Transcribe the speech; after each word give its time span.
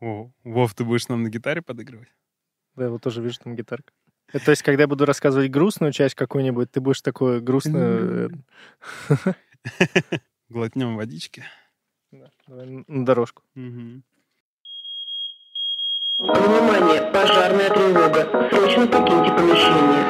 О, 0.00 0.30
Вов, 0.44 0.74
ты 0.74 0.84
будешь 0.84 1.08
нам 1.08 1.22
на 1.22 1.28
гитаре 1.28 1.60
подыгрывать? 1.62 2.08
Да, 2.76 2.84
я 2.84 2.90
вот 2.90 3.02
тоже 3.02 3.20
вижу 3.22 3.38
там 3.42 3.56
гитарка. 3.56 3.92
Это, 4.32 4.44
то 4.44 4.50
есть, 4.52 4.62
когда 4.62 4.82
я 4.82 4.88
буду 4.88 5.04
рассказывать 5.06 5.50
грустную 5.50 5.92
часть 5.92 6.14
какую-нибудь, 6.14 6.70
ты 6.70 6.80
будешь 6.80 7.00
такое 7.00 7.40
грустную... 7.40 8.30
э, 9.08 9.14
Глотнем 10.50 10.96
водички. 10.96 11.44
да, 12.12 12.30
давай 12.46 12.84
на 12.86 13.04
дорожку. 13.04 13.42
Мгм. 13.54 14.04
Внимание, 16.18 17.10
пожарная 17.12 17.70
тревога. 17.70 18.48
Срочно 18.50 18.86
покиньте 18.86 19.30
помещение. 19.34 20.04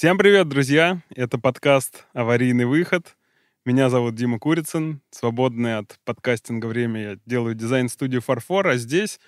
Всем 0.00 0.16
привет, 0.16 0.48
друзья! 0.48 1.02
Это 1.14 1.36
подкаст 1.36 2.06
«Аварийный 2.14 2.64
выход». 2.64 3.18
Меня 3.66 3.90
зовут 3.90 4.14
Дима 4.14 4.38
Курицын. 4.38 5.02
Свободное 5.10 5.76
от 5.76 5.98
подкастинга 6.06 6.64
время 6.64 7.02
я 7.02 7.18
делаю 7.26 7.54
дизайн-студию 7.54 8.22
«Фарфор», 8.22 8.66
а 8.66 8.76
здесь 8.78 9.20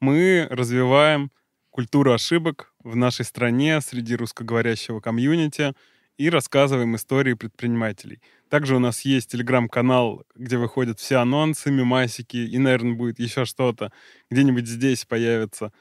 мы 0.00 0.48
развиваем 0.50 1.30
культуру 1.70 2.12
ошибок 2.12 2.74
в 2.82 2.96
нашей 2.96 3.24
стране 3.24 3.80
среди 3.80 4.16
русскоговорящего 4.16 4.98
комьюнити 4.98 5.72
и 6.16 6.30
рассказываем 6.30 6.96
истории 6.96 7.34
предпринимателей. 7.34 8.20
Также 8.50 8.74
у 8.74 8.80
нас 8.80 9.02
есть 9.02 9.30
телеграм-канал, 9.30 10.24
где 10.34 10.56
выходят 10.56 10.98
все 10.98 11.18
анонсы, 11.18 11.70
мемасики, 11.70 12.38
и, 12.38 12.58
наверное, 12.58 12.94
будет 12.94 13.20
еще 13.20 13.44
что-то. 13.44 13.92
Где-нибудь 14.32 14.66
здесь 14.66 15.04
появится 15.04 15.72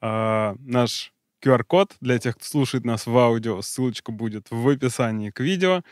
а, 0.00 0.56
наш 0.60 1.12
QR-код 1.42 1.96
для 2.00 2.18
тех, 2.18 2.36
кто 2.36 2.44
слушает 2.44 2.84
нас 2.84 3.06
в 3.06 3.16
аудио. 3.16 3.60
Ссылочка 3.62 4.12
будет 4.12 4.46
в 4.50 4.68
описании 4.68 5.30
к 5.30 5.40
видео. 5.40 5.82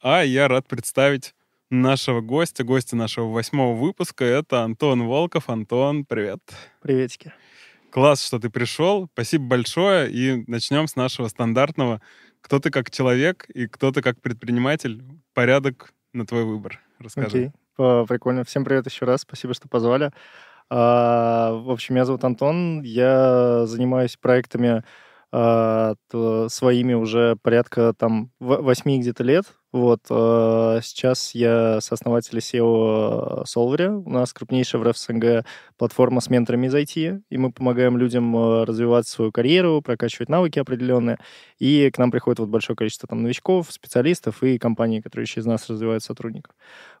А 0.00 0.22
я 0.22 0.48
рад 0.48 0.66
представить 0.66 1.34
нашего 1.68 2.20
гостя, 2.20 2.64
гостя 2.64 2.96
нашего 2.96 3.26
восьмого 3.26 3.76
выпуска. 3.76 4.24
Это 4.24 4.62
Антон 4.62 5.06
Волков. 5.06 5.50
Антон, 5.50 6.04
привет. 6.04 6.40
Приветики. 6.80 7.32
Класс, 7.90 8.24
что 8.24 8.38
ты 8.38 8.50
пришел. 8.50 9.08
Спасибо 9.12 9.44
большое. 9.44 10.10
И 10.10 10.44
начнем 10.46 10.86
с 10.86 10.96
нашего 10.96 11.28
стандартного. 11.28 12.00
Кто 12.40 12.58
ты 12.58 12.70
как 12.70 12.90
человек 12.90 13.44
и 13.50 13.66
кто 13.66 13.92
ты 13.92 14.00
как 14.00 14.20
предприниматель. 14.20 15.02
Порядок 15.34 15.92
на 16.12 16.24
твой 16.24 16.44
выбор. 16.44 16.80
Расскажи. 16.98 17.52
Окей, 17.76 18.06
прикольно. 18.06 18.44
Всем 18.44 18.64
привет 18.64 18.86
еще 18.86 19.04
раз, 19.04 19.22
спасибо, 19.22 19.54
что 19.54 19.68
позвали. 19.68 20.12
А, 20.70 21.52
в 21.52 21.70
общем, 21.70 21.94
меня 21.96 22.04
зовут 22.04 22.22
Антон, 22.24 22.82
я 22.82 23.66
занимаюсь 23.66 24.16
проектами 24.16 24.84
а, 25.32 25.94
своими 26.48 26.94
уже 26.94 27.36
порядка 27.42 27.92
там 27.96 28.30
восьми 28.38 29.00
где-то 29.00 29.24
лет. 29.24 29.46
Вот, 29.72 30.00
а, 30.10 30.80
сейчас 30.82 31.32
я 31.32 31.80
сооснователь 31.80 32.40
SEO 32.40 33.44
Solver. 33.44 34.02
У 34.04 34.10
нас 34.10 34.32
крупнейшая 34.32 34.82
в 34.82 34.88
РФСНГ 34.88 35.44
платформа 35.78 36.20
с 36.20 36.28
менторами 36.28 36.66
из 36.66 36.74
IT, 36.74 37.22
и 37.30 37.38
мы 37.38 37.52
помогаем 37.52 37.96
людям 37.96 38.36
а, 38.36 38.64
развивать 38.66 39.06
свою 39.06 39.30
карьеру, 39.30 39.80
прокачивать 39.80 40.28
навыки 40.28 40.58
определенные. 40.58 41.18
И 41.60 41.88
к 41.92 41.98
нам 41.98 42.10
приходит 42.10 42.40
вот 42.40 42.48
большое 42.48 42.76
количество 42.76 43.06
там 43.08 43.22
новичков, 43.22 43.70
специалистов 43.70 44.42
и 44.42 44.58
компаний, 44.58 45.00
которые 45.02 45.26
через 45.26 45.46
нас 45.46 45.68
развивают 45.70 46.02
сотрудников. 46.02 46.52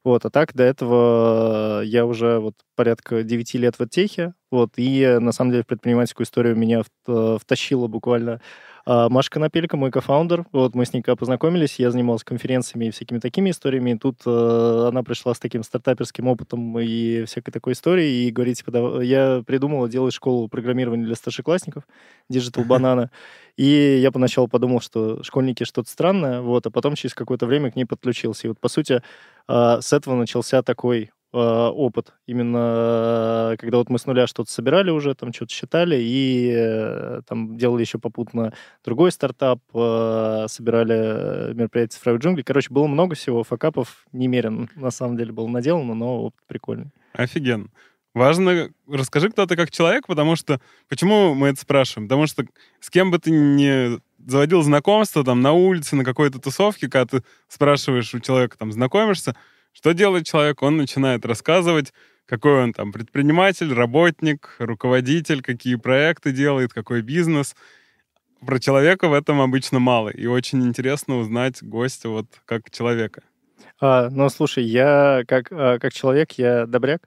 Вот, 0.04 0.24
а 0.24 0.30
так 0.30 0.54
до 0.54 0.62
этого 0.62 1.82
я 1.82 2.06
уже 2.06 2.38
вот 2.38 2.54
порядка 2.76 3.24
9 3.24 3.58
лет 3.58 3.74
в 3.78 3.86
техе, 3.88 4.32
вот, 4.50 4.70
и 4.76 5.18
на 5.20 5.32
самом 5.32 5.50
деле 5.52 5.64
предпринимательскую 5.64 6.24
историю 6.24 6.56
меня 6.56 6.82
в- 7.06 7.38
втащила 7.38 7.88
буквально 7.88 8.40
Маша 9.08 9.30
Конопелька, 9.30 9.76
мой 9.76 9.90
кофаундер. 9.90 10.46
Вот 10.50 10.74
мы 10.74 10.84
с 10.84 10.92
ней 10.92 11.02
познакомились, 11.02 11.78
я 11.78 11.90
занимался 11.90 12.24
конференциями 12.24 12.86
и 12.86 12.90
всякими 12.90 13.18
такими 13.20 13.50
историями. 13.50 13.90
И 13.92 13.98
тут 13.98 14.22
э, 14.26 14.86
она 14.88 15.04
пришла 15.04 15.32
с 15.32 15.38
таким 15.38 15.62
стартаперским 15.62 16.26
опытом 16.26 16.76
и 16.78 17.24
всякой 17.24 17.52
такой 17.52 17.74
историей, 17.74 18.26
и 18.26 18.30
говорит, 18.32 18.56
типа, 18.56 18.72
«Да, 18.72 19.02
я 19.02 19.44
придумала 19.46 19.88
делать 19.88 20.12
школу 20.12 20.48
программирования 20.48 21.04
для 21.04 21.14
старшеклассников, 21.14 21.84
Digital 22.32 22.66
Banana. 22.66 23.10
И 23.56 23.98
я 24.02 24.10
поначалу 24.10 24.48
подумал, 24.48 24.80
что 24.80 25.22
школьники 25.22 25.64
что-то 25.64 25.90
странное, 25.90 26.40
вот, 26.40 26.66
а 26.66 26.70
потом 26.70 26.94
через 26.94 27.14
какое-то 27.14 27.46
время 27.46 27.70
к 27.70 27.76
ней 27.76 27.84
подключился. 27.84 28.46
И 28.46 28.48
вот, 28.48 28.58
по 28.58 28.68
сути, 28.68 29.02
а, 29.46 29.80
с 29.80 29.92
этого 29.92 30.14
начался 30.16 30.62
такой 30.62 31.10
а, 31.12 31.19
опыт. 31.32 32.12
Именно 32.26 33.52
э, 33.52 33.56
когда 33.58 33.78
вот 33.78 33.88
мы 33.88 33.98
с 33.98 34.06
нуля 34.06 34.26
что-то 34.26 34.50
собирали 34.50 34.90
уже, 34.90 35.14
там 35.14 35.32
что-то 35.32 35.52
считали, 35.52 35.96
и 36.00 36.52
э, 36.52 37.20
там 37.26 37.56
делали 37.56 37.82
еще 37.82 37.98
попутно 37.98 38.52
другой 38.84 39.12
стартап, 39.12 39.60
э, 39.74 40.46
собирали 40.48 40.94
э, 41.50 41.54
мероприятия 41.54 41.96
цифровой 41.96 42.18
джунгли. 42.20 42.42
Короче, 42.42 42.70
было 42.70 42.86
много 42.86 43.14
всего, 43.14 43.44
факапов 43.44 44.06
немерено, 44.12 44.68
на 44.74 44.90
самом 44.90 45.16
деле, 45.16 45.32
было 45.32 45.46
наделано, 45.46 45.94
но 45.94 46.22
опыт 46.24 46.40
прикольный. 46.46 46.90
Офигенно. 47.12 47.68
Важно, 48.12 48.70
расскажи, 48.88 49.30
кто 49.30 49.46
ты 49.46 49.54
как 49.54 49.70
человек, 49.70 50.08
потому 50.08 50.34
что... 50.34 50.60
Почему 50.88 51.34
мы 51.34 51.48
это 51.48 51.60
спрашиваем? 51.60 52.08
Потому 52.08 52.26
что 52.26 52.44
с 52.80 52.90
кем 52.90 53.12
бы 53.12 53.20
ты 53.20 53.30
ни 53.30 54.00
заводил 54.28 54.62
знакомство 54.62 55.24
там 55.24 55.40
на 55.40 55.52
улице, 55.52 55.94
на 55.94 56.04
какой-то 56.04 56.40
тусовке, 56.40 56.88
когда 56.88 57.18
ты 57.18 57.24
спрашиваешь 57.46 58.12
у 58.12 58.18
человека, 58.18 58.58
там, 58.58 58.72
знакомишься, 58.72 59.36
что 59.72 59.92
делает 59.92 60.26
человек, 60.26 60.62
он 60.62 60.76
начинает 60.76 61.24
рассказывать, 61.24 61.92
какой 62.26 62.62
он 62.62 62.72
там 62.72 62.92
предприниматель, 62.92 63.72
работник, 63.72 64.54
руководитель, 64.58 65.42
какие 65.42 65.74
проекты 65.74 66.32
делает, 66.32 66.72
какой 66.72 67.02
бизнес. 67.02 67.56
Про 68.46 68.58
человека 68.58 69.08
в 69.08 69.14
этом 69.14 69.40
обычно 69.40 69.80
мало. 69.80 70.10
И 70.10 70.26
очень 70.26 70.64
интересно 70.64 71.18
узнать 71.18 71.62
гостя 71.62 72.08
вот 72.08 72.26
как 72.46 72.70
человека. 72.70 73.22
А, 73.80 74.08
ну, 74.10 74.28
слушай, 74.28 74.64
я 74.64 75.22
как, 75.26 75.48
а, 75.50 75.78
как 75.78 75.92
человек, 75.92 76.32
я 76.32 76.66
добряк. 76.66 77.02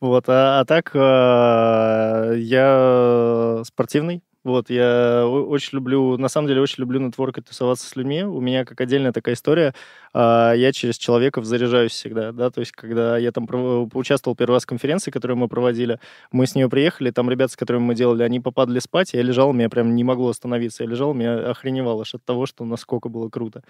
Вот, 0.00 0.24
а, 0.28 0.60
а 0.60 0.64
так 0.64 0.90
а, 0.94 2.32
я 2.34 3.62
спортивный. 3.64 4.22
Вот, 4.44 4.70
я 4.70 5.24
очень 5.28 5.76
люблю, 5.76 6.16
на 6.18 6.26
самом 6.28 6.48
деле, 6.48 6.60
очень 6.60 6.80
люблю 6.80 6.98
нетворкать, 6.98 7.44
тусоваться 7.46 7.86
с 7.88 7.94
людьми. 7.94 8.24
У 8.24 8.40
меня 8.40 8.64
как 8.64 8.80
отдельная 8.80 9.12
такая 9.12 9.36
история. 9.36 9.72
а, 10.12 10.52
Я 10.54 10.72
через 10.72 10.98
человеков 10.98 11.44
заряжаюсь 11.44 11.92
всегда, 11.92 12.32
да, 12.32 12.50
то 12.50 12.58
есть, 12.58 12.72
когда 12.72 13.16
я 13.18 13.30
там 13.30 13.46
поучаствовал 13.46 14.34
первый 14.34 14.54
раз 14.54 14.64
в 14.64 14.66
конференции, 14.66 15.12
которую 15.12 15.38
мы 15.38 15.46
проводили, 15.46 16.00
мы 16.32 16.48
с 16.48 16.56
нее 16.56 16.68
приехали, 16.68 17.12
там 17.12 17.30
ребята, 17.30 17.52
с 17.52 17.56
которыми 17.56 17.82
мы 17.84 17.94
делали, 17.94 18.24
они 18.24 18.40
попадали 18.40 18.80
спать, 18.80 19.12
я 19.14 19.22
лежал, 19.22 19.52
меня 19.52 19.70
прям 19.70 19.94
не 19.94 20.02
могло 20.02 20.30
остановиться, 20.30 20.82
я 20.82 20.90
лежал, 20.90 21.14
меня 21.14 21.34
охреневал 21.50 22.00
аж 22.00 22.14
от 22.16 22.24
того, 22.24 22.46
что 22.46 22.64
насколько 22.64 23.08
было 23.08 23.28
круто. 23.28 23.62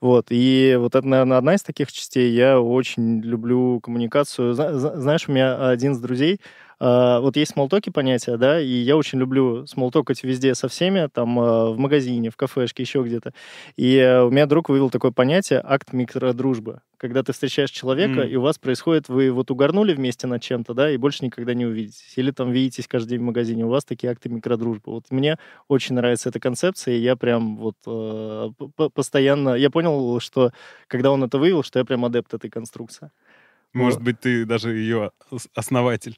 Вот, 0.00 0.26
и 0.30 0.76
вот 0.78 0.94
это, 0.94 1.06
наверное, 1.06 1.38
одна 1.38 1.54
из 1.54 1.62
таких 1.62 1.90
частей. 1.92 2.30
Я 2.32 2.60
очень 2.60 3.20
люблю 3.20 3.80
коммуникацию. 3.80 4.54
Зна- 4.54 4.74
зна- 4.78 4.96
Знаешь, 4.96 5.28
у 5.28 5.32
меня 5.32 5.68
один 5.70 5.92
из 5.92 5.98
друзей, 6.00 6.40
а, 6.80 7.20
вот 7.20 7.36
есть 7.36 7.52
смолтоки 7.52 7.90
понятия, 7.90 8.36
да, 8.36 8.60
и 8.60 8.66
я 8.66 8.96
очень 8.96 9.18
люблю 9.18 9.66
смолтокать 9.66 10.22
везде 10.22 10.54
со 10.54 10.68
всеми, 10.68 11.08
там, 11.12 11.38
а, 11.38 11.70
в 11.70 11.78
магазине, 11.78 12.30
в 12.30 12.36
кафешке, 12.36 12.84
еще 12.84 13.02
где-то. 13.02 13.32
И 13.76 13.96
э, 13.96 14.22
у 14.22 14.30
меня 14.30 14.46
друг 14.46 14.68
вывел 14.68 14.88
такое 14.88 15.10
понятие 15.10 15.60
акт 15.64 15.92
микродружбы. 15.92 16.80
Когда 16.96 17.22
ты 17.22 17.32
встречаешь 17.32 17.70
человека, 17.70 18.20
М. 18.20 18.28
и 18.28 18.36
у 18.36 18.42
вас 18.42 18.58
происходит, 18.58 19.08
вы 19.08 19.30
вот 19.32 19.50
угорнули 19.50 19.92
вместе 19.92 20.26
над 20.26 20.42
чем-то, 20.42 20.74
да, 20.74 20.90
и 20.90 20.96
больше 20.96 21.24
никогда 21.24 21.54
не 21.54 21.66
увидитесь. 21.66 22.14
Или 22.16 22.30
там 22.30 22.52
видитесь 22.52 22.86
каждый 22.86 23.10
день 23.10 23.20
в 23.20 23.24
магазине, 23.24 23.64
у 23.64 23.68
вас 23.68 23.84
такие 23.84 24.10
акты 24.12 24.28
микродружбы. 24.28 24.92
Вот 24.92 25.04
мне 25.10 25.36
очень 25.66 25.94
нравится 25.94 26.28
эта 26.28 26.38
концепция, 26.38 26.94
и 26.94 27.00
я 27.00 27.16
прям 27.16 27.56
вот 27.56 27.76
э, 27.86 28.50
постоянно... 28.94 29.54
Я 29.54 29.70
понял, 29.70 30.20
что 30.20 30.52
когда 30.86 31.10
он 31.10 31.24
это 31.24 31.38
вывел, 31.38 31.62
что 31.62 31.78
я 31.78 31.84
прям 31.84 32.04
адепт 32.04 32.34
этой 32.34 32.50
конструкции. 32.50 33.10
Может 33.72 34.00
быть, 34.02 34.20
ты 34.20 34.44
даже 34.44 34.72
ее 34.74 35.10
ос- 35.30 35.48
основатель 35.54 36.16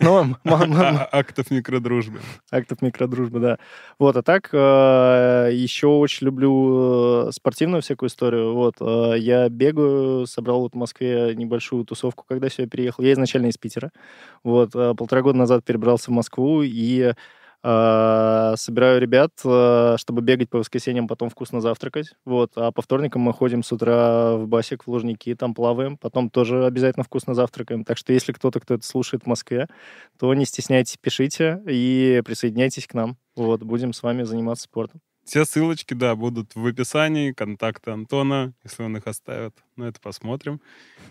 Ну, 0.00 0.18
м- 0.20 0.36
а- 0.44 1.08
актов 1.12 1.50
микродружбы. 1.50 2.20
актов 2.50 2.82
микродружбы, 2.82 3.40
да. 3.40 3.58
Вот, 3.98 4.16
а 4.16 4.22
так 4.22 4.48
э, 4.52 5.50
еще 5.52 5.86
очень 5.88 6.26
люблю 6.26 7.28
э, 7.28 7.32
спортивную 7.32 7.82
всякую 7.82 8.08
историю. 8.08 8.54
Вот, 8.54 8.76
э, 8.80 9.14
я 9.18 9.48
бегаю, 9.48 10.26
собрал 10.26 10.60
вот 10.62 10.72
в 10.72 10.76
Москве 10.76 11.34
небольшую 11.36 11.84
тусовку, 11.84 12.24
когда 12.28 12.48
сюда 12.48 12.68
переехал. 12.68 13.04
Я 13.04 13.12
изначально 13.12 13.46
из 13.48 13.58
Питера. 13.58 13.90
Вот, 14.44 14.72
полтора 14.72 15.22
года 15.22 15.38
назад 15.38 15.64
перебрался 15.64 16.10
в 16.10 16.14
Москву 16.14 16.62
и 16.62 17.12
собираю 17.62 19.00
ребят, 19.00 19.30
э, 19.44 19.96
чтобы 19.96 20.20
бегать 20.20 20.50
по 20.50 20.58
воскресеньям, 20.58 21.06
потом 21.06 21.30
вкусно 21.30 21.60
завтракать. 21.60 22.14
Вот, 22.24 22.52
а 22.56 22.72
по 22.72 22.82
вторникам 22.82 23.22
мы 23.22 23.32
ходим 23.32 23.62
с 23.62 23.70
утра 23.70 24.36
в 24.36 24.48
басик, 24.48 24.84
в 24.84 24.88
Лужники, 24.88 25.34
там 25.34 25.54
плаваем, 25.54 25.96
потом 25.96 26.28
тоже 26.28 26.66
обязательно 26.66 27.04
вкусно 27.04 27.34
завтракаем. 27.34 27.84
Так 27.84 27.98
что 27.98 28.12
если 28.12 28.32
кто-то, 28.32 28.58
кто 28.58 28.74
это 28.74 28.84
слушает 28.84 29.24
в 29.24 29.26
Москве, 29.26 29.68
то 30.18 30.34
не 30.34 30.44
стесняйтесь, 30.44 30.96
пишите 31.00 31.62
и 31.68 32.20
присоединяйтесь 32.24 32.86
к 32.86 32.94
нам. 32.94 33.16
Вот, 33.36 33.62
будем 33.62 33.92
с 33.92 34.02
вами 34.02 34.24
заниматься 34.24 34.64
спортом. 34.64 35.00
Все 35.24 35.44
ссылочки, 35.44 35.94
да, 35.94 36.16
будут 36.16 36.56
в 36.56 36.66
описании, 36.66 37.30
контакты 37.30 37.92
Антона, 37.92 38.54
если 38.64 38.82
он 38.82 38.96
их 38.96 39.06
оставит. 39.06 39.54
Ну, 39.76 39.84
это 39.84 40.00
посмотрим. 40.00 40.60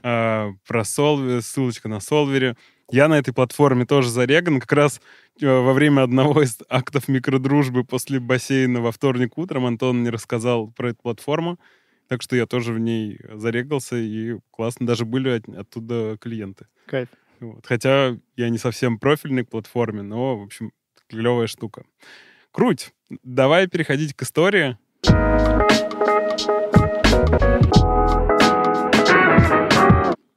А, 0.04 0.50
про 0.68 0.84
Солвер, 0.84 1.42
ссылочка 1.42 1.88
на 1.88 2.02
Солвере. 2.02 2.58
Я 2.92 3.08
на 3.08 3.18
этой 3.18 3.34
платформе 3.34 3.86
тоже 3.86 4.10
зареган. 4.10 4.60
Как 4.60 4.74
раз 4.74 5.00
во 5.42 5.74
время 5.74 6.04
одного 6.04 6.42
из 6.44 6.60
актов 6.70 7.08
микродружбы 7.08 7.84
после 7.84 8.20
бассейна 8.20 8.82
во 8.82 8.92
вторник 8.92 9.38
утром 9.38 9.66
Антон 9.66 10.00
мне 10.00 10.10
рассказал 10.10 10.68
про 10.72 10.90
эту 10.90 11.02
платформу, 11.02 11.60
так 12.08 12.22
что 12.22 12.36
я 12.36 12.46
тоже 12.46 12.74
в 12.74 12.80
ней 12.80 13.20
зарегался, 13.34 13.98
и 13.98 14.38
классно, 14.52 14.86
даже 14.86 15.06
были 15.06 15.30
от- 15.30 15.50
оттуда 15.50 16.18
клиенты. 16.20 16.68
Кайф. 16.86 17.10
Вот. 17.40 17.66
Хотя 17.66 18.18
я 18.36 18.50
не 18.50 18.58
совсем 18.58 19.00
профильный 19.00 19.44
к 19.44 19.50
платформе, 19.50 20.04
но, 20.04 20.38
в 20.38 20.44
общем, 20.44 20.72
клевая 21.10 21.48
штука. 21.48 21.86
Круть! 22.52 22.94
Давай 23.24 23.68
переходить 23.68 24.14
к 24.14 24.22
истории. 24.24 24.78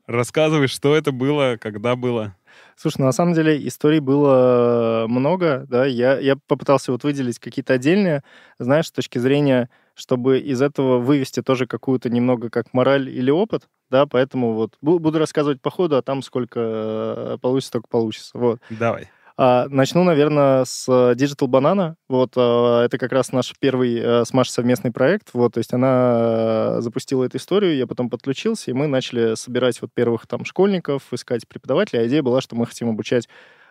Рассказывай, 0.06 0.68
что 0.68 0.94
это 0.94 1.12
было, 1.12 1.58
когда 1.60 1.96
было. 1.96 2.36
Слушай, 2.76 2.96
ну, 3.00 3.04
на 3.06 3.12
самом 3.12 3.34
деле 3.34 3.66
историй 3.66 4.00
было 4.00 5.06
много, 5.08 5.64
да, 5.68 5.86
я, 5.86 6.18
я 6.18 6.36
попытался 6.46 6.92
вот 6.92 7.04
выделить 7.04 7.38
какие-то 7.38 7.74
отдельные, 7.74 8.22
знаешь, 8.58 8.86
с 8.86 8.92
точки 8.92 9.18
зрения, 9.18 9.68
чтобы 9.94 10.38
из 10.38 10.60
этого 10.60 10.98
вывести 10.98 11.42
тоже 11.42 11.66
какую-то 11.66 12.10
немного 12.10 12.50
как 12.50 12.72
мораль 12.72 13.08
или 13.08 13.30
опыт, 13.30 13.68
да, 13.90 14.06
поэтому 14.06 14.54
вот 14.54 14.76
бу- 14.82 14.98
буду 14.98 15.18
рассказывать 15.18 15.60
по 15.62 15.70
ходу, 15.70 15.96
а 15.96 16.02
там 16.02 16.22
сколько 16.22 16.60
э, 16.60 17.38
получится, 17.40 17.72
только 17.72 17.88
получится, 17.88 18.30
вот. 18.34 18.60
Давай. 18.70 19.08
А, 19.36 19.66
начну, 19.68 20.04
наверное, 20.04 20.64
с 20.64 20.88
э, 20.88 21.14
Digital 21.14 21.48
Banana. 21.48 21.96
Вот 22.08 22.34
а, 22.36 22.84
это 22.84 22.98
как 22.98 23.10
раз 23.10 23.32
наш 23.32 23.52
первый 23.58 23.98
э, 23.98 24.24
с 24.24 24.32
Машей 24.32 24.52
совместный 24.52 24.92
проект. 24.92 25.30
Вот, 25.32 25.54
то 25.54 25.58
есть 25.58 25.72
она 25.72 26.76
э, 26.76 26.80
запустила 26.80 27.24
эту 27.24 27.38
историю, 27.38 27.76
я 27.76 27.88
потом 27.88 28.10
подключился, 28.10 28.70
и 28.70 28.74
мы 28.74 28.86
начали 28.86 29.34
собирать 29.34 29.80
вот 29.82 29.90
первых 29.92 30.28
там 30.28 30.44
школьников, 30.44 31.12
искать 31.12 31.48
преподавателей. 31.48 32.02
А 32.02 32.06
идея 32.06 32.22
была, 32.22 32.40
что 32.40 32.54
мы 32.54 32.64
хотим 32.66 32.88
обучать 32.90 33.28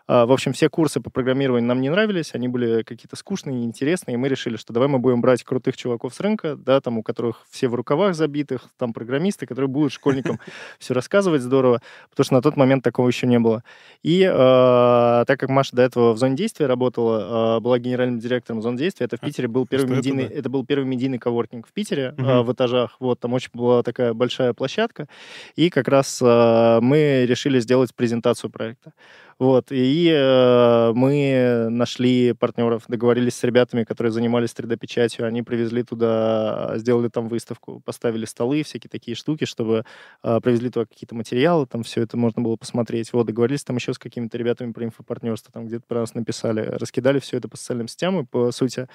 В 0.08 0.34
общем, 0.34 0.52
все 0.52 0.70
курсы 0.70 1.00
по 1.00 1.10
программированию 1.10 1.68
нам 1.68 1.80
не 1.80 1.90
нравились, 1.90 2.32
они 2.34 2.50
были 2.50 2.84
какие-то 2.84 3.16
скучные, 3.16 3.56
неинтересные, 3.56 4.16
и 4.16 4.18
мы 4.18 4.28
решили, 4.28 4.58
что 4.58 4.74
давай 4.74 4.90
мы 4.90 5.00
будем 5.00 5.22
брать 5.22 5.44
крутых 5.44 5.78
чуваков 5.78 6.14
с 6.14 6.20
рынка, 6.20 6.56
да, 6.58 6.82
там, 6.82 6.98
у 6.98 7.04
которых 7.04 7.46
все 7.50 7.70
в 7.70 7.76
рукавах 7.76 8.14
забитых, 8.14 8.66
там, 8.78 8.92
программисты, 8.92 9.46
которые 9.46 9.70
будут 9.70 9.94
школьникам 9.94 10.40
все 10.80 10.94
рассказывать 10.94 11.42
здорово, 11.42 11.82
потому 12.10 12.26
что 12.26 12.34
на 12.34 12.42
тот 12.42 12.58
момент 12.58 12.84
такого 12.84 13.08
еще 13.08 13.28
не 13.28 13.40
было. 13.40 13.64
И 14.02 14.22
э, 14.24 15.24
так 15.26 15.40
как 15.40 15.50
Маша 15.50 15.76
до 15.76 15.82
этого 15.82 16.14
в 16.14 16.18
зоне 16.18 16.36
действия 16.36 16.66
работала, 16.66 17.58
э, 17.58 17.60
была 17.62 17.80
генеральным 17.80 18.20
директором 18.20 18.62
зоны 18.62 18.78
действия, 18.78 19.06
это 19.06 19.16
в 19.18 19.24
А, 19.24 19.26
Питере 19.26 19.48
был 19.48 19.66
первый 19.66 19.86
что 19.86 19.94
это, 19.94 20.00
медийный, 20.00 20.28
да? 20.28 20.36
это 20.36 20.50
был 20.50 20.66
первый 20.66 20.86
медийный 20.86 21.18
коворкинг 21.18 21.66
в 21.68 21.72
Питере 21.72 22.14
э, 22.18 22.22
Мгм. 22.22 22.44
в 22.44 22.52
этажах, 22.52 22.98
вот, 23.00 23.22
там 23.22 23.32
очень 23.34 23.52
была 23.54 23.84
такая 23.84 24.14
большая 24.14 24.54
площадка, 24.54 25.08
и 25.56 25.70
как 25.70 25.88
раз 25.88 26.20
э, 26.22 26.80
мы 26.82 27.26
решили 27.26 27.60
сделать 27.60 27.96
презентацию 27.96 28.50
проекта. 28.50 28.92
Вот, 29.40 29.72
и 29.72 30.10
э, 30.14 30.92
мы 30.94 31.68
нашли 31.70 32.34
партнеров, 32.34 32.84
договорились 32.88 33.36
с 33.36 33.44
ребятами, 33.44 33.84
которые 33.84 34.12
занимались 34.12 34.52
3D-печатью, 34.52 35.26
они 35.26 35.42
привезли 35.42 35.84
туда, 35.84 36.74
сделали 36.78 37.10
там 37.10 37.28
выставку, 37.28 37.82
поставили 37.84 38.26
столы, 38.26 38.64
всякие 38.64 38.90
такие 38.90 39.16
штуки, 39.16 39.46
чтобы 39.46 39.86
э, 40.24 40.40
привезли 40.42 40.70
туда 40.70 40.86
какие-то 40.86 41.16
материалы, 41.16 41.66
там 41.66 41.84
все 41.84 42.02
это 42.02 42.18
можно 42.18 42.42
было 42.42 42.56
посмотреть. 42.56 43.12
Вот, 43.14 43.26
договорились 43.26 43.64
там 43.64 43.76
еще 43.78 43.94
с 43.94 44.00
какими-то 44.00 44.38
ребятами 44.38 44.72
про 44.72 44.86
инфопартнерство, 44.86 45.52
там 45.52 45.68
где-то 45.68 45.84
про 45.88 46.02
нас 46.02 46.14
написали, 46.14 46.62
раскидали 46.62 47.20
все 47.20 47.38
это 47.38 47.48
по 47.50 47.58
социальным 47.58 47.88
сетям, 47.88 48.20
и, 48.20 48.26
по 48.26 48.52
сути, 48.52 48.88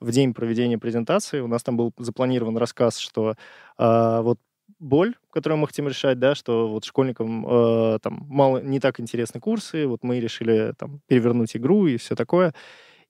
в 0.00 0.10
день 0.12 0.34
проведения 0.34 0.78
презентации 0.78 1.40
у 1.40 1.46
нас 1.46 1.62
там 1.62 1.76
был 1.76 1.92
запланирован 1.98 2.56
рассказ, 2.56 2.96
что 2.98 3.34
э, 3.78 4.20
вот 4.22 4.38
боль, 4.78 5.14
которую 5.32 5.58
мы 5.58 5.66
хотим 5.66 5.88
решать, 5.88 6.18
да, 6.18 6.34
что 6.34 6.68
вот 6.68 6.84
школьникам 6.84 7.46
э, 7.46 7.98
там 8.02 8.26
мало 8.28 8.58
не 8.58 8.80
так 8.80 9.00
интересны 9.00 9.40
курсы, 9.40 9.86
вот 9.86 10.02
мы 10.02 10.20
решили 10.20 10.72
там 10.78 11.00
перевернуть 11.06 11.56
игру 11.56 11.86
и 11.86 11.96
все 11.96 12.14
такое. 12.14 12.54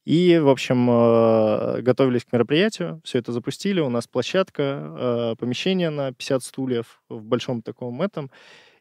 И, 0.05 0.39
в 0.39 0.49
общем, 0.49 0.89
э, 0.91 1.83
готовились 1.83 2.25
к 2.25 2.33
мероприятию, 2.33 3.01
все 3.05 3.19
это 3.19 3.33
запустили, 3.33 3.81
у 3.81 3.91
нас 3.91 4.07
площадка, 4.07 4.63
э, 4.63 5.35
помещение 5.39 5.91
на 5.91 6.13
50 6.13 6.43
стульев 6.43 7.03
в 7.09 7.23
большом 7.23 7.63
таком 7.63 8.01
этом. 8.01 8.31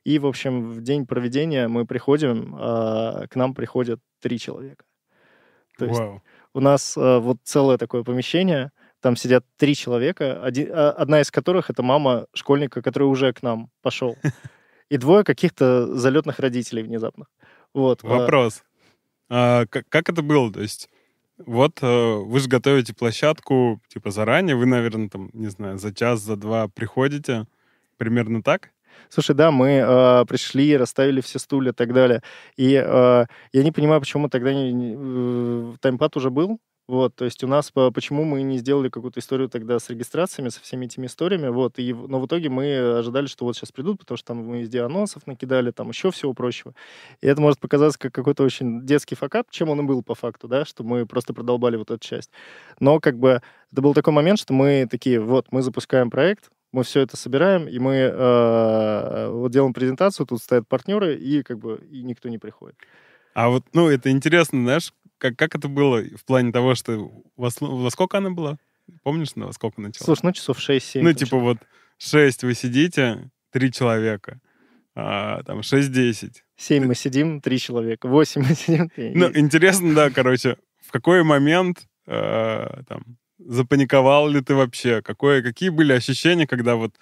И, 0.05 0.17
в 0.17 0.25
общем, 0.25 0.71
в 0.71 0.81
день 0.81 1.05
проведения 1.05 1.67
мы 1.67 1.85
приходим, 1.85 2.55
э, 2.55 3.27
к 3.29 3.35
нам 3.35 3.53
приходят 3.53 3.99
три 4.21 4.39
человека. 4.39 4.85
То 5.77 5.85
есть 5.85 5.99
Вау. 5.99 6.21
у 6.53 6.59
нас 6.59 6.97
э, 6.97 7.19
вот 7.19 7.37
целое 7.43 7.77
такое 7.77 8.03
помещение, 8.03 8.71
там 9.01 9.15
сидят 9.15 9.45
три 9.57 9.75
человека, 9.75 10.43
один- 10.43 10.69
а, 10.71 10.91
одна 10.91 11.21
из 11.21 11.31
которых 11.31 11.69
это 11.69 11.83
мама 11.83 12.25
школьника, 12.33 12.81
который 12.81 13.03
уже 13.05 13.33
к 13.33 13.41
нам 13.43 13.69
пошел, 13.81 14.17
и 14.89 14.97
двое 14.97 15.23
каких-то 15.23 15.95
залетных 15.95 16.39
родителей 16.39 16.83
внезапно. 16.83 17.25
Вот. 17.73 18.03
а, 18.03 18.07
Вопрос. 18.07 18.63
А, 19.29 19.65
как, 19.67 19.87
как 19.89 20.09
это 20.09 20.21
было? 20.21 20.51
То 20.51 20.61
есть, 20.61 20.89
вот 21.45 21.79
э, 21.81 22.15
вы 22.15 22.39
же 22.39 22.49
готовите 22.49 22.93
площадку, 22.93 23.79
типа, 23.87 24.11
заранее, 24.11 24.55
вы, 24.55 24.65
наверное, 24.65 25.09
там, 25.09 25.29
не 25.33 25.47
знаю, 25.47 25.77
за 25.77 25.93
час, 25.93 26.19
за 26.21 26.35
два 26.35 26.67
приходите, 26.67 27.45
примерно 27.97 28.41
так? 28.43 28.71
Слушай, 29.07 29.35
да, 29.35 29.49
мы 29.51 29.69
э, 29.69 30.25
пришли, 30.25 30.75
расставили 30.75 31.21
все 31.21 31.39
стулья 31.39 31.71
и 31.71 31.73
так 31.73 31.93
далее. 31.93 32.21
И 32.57 32.73
э, 32.73 33.25
я 33.53 33.63
не 33.63 33.71
понимаю, 33.71 34.01
почему 34.01 34.23
мы 34.23 34.29
тогда 34.29 34.53
не, 34.53 34.73
не- 34.73 34.95
э, 34.97 35.75
таймпад 35.79 36.17
уже 36.17 36.29
был. 36.29 36.59
Вот, 36.89 37.13
то 37.13 37.23
есть 37.25 37.43
у 37.43 37.47
нас, 37.47 37.69
по- 37.69 37.91
почему 37.91 38.23
мы 38.23 38.41
не 38.41 38.57
сделали 38.57 38.89
какую-то 38.89 39.19
историю 39.19 39.47
тогда 39.47 39.77
с 39.77 39.91
регистрациями, 39.91 40.49
со 40.49 40.59
всеми 40.59 40.87
этими 40.87 41.05
историями, 41.05 41.49
вот, 41.49 41.77
и, 41.77 41.93
но 41.93 42.19
в 42.19 42.25
итоге 42.25 42.49
мы 42.49 42.97
ожидали, 42.97 43.27
что 43.27 43.45
вот 43.45 43.55
сейчас 43.55 43.71
придут, 43.71 43.99
потому 43.99 44.17
что 44.17 44.29
там 44.29 44.37
мы 44.37 44.61
везде 44.61 44.81
анонсов 44.81 45.27
накидали, 45.27 45.69
там 45.69 45.89
еще 45.89 46.09
всего 46.09 46.33
прочего. 46.33 46.73
И 47.21 47.27
это 47.27 47.41
может 47.41 47.59
показаться 47.59 47.99
как 47.99 48.11
какой-то 48.11 48.41
очень 48.41 48.87
детский 48.87 49.13
факап, 49.13 49.51
чем 49.51 49.69
он 49.69 49.81
и 49.81 49.83
был 49.83 50.01
по 50.01 50.15
факту, 50.15 50.47
да, 50.47 50.65
что 50.65 50.83
мы 50.83 51.05
просто 51.05 51.31
продолбали 51.31 51.77
вот 51.77 51.91
эту 51.91 51.99
часть. 51.99 52.31
Но 52.79 52.99
как 52.99 53.19
бы 53.19 53.43
это 53.71 53.81
был 53.83 53.93
такой 53.93 54.13
момент, 54.13 54.39
что 54.39 54.53
мы 54.53 54.87
такие, 54.89 55.19
вот, 55.19 55.45
мы 55.51 55.61
запускаем 55.61 56.09
проект, 56.09 56.49
мы 56.71 56.81
все 56.81 57.01
это 57.01 57.17
собираем, 57.17 57.67
и 57.67 57.77
мы 57.77 57.97
э, 57.97 59.29
вот 59.29 59.51
делаем 59.51 59.73
презентацию, 59.73 60.25
тут 60.25 60.41
стоят 60.41 60.67
партнеры, 60.67 61.15
и 61.15 61.43
как 61.43 61.59
бы 61.59 61.87
и 61.91 62.01
никто 62.01 62.29
не 62.29 62.39
приходит. 62.39 62.77
А 63.35 63.49
вот, 63.49 63.63
ну, 63.73 63.87
это 63.89 64.09
интересно, 64.09 64.63
знаешь, 64.63 64.91
как, 65.19 65.35
как 65.35 65.55
это 65.55 65.67
было 65.67 66.01
в 66.01 66.25
плане 66.25 66.51
того, 66.51 66.73
что 66.75 67.11
во, 67.35 67.49
во 67.59 67.91
сколько 67.91 68.17
она 68.17 68.31
была? 68.31 68.57
Помнишь, 69.03 69.35
на 69.35 69.45
во 69.47 69.53
сколько 69.53 69.79
начала? 69.81 70.05
Слушай, 70.05 70.21
ну 70.23 70.31
часов 70.31 70.57
6-7. 70.57 71.01
ну, 71.03 71.13
типа 71.13 71.37
вот 71.37 71.57
6 71.99 72.43
вы 72.43 72.55
сидите, 72.55 73.29
три 73.51 73.71
человека, 73.71 74.39
а, 74.95 75.43
там 75.43 75.59
6-10. 75.59 76.37
7 76.57 76.85
мы 76.85 76.95
сидим, 76.95 77.41
3 77.41 77.59
человека, 77.59 78.07
8 78.07 78.41
мы 78.41 78.55
сидим. 78.55 78.91
Ну, 78.97 79.31
интересно, 79.35 79.93
да, 79.93 80.09
короче, 80.09 80.57
в 80.79 80.91
какой 80.91 81.23
момент 81.23 81.87
э, 82.07 82.81
там 82.87 83.17
запаниковал 83.37 84.27
ли 84.27 84.41
ты 84.41 84.55
вообще? 84.55 85.01
Какое, 85.01 85.41
какие 85.41 85.69
были 85.69 85.93
ощущения, 85.93 86.47
когда 86.47 86.75
вот, 86.75 86.95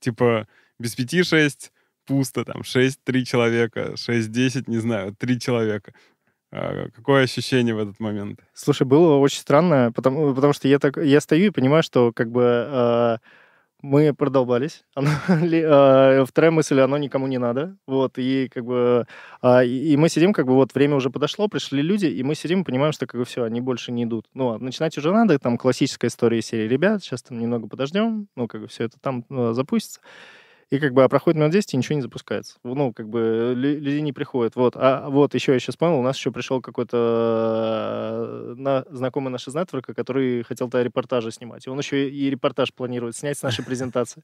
типа, 0.00 0.48
без 0.78 0.94
пяти 0.94 1.22
шесть 1.22 1.72
пусто, 2.06 2.44
там, 2.44 2.64
шесть, 2.64 3.00
три 3.04 3.24
человека, 3.24 3.96
шесть, 3.96 4.30
десять, 4.30 4.68
не 4.68 4.78
знаю, 4.78 5.14
три 5.14 5.38
человека. 5.38 5.92
А, 6.56 6.88
какое 6.94 7.24
ощущение 7.24 7.74
в 7.74 7.78
этот 7.78 7.98
момент? 7.98 8.38
Слушай, 8.54 8.86
было 8.86 9.16
очень 9.16 9.40
странно, 9.40 9.90
потому, 9.92 10.32
потому 10.34 10.52
что 10.52 10.68
я, 10.68 10.78
так, 10.78 10.96
я 10.98 11.20
стою 11.20 11.46
и 11.46 11.50
понимаю, 11.50 11.82
что 11.82 12.12
как 12.12 12.30
бы 12.30 12.42
э, 12.42 13.16
мы 13.82 14.14
продолбались. 14.14 14.84
Оно 14.94 15.10
э, 15.28 16.24
вторая 16.24 16.52
мысль, 16.52 16.78
оно 16.80 16.96
никому 16.96 17.26
не 17.26 17.38
надо. 17.38 17.76
Вот, 17.88 18.18
и 18.18 18.48
как 18.54 18.64
бы... 18.64 19.04
а, 19.42 19.64
и, 19.64 19.96
мы 19.96 20.08
сидим, 20.08 20.32
как 20.32 20.46
бы 20.46 20.54
вот 20.54 20.72
время 20.76 20.94
уже 20.94 21.10
подошло, 21.10 21.48
пришли 21.48 21.82
люди, 21.82 22.06
и 22.06 22.22
мы 22.22 22.36
сидим 22.36 22.60
и 22.60 22.64
понимаем, 22.64 22.92
что 22.92 23.08
как 23.08 23.18
бы 23.18 23.24
все, 23.24 23.42
они 23.42 23.60
больше 23.60 23.90
не 23.90 24.04
идут. 24.04 24.26
Ну, 24.32 24.56
начинать 24.58 24.96
уже 24.96 25.10
надо, 25.10 25.40
там 25.40 25.58
классическая 25.58 26.06
история 26.06 26.40
серии 26.40 26.68
«Ребят, 26.68 27.02
сейчас 27.02 27.24
там 27.24 27.40
немного 27.40 27.66
подождем», 27.66 28.28
ну, 28.36 28.46
как 28.46 28.60
бы 28.60 28.68
все 28.68 28.84
это 28.84 29.00
там 29.00 29.24
э, 29.28 29.54
запустится. 29.54 30.00
И 30.70 30.78
как 30.78 30.92
бы 30.92 31.04
а 31.04 31.08
проходит 31.08 31.38
минут 31.38 31.52
10, 31.52 31.74
и 31.74 31.76
ничего 31.76 31.96
не 31.96 32.02
запускается. 32.02 32.56
Ну, 32.64 32.92
как 32.92 33.08
бы 33.08 33.54
лю- 33.56 33.78
люди 33.80 33.98
не 33.98 34.12
приходят. 34.12 34.56
Вот. 34.56 34.74
А 34.76 35.08
вот 35.08 35.34
еще 35.34 35.52
я 35.52 35.58
сейчас 35.58 35.76
понял, 35.76 35.98
у 35.98 36.02
нас 36.02 36.16
еще 36.16 36.32
пришел 36.32 36.60
какой-то 36.60 36.96
э, 38.50 38.54
на, 38.56 38.84
знакомый 38.90 39.30
наш 39.30 39.46
из 39.46 39.54
нетворка, 39.54 39.94
который 39.94 40.42
хотел 40.42 40.68
то 40.68 40.82
репортажи 40.82 41.30
снимать. 41.30 41.66
И 41.66 41.70
он 41.70 41.78
еще 41.78 42.08
и 42.08 42.30
репортаж 42.30 42.72
планирует 42.72 43.16
снять 43.16 43.38
с 43.38 43.42
нашей 43.42 43.64
презентации. 43.66 44.22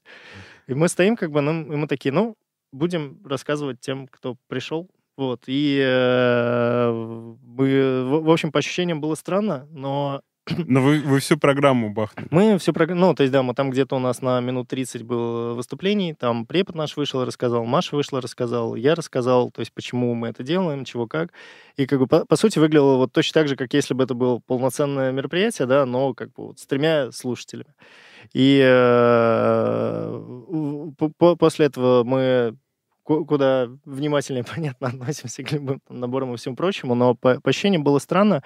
И 0.67 0.73
мы 0.73 0.87
стоим, 0.87 1.15
как 1.15 1.31
бы, 1.31 1.41
ну, 1.41 1.71
и 1.71 1.75
мы 1.75 1.87
такие, 1.87 2.11
ну, 2.11 2.35
будем 2.71 3.19
рассказывать 3.25 3.79
тем, 3.79 4.07
кто 4.07 4.37
пришел. 4.47 4.89
Вот. 5.17 5.43
И 5.47 5.79
э, 5.83 6.91
мы, 6.91 8.03
в, 8.05 8.23
в 8.23 8.29
общем, 8.31 8.51
по 8.51 8.59
ощущениям 8.59 9.01
было 9.01 9.15
странно, 9.15 9.67
но 9.71 10.21
Но 10.67 10.81
вы, 10.81 10.99
вы 11.01 11.19
всю 11.19 11.37
программу 11.37 11.91
бахнули. 11.91 12.27
мы 12.31 12.57
все 12.57 12.73
про... 12.73 12.87
Ну, 12.87 13.13
то 13.13 13.23
есть, 13.23 13.31
да, 13.31 13.43
мы 13.43 13.53
там 13.53 13.69
где-то 13.69 13.95
у 13.95 13.99
нас 13.99 14.21
на 14.21 14.39
минут 14.41 14.67
30 14.69 15.03
было 15.03 15.53
выступлений, 15.53 16.13
там 16.13 16.45
препод 16.45 16.75
наш 16.75 16.97
вышел, 16.97 17.23
рассказал, 17.23 17.65
Маша 17.65 17.95
вышла, 17.95 18.21
рассказал, 18.21 18.75
я 18.75 18.95
рассказал, 18.95 19.51
то 19.51 19.59
есть, 19.59 19.71
почему 19.73 20.13
мы 20.15 20.29
это 20.29 20.43
делаем, 20.43 20.83
чего 20.85 21.07
как. 21.07 21.31
И, 21.77 21.85
как 21.85 21.99
бы, 21.99 22.07
по, 22.07 22.25
по 22.25 22.35
сути, 22.35 22.59
выглядело 22.59 22.97
вот 22.97 23.11
точно 23.11 23.41
так 23.41 23.47
же, 23.47 23.55
как 23.55 23.73
если 23.73 23.93
бы 23.93 24.03
это 24.03 24.13
было 24.13 24.39
полноценное 24.39 25.11
мероприятие, 25.11 25.67
да, 25.67 25.85
но, 25.85 26.13
как 26.13 26.29
бы, 26.29 26.47
вот, 26.47 26.59
с 26.59 26.65
тремя 26.65 27.11
слушателями. 27.11 27.73
И 28.33 28.61
э, 28.63 30.21
по- 30.97 31.09
по- 31.09 31.35
после 31.35 31.67
этого 31.67 32.03
мы 32.03 32.55
куда 33.03 33.67
внимательнее, 33.85 34.43
понятно, 34.55 34.89
относимся 34.89 35.43
к 35.43 35.51
любым 35.51 35.79
там, 35.87 35.99
наборам 35.99 36.33
и 36.33 36.37
всему 36.37 36.55
прочему, 36.55 36.95
но 36.95 37.15
по, 37.15 37.39
по 37.39 37.49
ощущениям 37.49 37.83
было 37.83 37.99
странно. 37.99 38.43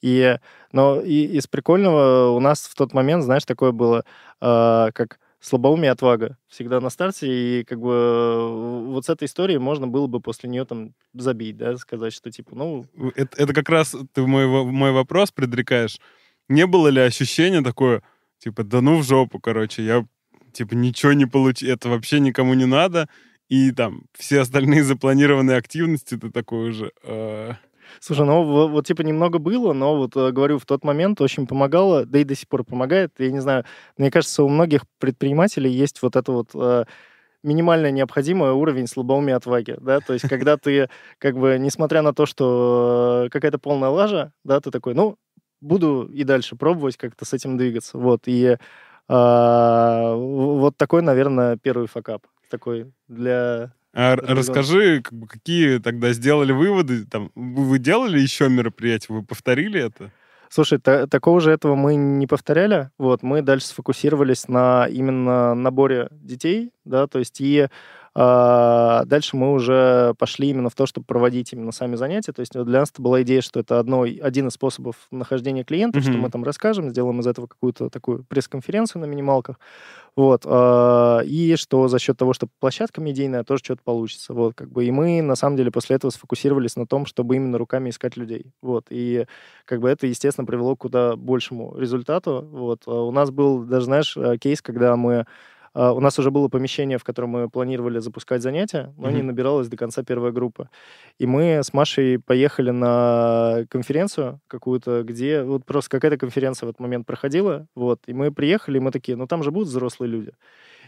И, 0.00 0.38
но 0.72 1.00
и, 1.00 1.24
из 1.24 1.46
прикольного 1.46 2.30
у 2.30 2.40
нас 2.40 2.66
в 2.66 2.74
тот 2.74 2.92
момент, 2.92 3.24
знаешь, 3.24 3.44
такое 3.44 3.72
было, 3.72 4.04
э, 4.40 4.90
как 4.92 5.18
слабоумие 5.44 5.90
отвага 5.90 6.38
всегда 6.48 6.80
на 6.80 6.90
старте, 6.90 7.26
и 7.60 7.64
как 7.64 7.78
бы 7.78 7.92
э, 7.92 8.84
вот 8.86 9.04
с 9.04 9.10
этой 9.10 9.26
историей 9.26 9.58
можно 9.58 9.86
было 9.86 10.06
бы 10.06 10.20
после 10.20 10.48
нее 10.48 10.64
там 10.64 10.94
забить, 11.12 11.56
да, 11.56 11.76
сказать, 11.76 12.14
что 12.14 12.30
типа, 12.30 12.54
ну... 12.54 12.86
Это, 13.14 13.42
это 13.42 13.52
как 13.52 13.68
раз 13.68 13.94
ты 14.12 14.22
мой, 14.26 14.46
мой 14.46 14.92
вопрос 14.92 15.32
предрекаешь. 15.32 15.98
Не 16.48 16.66
было 16.66 16.88
ли 16.88 17.00
ощущения 17.00 17.62
такое, 17.62 18.02
типа, 18.38 18.64
да 18.64 18.80
ну 18.80 18.98
в 18.98 19.04
жопу, 19.04 19.38
короче, 19.38 19.84
я, 19.84 20.06
типа, 20.52 20.74
ничего 20.74 21.12
не 21.12 21.26
получил, 21.26 21.70
это 21.70 21.90
вообще 21.90 22.20
никому 22.20 22.54
не 22.54 22.66
надо, 22.66 23.08
и 23.48 23.72
там 23.72 24.02
все 24.14 24.40
остальные 24.40 24.84
запланированные 24.84 25.56
активности, 25.56 26.16
ты 26.16 26.30
такой 26.30 26.70
уже... 26.70 26.92
э, 27.02 27.52
Слушай, 28.00 28.26
ну 28.26 28.44
вот, 28.44 28.70
вот, 28.70 28.86
типа 28.86 29.02
немного 29.02 29.38
было, 29.38 29.72
но 29.72 29.96
вот 29.96 30.16
э, 30.16 30.30
говорю, 30.32 30.58
в 30.58 30.66
тот 30.66 30.84
момент 30.84 31.20
очень 31.20 31.46
помогало, 31.46 32.06
да 32.06 32.18
и 32.20 32.24
до 32.24 32.34
сих 32.34 32.48
пор 32.48 32.64
помогает. 32.64 33.12
Я 33.18 33.30
не 33.30 33.40
знаю, 33.40 33.64
мне 33.98 34.10
кажется, 34.10 34.42
у 34.42 34.48
многих 34.48 34.82
предпринимателей 34.98 35.70
есть 35.70 36.02
вот 36.02 36.16
это 36.16 36.32
вот 36.32 36.50
э, 36.54 36.84
минимально 37.42 37.90
необходимый 37.90 38.52
уровень 38.52 38.86
слабоумия 38.86 39.36
отваги, 39.36 39.76
да, 39.80 40.00
то 40.00 40.14
есть 40.14 40.28
когда 40.28 40.56
ты 40.56 40.88
как 41.18 41.36
бы, 41.38 41.58
несмотря 41.60 42.02
на 42.02 42.14
то, 42.14 42.26
что 42.26 43.24
э, 43.26 43.28
какая-то 43.30 43.58
полная 43.58 43.90
лажа, 43.90 44.32
да, 44.44 44.60
ты 44.60 44.70
такой, 44.70 44.94
ну, 44.94 45.16
буду 45.60 46.04
и 46.12 46.24
дальше 46.24 46.56
пробовать 46.56 46.96
как-то 46.96 47.24
с 47.24 47.32
этим 47.34 47.56
двигаться, 47.58 47.98
вот, 47.98 48.22
и 48.26 48.56
а, 49.08 50.14
вот 50.14 50.76
такой, 50.76 51.02
наверное, 51.02 51.58
первый 51.58 51.86
факап, 51.88 52.26
такой 52.54 52.92
для 53.08 53.72
А 53.92 54.16
расскажи, 54.16 55.02
как 55.02 55.12
бы, 55.12 55.26
какие 55.26 55.78
тогда 55.78 56.12
сделали 56.12 56.52
выводы? 56.52 57.04
Там, 57.04 57.30
вы 57.34 57.78
делали 57.78 58.18
еще 58.18 58.48
мероприятия? 58.48 59.12
Вы 59.12 59.22
повторили 59.22 59.80
это? 59.80 60.10
Слушай, 60.48 60.78
та- 60.78 61.06
такого 61.08 61.40
же 61.40 61.50
этого 61.50 61.74
мы 61.74 61.96
не 61.96 62.26
повторяли. 62.28 62.90
Вот, 62.98 63.22
мы 63.24 63.42
дальше 63.42 63.66
сфокусировались 63.66 64.46
на 64.48 64.86
именно 64.86 65.54
наборе 65.54 66.08
детей, 66.12 66.70
да, 66.84 67.06
то 67.08 67.18
есть 67.18 67.40
и 67.40 67.66
а, 68.14 69.04
дальше 69.06 69.36
мы 69.36 69.52
уже 69.52 70.14
пошли 70.18 70.48
именно 70.50 70.70
в 70.70 70.74
то, 70.74 70.86
чтобы 70.86 71.04
проводить 71.06 71.52
именно 71.52 71.72
сами 71.72 71.96
занятия. 71.96 72.32
То 72.32 72.40
есть 72.40 72.52
для 72.52 72.80
нас 72.80 72.90
это 72.90 73.02
была 73.02 73.22
идея, 73.22 73.40
что 73.40 73.60
это 73.60 73.78
одно, 73.80 74.02
один 74.02 74.48
из 74.48 74.52
способов 74.54 74.96
нахождения 75.10 75.64
клиентов, 75.64 76.02
что 76.04 76.12
Мгм. 76.12 76.20
мы 76.22 76.30
там 76.30 76.44
расскажем, 76.44 76.90
сделаем 76.90 77.20
из 77.20 77.26
этого 77.26 77.46
какую-то 77.46 77.90
такую 77.90 78.24
пресс-конференцию 78.24 79.02
на 79.02 79.06
минималках. 79.06 79.58
Вот. 80.16 80.42
а, 80.46 81.20
И 81.24 81.56
что 81.56 81.88
за 81.88 81.98
счет 81.98 82.16
того, 82.16 82.32
что 82.34 82.46
площадка 82.60 83.00
медийная, 83.00 83.44
тоже 83.44 83.64
что-то 83.64 83.82
получится. 83.84 84.32
Вот, 84.32 84.54
как 84.54 84.70
бы. 84.70 84.84
И 84.84 84.90
мы, 84.92 85.22
на 85.22 85.34
самом 85.36 85.56
деле, 85.56 85.70
после 85.72 85.96
этого 85.96 86.10
сфокусировались 86.10 86.76
на 86.76 86.86
том, 86.86 87.06
чтобы 87.06 87.36
именно 87.36 87.58
руками 87.58 87.90
искать 87.90 88.16
людей. 88.16 88.52
Вот. 88.62 88.86
И 88.90 89.26
как 89.64 89.80
бы 89.80 89.88
это, 89.90 90.06
естественно, 90.06 90.46
привело 90.46 90.76
к 90.76 90.80
куда 90.80 91.16
большему 91.16 91.76
результату. 91.78 92.46
Вот. 92.52 92.82
А 92.86 93.02
У 93.02 93.10
нас 93.10 93.30
был 93.30 93.64
даже, 93.64 93.86
знаешь, 93.86 94.16
э, 94.16 94.36
кейс, 94.38 94.62
когда 94.62 94.96
мы 94.96 95.26
у 95.74 96.00
нас 96.00 96.18
уже 96.18 96.30
было 96.30 96.48
помещение, 96.48 96.98
в 96.98 97.04
котором 97.04 97.30
мы 97.30 97.48
планировали 97.50 97.98
запускать 97.98 98.42
занятия, 98.42 98.94
но 98.96 99.10
не 99.10 99.22
Мгм. 99.22 99.28
набиралась 99.28 99.68
до 99.68 99.76
конца 99.76 100.02
первая 100.04 100.32
группа. 100.32 100.70
И 101.18 101.26
мы 101.26 101.60
с 101.64 101.72
Машей 101.72 102.18
поехали 102.18 102.70
на 102.70 103.64
конференцию 103.70 104.40
какую-то, 104.48 105.02
где 105.02 105.42
вот 105.42 105.64
просто 105.64 105.90
какая-то 105.90 106.18
конференция 106.18 106.66
в 106.66 106.70
этот 106.70 106.80
момент 106.80 107.06
проходила, 107.06 107.66
вот, 107.74 108.00
и 108.06 108.12
мы 108.14 108.32
приехали, 108.32 108.78
и 108.78 108.80
мы 108.80 108.90
такие, 108.92 109.16
ну 109.16 109.26
там 109.26 109.42
же 109.42 109.50
будут 109.50 109.68
взрослые 109.68 110.10
люди. 110.10 110.32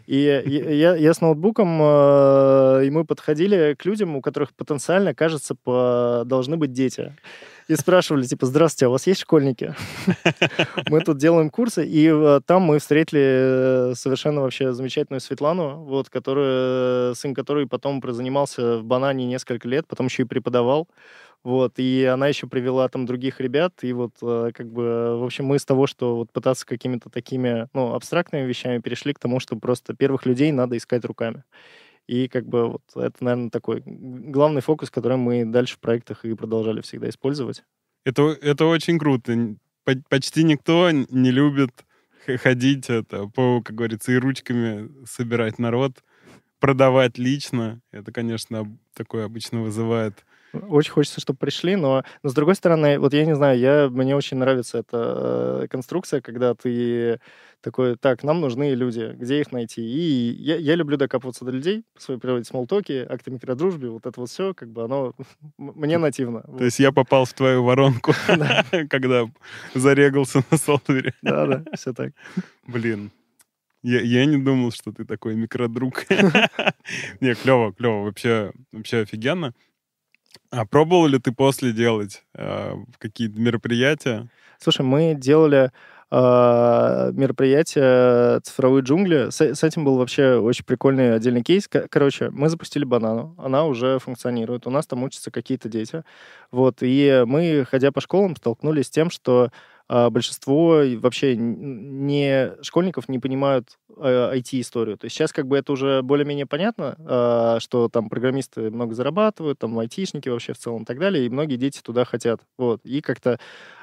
И 0.06 0.18
я, 0.20 0.94
я- 0.96 1.14
с 1.14 1.20
ноутбуком, 1.20 1.78
э, 1.82 2.82
и 2.86 2.90
мы 2.90 3.04
подходили 3.04 3.75
к 3.78 3.84
людям, 3.84 4.16
у 4.16 4.20
которых 4.22 4.54
потенциально, 4.54 5.14
кажется, 5.14 5.54
по- 5.54 6.22
должны 6.26 6.56
быть 6.56 6.72
дети. 6.72 7.14
И 7.68 7.75
спрашивали, 7.75 8.22
типа, 8.25 8.46
здравствуйте, 8.46 8.86
а 8.86 8.88
у 8.90 8.92
вас 8.92 9.08
есть 9.08 9.20
школьники? 9.22 9.75
Мы 10.88 11.00
тут 11.00 11.18
делаем 11.18 11.50
курсы, 11.50 11.84
и 11.84 12.08
э, 12.08 12.40
там 12.46 12.62
мы 12.62 12.78
встретили 12.78 13.90
э, 13.90 13.94
совершенно 13.96 14.42
вообще 14.42 14.72
замечательную 14.72 15.20
Светлану, 15.20 15.82
вот, 15.84 16.08
которая, 16.08 17.14
сын 17.14 17.34
которой 17.34 17.66
потом 17.66 18.00
прозанимался 18.00 18.78
в 18.78 18.84
Банане 18.84 19.26
несколько 19.26 19.66
лет, 19.68 19.84
потом 19.88 20.06
еще 20.06 20.22
и 20.22 20.26
преподавал. 20.26 20.86
Вот, 21.47 21.75
и 21.76 22.03
она 22.03 22.26
еще 22.26 22.49
привела 22.49 22.88
там 22.88 23.07
других 23.07 23.41
ребят, 23.41 23.73
и 23.83 23.93
вот 23.93 24.17
э, 24.21 24.50
как 24.53 24.67
бы, 24.69 25.17
в 25.17 25.23
общем, 25.23 25.45
мы 25.45 25.61
с 25.61 25.65
того, 25.65 25.87
что 25.87 26.17
вот 26.17 26.33
пытаться 26.33 26.67
какими-то 26.67 27.09
такими, 27.09 27.69
ну, 27.73 27.95
абстрактными 27.95 28.45
вещами 28.45 28.81
перешли 28.81 29.12
к 29.12 29.21
тому, 29.21 29.38
что 29.38 29.55
просто 29.55 29.95
первых 29.95 30.26
людей 30.26 30.50
надо 30.50 30.76
искать 30.76 31.05
руками. 31.05 31.45
И 32.09 32.26
как 32.26 32.49
бы 32.49 32.67
вот 32.67 32.83
это, 32.97 33.15
наверное, 33.21 33.50
такой 33.50 33.81
главный 33.87 34.61
фокус, 34.61 34.91
который 34.91 35.19
мы 35.19 35.45
дальше 35.45 35.76
в 35.76 35.79
проектах 35.79 36.25
и 36.25 36.35
продолжали 36.35 36.81
всегда 36.81 37.09
использовать. 37.11 37.62
Это, 38.05 38.23
это 38.43 38.65
очень 38.67 38.99
круто. 38.99 39.55
Почти 40.09 40.43
никто 40.43 40.91
не 40.91 41.31
любит 41.31 41.71
ходить, 42.43 42.91
это, 42.91 43.29
по, 43.29 43.62
как 43.62 43.76
говорится, 43.76 44.11
и 44.11 44.17
ручками 44.17 44.91
собирать 45.07 45.61
народ, 45.61 46.03
продавать 46.59 47.19
лично. 47.19 47.81
Это, 47.93 48.11
конечно, 48.11 48.67
такое 48.95 49.25
обычно 49.25 49.62
вызывает 49.62 50.25
Очень 50.68 50.92
хочется, 50.92 51.20
чтобы 51.20 51.38
пришли, 51.38 51.76
но, 51.76 52.04
но 52.22 52.30
с 52.30 52.34
другой 52.34 52.54
стороны, 52.54 52.98
вот 52.98 53.14
я 53.14 53.25
не 53.25 53.34
знаю, 53.34 53.58
я, 53.58 53.88
мне 53.88 54.16
очень 54.16 54.36
нравится 54.36 54.78
эта 54.78 55.62
э, 55.62 55.68
конструкция, 55.68 56.20
когда 56.20 56.54
ты 56.54 57.20
такой, 57.60 57.96
так, 57.96 58.22
нам 58.22 58.40
нужны 58.40 58.75
люди, 58.75 59.12
где 59.14 59.40
их 59.40 59.50
найти? 59.50 59.82
И 59.82 60.36
я, 60.40 60.56
я 60.56 60.75
люблю 60.75 60.96
докапываться 60.96 61.44
до 61.44 61.50
людей 61.50 61.84
по 61.94 62.00
своей 62.00 62.20
природе, 62.20 62.44
смолтоки, 62.44 63.04
акты 63.08 63.30
микродружбы, 63.30 63.90
вот 63.90 64.06
это 64.06 64.20
вот 64.20 64.30
все, 64.30 64.54
как 64.54 64.70
бы 64.70 64.84
оно 64.84 65.14
мне 65.58 65.98
нативно. 65.98 66.42
То 66.42 66.64
есть 66.64 66.78
я 66.78 66.92
попал 66.92 67.25
в 67.25 67.32
твою 67.32 67.64
воронку, 67.64 68.12
Да. 68.28 68.64
когда 68.90 69.26
зарегался 69.75 70.42
на 70.50 70.56
Солвере. 70.56 71.14
Да, 71.22 71.46
да, 71.46 71.64
все 71.75 71.92
так. 71.92 72.12
Блин. 72.66 73.10
Я, 73.82 74.00
я 74.00 74.26
не 74.26 74.36
думал, 74.36 74.72
что 74.72 74.90
ты 74.90 75.04
такой 75.04 75.36
микродруг. 75.36 76.06
Не, 77.20 77.34
клево, 77.34 77.72
клево. 77.72 78.02
Вообще, 78.02 78.52
вообще 78.72 78.98
офигенно. 79.02 79.54
А 80.50 80.64
пробовал 80.64 81.07
ли 81.07 81.19
ты 81.19 81.33
после 81.33 81.73
делать 81.73 82.25
э, 82.35 82.75
какие-то 82.99 83.40
мероприятия? 83.40 84.28
Слушай, 84.59 84.83
мы 84.83 85.14
делали 85.14 85.71
э, 86.11 87.11
мероприятие 87.12 88.40
«Цифровые 88.40 88.83
джунгли». 88.83 89.31
С, 89.31 89.40
с 89.40 89.62
этим 89.62 89.85
был 89.85 89.99
вообще 89.99 90.37
очень 90.37 90.64
прикольный 90.64 91.14
отдельный 91.14 91.43
кейс. 91.43 91.69
Короче, 91.69 92.31
мы 92.31 92.49
запустили 92.49 92.85
банану, 92.85 93.35
она 93.38 93.64
уже 93.64 93.99
функционирует, 93.99 94.66
у 94.66 94.71
нас 94.71 94.87
там 94.87 95.02
учатся 95.02 95.31
какие-то 95.31 95.69
дети. 95.69 96.05
Вот, 96.50 96.78
и 96.81 97.25
мы, 97.26 97.66
ходя 97.69 97.93
по 97.93 98.00
школам, 98.00 98.37
столкнулись 98.37 98.87
с 98.87 98.90
тем, 98.90 99.11
что 99.11 99.50
а, 99.88 100.11
большинство 100.11 100.83
вообще 100.97 101.37
не 101.37 102.52
школьников 102.62 103.09
не 103.09 103.19
понимают 103.19 103.78
э, 103.97 104.38
IT-историю. 104.38 104.99
То 104.99 105.05
есть 105.05 105.16
сейчас 105.16 105.33
как 105.33 105.47
бы 105.47 105.57
это 105.57 105.73
уже 105.73 106.02
более-менее 106.02 106.47
понятно, 106.47 106.97
а, 106.99 107.59
что 107.61 107.88
там 107.88 108.09
программисты 108.09 108.71
много 108.71 108.95
зарабатывают, 108.95 109.59
там 109.59 109.78
айтишники 109.78 110.28
вообще 110.28 110.52
в 110.55 110.59
целом 110.59 110.83
и 110.83 110.85
так 110.85 110.99
далее, 110.99 111.26
и 111.26 111.28
многие 111.28 111.57
дети 111.57 111.81
туда 111.83 112.05
хотят. 112.05 112.40
Вот, 112.59 112.81
и 112.85 113.00
как-то 113.00 113.38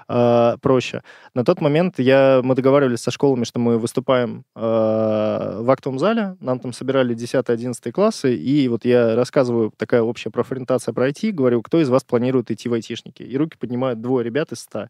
а, 0.07 0.57
проще. 0.57 1.01
На 1.33 1.45
тот 1.45 1.61
момент 1.61 1.99
я, 1.99 2.41
мы 2.43 2.55
договаривались 2.55 2.99
со 2.99 3.11
школами, 3.11 3.45
что 3.45 3.59
мы 3.59 3.77
выступаем 3.77 4.43
а, 4.55 5.61
в 5.61 5.69
актовом 5.71 5.99
зале, 5.99 6.35
нам 6.39 6.59
там 6.59 6.73
собирали 6.73 7.15
10-11 7.15 7.91
классы, 7.91 8.35
и 8.35 8.67
вот 8.67 8.85
я 8.85 9.15
рассказываю, 9.15 9.71
такая 9.77 10.01
общая 10.01 10.29
профориентация 10.29 10.93
про 10.93 11.09
IT, 11.09 11.31
говорю, 11.31 11.61
кто 11.61 11.79
из 11.79 11.89
вас 11.89 12.03
планирует 12.03 12.51
идти 12.51 12.67
в 12.67 12.73
айтишники? 12.73 13.23
И 13.23 13.37
руки 13.37 13.57
поднимают 13.57 14.01
двое 14.01 14.25
ребят 14.25 14.51
из 14.51 14.59
100. 14.59 14.89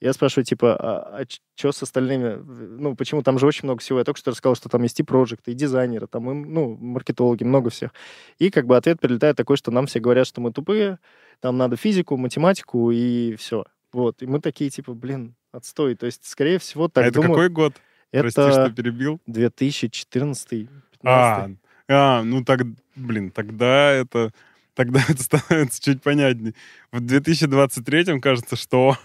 Я 0.00 0.12
спрашиваю, 0.12 0.44
типа, 0.44 0.76
а, 0.76 1.24
что 1.56 1.72
с 1.72 1.82
остальными? 1.82 2.36
Ну, 2.36 2.94
почему 2.94 3.22
там 3.22 3.38
же 3.38 3.46
очень 3.46 3.64
много 3.64 3.80
всего? 3.80 3.98
Я 3.98 4.04
только 4.04 4.20
что 4.20 4.30
рассказал, 4.30 4.54
что 4.54 4.68
там 4.68 4.82
есть 4.82 5.00
и 5.00 5.02
проекты, 5.02 5.50
и 5.50 5.54
дизайнеры, 5.54 6.06
там, 6.06 6.30
и, 6.30 6.34
ну, 6.46 6.76
маркетологи, 6.76 7.42
много 7.42 7.70
всех. 7.70 7.92
И 8.38 8.50
как 8.50 8.66
бы 8.66 8.76
ответ 8.76 9.00
прилетает 9.00 9.36
такой, 9.36 9.56
что 9.56 9.70
нам 9.70 9.86
все 9.86 9.98
говорят, 9.98 10.26
что 10.26 10.40
мы 10.40 10.52
тупые, 10.52 10.98
там 11.40 11.56
надо 11.56 11.76
физику, 11.76 12.16
математику 12.16 12.90
и 12.92 13.34
все. 13.36 13.64
Вот. 13.92 14.22
И 14.22 14.26
мы 14.26 14.40
такие, 14.40 14.70
типа, 14.70 14.94
блин, 14.94 15.34
отстой. 15.52 15.94
То 15.94 16.06
есть, 16.06 16.26
скорее 16.26 16.58
всего, 16.58 16.88
так 16.88 17.04
а 17.04 17.08
это 17.08 17.14
думаю, 17.16 17.32
какой 17.32 17.48
год? 17.48 17.74
Прости, 18.10 18.40
это 18.40 18.52
что 18.52 18.70
перебил. 18.70 19.20
2014 19.26 20.48
15 20.48 21.02
А, 21.04 21.48
а, 21.88 22.22
ну 22.22 22.44
так, 22.44 22.60
блин, 22.96 23.30
тогда 23.30 23.90
это, 23.92 24.32
тогда 24.78 25.00
это 25.08 25.20
становится 25.20 25.82
чуть 25.82 26.02
понятнее. 26.02 26.54
В 26.92 27.00
2023 27.00 28.20
кажется, 28.20 28.54
что... 28.54 28.96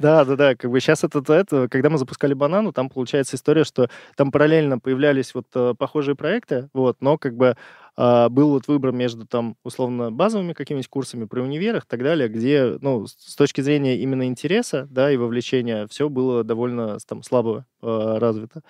Да, 0.00 0.26
да, 0.26 0.36
да. 0.36 0.54
Как 0.54 0.70
бы 0.70 0.78
сейчас 0.78 1.04
это, 1.04 1.24
это, 1.32 1.68
когда 1.68 1.88
мы 1.88 1.96
запускали 1.96 2.34
банану, 2.34 2.72
там 2.72 2.90
получается 2.90 3.36
история, 3.36 3.64
что 3.64 3.88
там 4.14 4.30
параллельно 4.30 4.78
появлялись 4.78 5.34
вот 5.34 5.46
э, 5.54 5.74
похожие 5.76 6.16
проекты, 6.16 6.68
вот, 6.74 6.98
но 7.00 7.16
как 7.16 7.34
бы 7.34 7.56
а, 7.96 8.28
был 8.28 8.50
вот 8.50 8.68
выбор 8.68 8.92
между 8.92 9.26
там 9.26 9.56
условно 9.64 10.12
базовыми 10.12 10.52
какими-нибудь 10.52 10.88
курсами 10.88 11.24
при 11.24 11.40
универах 11.40 11.84
и 11.84 11.88
так 11.88 12.02
далее, 12.02 12.28
где, 12.28 12.76
ну, 12.82 13.06
с 13.06 13.34
точки 13.36 13.62
зрения 13.62 13.96
именно 13.96 14.26
интереса, 14.26 14.86
да, 14.90 15.10
и 15.10 15.16
вовлечения, 15.16 15.86
все 15.86 16.10
было 16.10 16.44
довольно 16.44 16.98
там 17.08 17.22
слабо 17.22 17.64
э, 17.80 18.18
развито. 18.18 18.62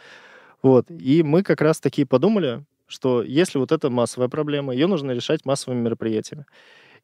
Вот. 0.63 0.87
И 0.91 1.25
мы 1.25 1.43
как 1.43 1.61
раз 1.61 1.81
таки 1.81 2.05
подумали, 2.05 2.65
что 2.87 3.23
если 3.23 3.59
вот 3.59 3.73
это 3.73 3.91
массовая 3.91 4.29
проблема, 4.29 4.73
ее 4.73 4.87
нужно 4.87 5.13
решать 5.13 5.45
массовыми 5.45 5.81
мероприятиями. 5.81 6.47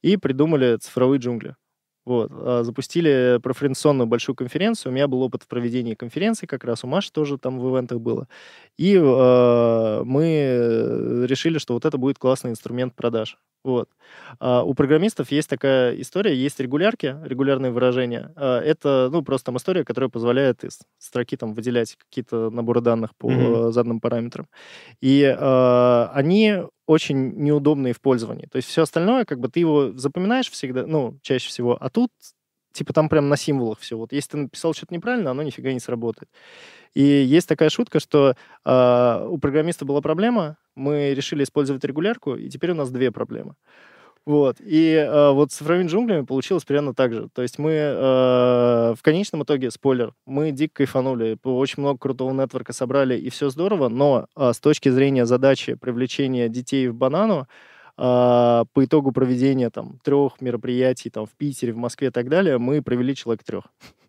И 0.02 0.16
придумали 0.16 0.76
цифровые 0.76 1.20
джунгли. 1.20 1.56
Вот. 2.04 2.30
а, 2.32 2.62
Запустили 2.64 3.38
профориентационную 3.42 4.06
большую 4.06 4.36
конференцию. 4.36 4.92
У 4.92 4.94
меня 4.94 5.08
был 5.08 5.22
опыт 5.22 5.44
в 5.44 5.48
проведении 5.48 5.94
конференции, 5.94 6.46
как 6.46 6.64
раз 6.64 6.84
у 6.84 6.88
Маши 6.88 7.12
тоже 7.12 7.38
там 7.38 7.60
в 7.60 7.72
ивентах 7.72 8.00
было. 8.00 8.28
И 8.78 8.94
э, 8.96 10.02
мы 10.04 11.26
решили, 11.28 11.58
что 11.58 11.74
вот 11.74 11.84
это 11.84 11.98
будет 11.98 12.18
классный 12.18 12.50
инструмент 12.50 12.94
продаж. 12.96 13.38
Вот. 13.64 13.88
А 14.40 14.64
у 14.64 14.75
программистов 14.75 15.31
есть 15.31 15.49
такая 15.49 15.95
история, 16.00 16.35
есть 16.35 16.59
регулярки, 16.59 17.16
регулярные 17.23 17.71
выражения. 17.71 18.33
А, 18.35 18.61
это, 18.61 19.09
ну, 19.12 19.23
просто 19.23 19.47
там 19.47 19.57
история, 19.57 19.85
которая 19.85 20.11
позволяет 20.11 20.64
из 20.64 20.81
строки 20.99 21.37
там 21.37 21.54
выделять 21.54 21.97
какие-то 21.97 22.50
наборы 22.50 22.81
данных 22.81 23.14
по 23.16 23.31
э, 23.31 23.73
заданным 23.73 24.00
параметрам. 24.00 24.49
И 25.00 25.23
э, 25.23 26.09
они 26.12 26.62
очень 26.87 27.33
неудобные 27.37 27.95
в 27.95 28.00
пользовании. 28.00 28.47
То 28.50 28.57
есть 28.57 28.69
все 28.69 28.83
остальное, 28.83 29.25
как 29.25 29.38
бы 29.38 29.49
ты 29.49 29.61
его 29.61 29.92
запоминаешь 29.92 30.50
всегда, 30.50 30.85
ну, 30.87 31.19
чаще 31.23 31.49
всего, 31.49 31.76
а 31.81 31.88
тут 31.88 32.11
типа 32.73 32.93
там 32.93 33.09
прям 33.09 33.29
на 33.29 33.37
символах 33.37 33.79
все. 33.81 33.97
Вот 33.97 34.12
если 34.12 34.31
ты 34.31 34.37
написал 34.38 34.75
что-то 34.75 34.95
неправильно, 34.95 35.31
оно 35.31 35.43
нифига 35.43 35.73
не 35.73 35.81
сработает. 35.81 36.31
И 36.95 37.02
есть 37.02 37.49
такая 37.49 37.71
шутка, 37.71 38.00
что 38.00 38.35
э, 38.64 39.26
у 39.29 39.38
программиста 39.38 39.85
была 39.85 40.00
проблема, 40.00 40.57
мы 40.75 41.14
решили 41.14 41.45
использовать 41.45 41.85
регулярку, 41.85 42.35
и 42.35 42.49
теперь 42.49 42.73
у 42.73 42.75
нас 42.75 42.91
две 42.91 43.11
проблемы. 43.11 43.55
Вот. 44.25 44.59
И 44.61 44.93
э, 44.95 45.31
вот 45.33 45.50
с 45.50 45.57
цифровыми 45.57 45.88
джунглями 45.88 46.25
получилось 46.25 46.64
примерно 46.64 46.95
так 46.95 47.12
же. 47.12 47.29
То 47.35 47.43
есть 47.43 47.59
мы 47.59 47.73
э, 47.73 48.95
в 48.97 49.02
конечном 49.02 49.43
итоге, 49.43 49.71
спойлер, 49.71 50.14
мы 50.26 50.52
дико 50.52 50.75
кайфанули, 50.76 51.37
очень 51.43 51.83
много 51.83 51.99
крутого 51.99 52.33
нетворка 52.33 52.73
собрали, 52.73 53.19
и 53.19 53.31
все 53.31 53.50
здорово, 53.50 53.88
но 53.88 54.26
э, 54.37 54.52
с 54.52 54.61
точки 54.61 54.91
зрения 54.91 55.26
задачи 55.26 55.75
привлечения 55.75 56.49
детей 56.49 56.87
в 56.88 56.95
банану, 56.95 57.49
по 58.02 58.85
итогу 58.85 59.12
проведения 59.12 59.71
там 59.71 59.99
трех 60.02 60.40
мероприятий 60.40 61.09
там 61.09 61.26
в 61.26 61.30
Питере, 61.30 61.73
в 61.73 61.76
Москве 61.76 62.09
и 62.09 62.11
так 62.11 62.28
далее, 62.28 62.59
мы 62.59 62.82
провели 62.82 63.14
человек 63.14 63.44
трех. 63.44 63.64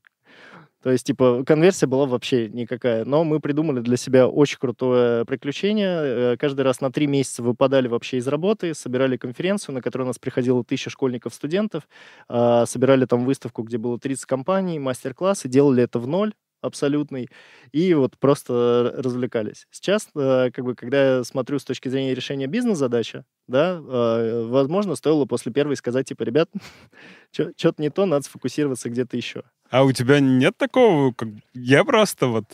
То 0.83 0.91
есть, 0.91 1.05
типа, 1.05 1.43
конверсия 1.45 1.87
была 1.87 2.05
вообще 2.05 2.49
никакая. 2.49 3.05
Но 3.05 3.23
мы 3.23 3.39
придумали 3.39 3.79
для 3.79 3.95
себя 3.95 4.27
очень 4.27 4.57
крутое 4.59 5.23
приключение. 5.25 6.33
Э, 6.33 6.37
Каждый 6.37 6.61
раз 6.61 6.81
на 6.81 6.91
три 6.91 7.07
месяца 7.07 7.41
выпадали 7.41 7.87
вообще 7.87 8.17
из 8.17 8.27
работы, 8.27 8.73
собирали 8.73 9.15
конференцию, 9.15 9.75
на 9.75 9.81
которой 9.81 10.03
у 10.03 10.07
нас 10.07 10.19
приходило 10.19 10.63
тысяча 10.65 10.89
школьников, 10.89 11.33
студентов, 11.33 11.87
а, 12.27 12.65
собирали 12.65 13.05
там 13.05 13.23
выставку, 13.23 13.63
где 13.63 13.77
было 13.77 13.97
30 13.97 14.25
компаний, 14.25 14.77
мастер-классы, 14.77 15.47
делали 15.47 15.83
это 15.83 15.99
в 15.99 16.07
ноль 16.07 16.33
абсолютный, 16.63 17.29
и 17.71 17.93
вот 17.93 18.17
просто 18.17 18.93
развлекались. 18.97 19.67
Сейчас, 19.71 20.07
э, 20.15 20.49
как 20.51 20.65
бы, 20.65 20.75
когда 20.75 21.17
я 21.17 21.23
смотрю 21.23 21.59
с 21.59 21.63
точки 21.63 21.89
зрения 21.89 22.15
решения 22.15 22.47
бизнес-задачи, 22.47 23.23
да, 23.47 23.79
э, 23.79 24.45
возможно, 24.47 24.95
стоило 24.95 25.25
после 25.25 25.51
первой 25.51 25.75
сказать, 25.75 26.07
типа, 26.07 26.23
ребят, 26.23 26.49
что-то 27.31 27.81
не 27.81 27.89
то, 27.89 28.05
надо 28.05 28.25
сфокусироваться 28.25 28.89
где-то 28.89 29.17
еще. 29.17 29.43
А 29.69 29.83
у 29.83 29.91
тебя 29.91 30.19
нет 30.19 30.57
такого, 30.57 31.13
как... 31.13 31.29
я 31.53 31.83
просто 31.83 32.27
вот... 32.27 32.45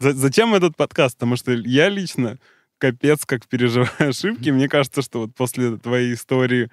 За- 0.00 0.14
Зачем 0.14 0.54
этот 0.54 0.76
подкаст? 0.76 1.16
Потому 1.16 1.36
что 1.36 1.52
я 1.52 1.88
лично 1.88 2.38
капец 2.82 3.24
как 3.24 3.46
переживаю 3.46 3.90
ошибки. 3.98 4.50
Мне 4.50 4.68
кажется, 4.68 5.02
что 5.02 5.20
вот 5.20 5.34
после 5.36 5.76
твоей 5.76 6.14
истории, 6.14 6.68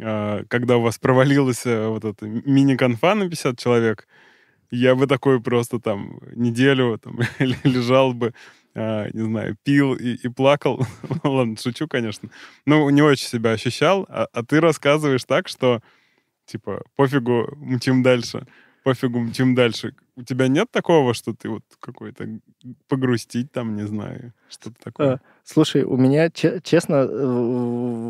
а, 0.00 0.44
когда 0.48 0.78
у 0.78 0.80
вас 0.80 0.98
провалилась 0.98 1.66
э, 1.66 1.88
вот 1.88 2.04
эта 2.04 2.24
мини-конфа 2.26 3.14
на 3.14 3.28
50 3.28 3.58
человек, 3.58 4.08
я 4.72 4.94
бы 4.94 5.06
такой 5.06 5.40
просто 5.40 5.78
там 5.78 6.18
неделю 6.34 6.98
там, 6.98 7.20
лежал 7.64 8.14
бы, 8.14 8.34
а, 8.74 9.08
не 9.12 9.22
знаю, 9.22 9.56
пил 9.62 9.94
и, 9.94 10.14
и 10.14 10.28
плакал. 10.28 10.86
Ладно, 11.22 11.56
шучу, 11.56 11.86
конечно. 11.86 12.30
Ну, 12.66 12.88
не 12.90 13.02
очень 13.02 13.26
себя 13.26 13.52
ощущал. 13.52 14.06
А, 14.08 14.26
а 14.32 14.42
ты 14.42 14.60
рассказываешь 14.60 15.24
так, 15.24 15.48
что 15.48 15.80
типа 16.46 16.82
пофигу, 16.96 17.54
мчим 17.56 18.02
дальше 18.02 18.46
пофигу, 18.82 19.18
мчим 19.20 19.54
дальше. 19.54 19.94
У 20.16 20.22
тебя 20.22 20.48
нет 20.48 20.70
такого, 20.70 21.14
что 21.14 21.32
ты 21.34 21.48
вот 21.48 21.62
какой-то 21.80 22.26
погрустить 22.88 23.50
там, 23.52 23.76
не 23.76 23.86
знаю, 23.86 24.32
что-то 24.48 24.76
такое? 24.82 25.12
А, 25.14 25.20
Слушай, 25.44 25.84
у 25.84 25.96
меня, 25.96 26.28
че- 26.30 26.60
честно, 26.62 26.94
э, 27.08 27.26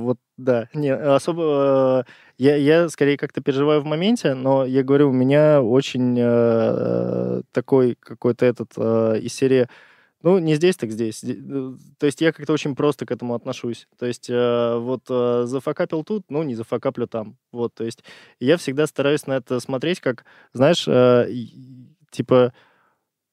вот 0.03 0.19
да, 0.37 0.69
не 0.75 0.93
особо. 0.95 2.05
э, 2.07 2.11
Я, 2.39 2.57
я 2.57 2.89
скорее 2.89 3.17
как-то 3.17 3.41
переживаю 3.41 3.81
в 3.83 3.85
моменте, 3.87 4.35
но 4.35 4.65
я 4.65 4.83
говорю, 4.83 5.11
у 5.11 5.13
меня 5.13 5.63
очень 5.63 6.17
э, 6.19 7.43
такой 7.53 7.97
какой-то 8.01 8.47
этот 8.47 8.73
э, 8.77 9.19
из 9.21 9.33
серии. 9.35 9.69
Ну, 10.23 10.39
не 10.39 10.55
здесь, 10.55 10.77
так 10.77 10.93
здесь. 10.93 11.21
Де- 11.23 11.35
э, 11.35 11.73
То 11.99 12.07
есть 12.07 12.21
я 12.21 12.33
как-то 12.33 12.53
очень 12.53 12.77
просто 12.77 13.07
к 13.07 13.11
этому 13.11 13.35
отношусь. 13.35 13.89
То 13.99 14.07
есть 14.07 14.31
э, 14.31 14.77
вот 14.79 15.03
э, 15.11 15.45
зафакапил 15.47 16.05
тут, 16.05 16.25
ну, 16.31 16.43
не 16.45 16.55
зафакаплю 16.55 17.07
там. 17.09 17.37
Вот, 17.51 17.75
то 17.75 17.85
есть 17.85 18.05
я 18.41 18.57
всегда 18.57 18.87
стараюсь 18.87 19.27
на 19.27 19.35
это 19.35 19.59
смотреть 19.61 20.01
как, 20.01 20.25
знаешь, 20.53 20.87
э, 20.87 21.29
типа, 22.11 22.53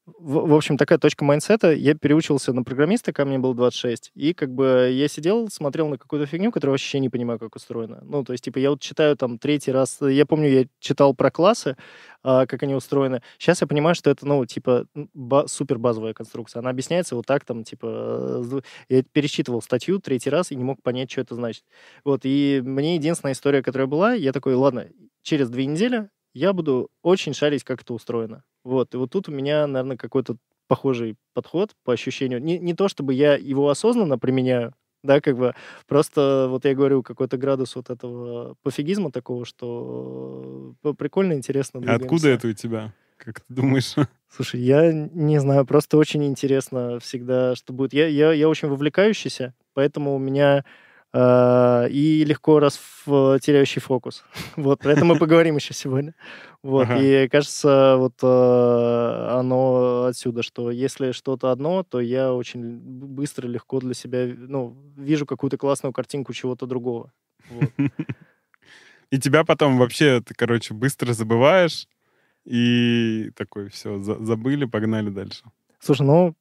в, 0.06 0.48
в 0.48 0.54
общем, 0.54 0.76
такая 0.76 0.98
точка 0.98 1.24
майндсета. 1.24 1.72
Я 1.72 1.94
переучился 1.94 2.52
на 2.52 2.62
программиста, 2.64 3.12
когда 3.12 3.28
мне 3.28 3.38
было 3.38 3.54
26, 3.54 4.10
и 4.14 4.34
как 4.34 4.50
бы 4.52 4.90
я 4.92 5.08
сидел, 5.08 5.48
смотрел 5.50 5.88
на 5.88 5.98
какую-то 5.98 6.26
фигню, 6.26 6.50
которую 6.50 6.72
вообще 6.74 6.98
не 7.00 7.08
понимаю, 7.08 7.38
как 7.38 7.54
устроена. 7.56 8.00
Ну, 8.02 8.24
то 8.24 8.32
есть, 8.32 8.44
типа, 8.44 8.58
я 8.58 8.70
вот 8.70 8.80
читаю 8.80 9.16
там 9.16 9.38
третий 9.38 9.72
раз, 9.72 9.98
я 10.00 10.26
помню, 10.26 10.48
я 10.50 10.66
читал 10.80 11.14
про 11.14 11.30
классы, 11.30 11.76
а, 12.22 12.46
как 12.46 12.62
они 12.62 12.74
устроены. 12.74 13.22
Сейчас 13.38 13.60
я 13.60 13.66
понимаю, 13.66 13.94
что 13.94 14.10
это, 14.10 14.26
ну, 14.26 14.44
типа, 14.46 14.86
ба- 15.14 15.46
супер 15.46 15.78
базовая 15.78 16.12
конструкция. 16.14 16.60
Она 16.60 16.70
объясняется 16.70 17.14
вот 17.14 17.26
так, 17.26 17.44
там, 17.44 17.62
типа, 17.64 18.42
э, 18.52 18.60
я 18.88 19.02
перечитывал 19.12 19.62
статью 19.62 20.00
третий 20.00 20.30
раз 20.30 20.50
и 20.50 20.56
не 20.56 20.64
мог 20.64 20.82
понять, 20.82 21.10
что 21.10 21.20
это 21.20 21.34
значит. 21.34 21.64
Вот, 22.04 22.20
и 22.24 22.60
мне 22.64 22.96
единственная 22.96 23.32
история, 23.34 23.62
которая 23.62 23.86
была, 23.86 24.14
я 24.14 24.32
такой, 24.32 24.54
ладно, 24.54 24.88
через 25.22 25.50
две 25.50 25.66
недели 25.66 26.08
я 26.34 26.52
буду 26.52 26.88
очень 27.02 27.34
шарить, 27.34 27.64
как 27.64 27.82
это 27.82 27.94
устроено. 27.94 28.42
Вот, 28.64 28.94
и 28.94 28.96
вот 28.98 29.10
тут 29.10 29.28
у 29.28 29.32
меня, 29.32 29.66
наверное, 29.66 29.96
какой-то 29.96 30.36
похожий 30.68 31.16
подход 31.34 31.72
по 31.84 31.92
ощущению. 31.92 32.40
Не, 32.40 32.58
не 32.58 32.74
то, 32.74 32.88
чтобы 32.88 33.14
я 33.14 33.34
его 33.34 33.68
осознанно 33.70 34.18
применяю, 34.18 34.74
да, 35.02 35.20
как 35.20 35.36
бы, 35.36 35.54
просто, 35.88 36.46
вот 36.48 36.64
я 36.64 36.74
говорю, 36.74 37.02
какой-то 37.02 37.36
градус 37.38 37.74
вот 37.74 37.90
этого 37.90 38.54
пофигизма 38.62 39.10
такого, 39.10 39.44
что 39.44 40.74
э, 40.84 40.92
прикольно, 40.96 41.32
интересно 41.32 41.80
А 41.86 41.94
откуда 41.94 42.28
это 42.28 42.48
у 42.48 42.52
тебя? 42.52 42.92
Как 43.16 43.40
ты 43.40 43.46
думаешь? 43.52 43.94
Слушай, 44.28 44.60
я 44.60 44.92
не 44.92 45.38
знаю, 45.40 45.66
просто 45.66 45.96
очень 45.96 46.24
интересно 46.24 47.00
всегда, 47.00 47.54
что 47.56 47.72
будет. 47.72 47.92
Я, 47.92 48.06
я, 48.06 48.32
я 48.32 48.48
очень 48.48 48.68
вовлекающийся, 48.68 49.54
поэтому 49.74 50.14
у 50.14 50.18
меня 50.18 50.64
и 51.12 52.24
легко 52.24 52.60
раз 52.60 52.80
теряющий 53.04 53.80
фокус. 53.80 54.24
Вот, 54.56 54.80
про 54.80 54.92
это 54.92 55.04
мы 55.04 55.16
поговорим 55.18 55.56
еще 55.56 55.74
сегодня. 55.74 56.14
Вот, 56.62 56.82
Ага. 56.82 57.00
и 57.00 57.28
кажется, 57.28 57.96
вот 57.96 58.14
э, 58.22 59.28
оно 59.30 60.04
отсюда, 60.04 60.42
что 60.42 60.70
если 60.70 61.12
что-то 61.12 61.50
одно, 61.50 61.82
то 61.82 62.00
я 62.00 62.32
очень 62.34 62.78
быстро, 62.78 63.48
легко 63.48 63.80
для 63.80 63.94
себя, 63.94 64.26
ну, 64.36 64.76
вижу 64.96 65.26
какую-то 65.26 65.56
классную 65.56 65.92
картинку 65.92 66.32
чего-то 66.32 66.66
другого. 66.66 67.12
Вот. 67.48 67.70
И 69.10 69.18
тебя 69.18 69.42
потом 69.44 69.78
вообще, 69.78 70.20
ты, 70.20 70.34
короче, 70.34 70.72
быстро 70.72 71.12
забываешь, 71.12 71.88
и 72.44 73.30
такой, 73.34 73.68
все, 73.68 73.98
забыли, 74.00 74.66
погнали 74.66 75.10
дальше. 75.10 75.42
Слушай, 75.80 76.06
ну, 76.06 76.34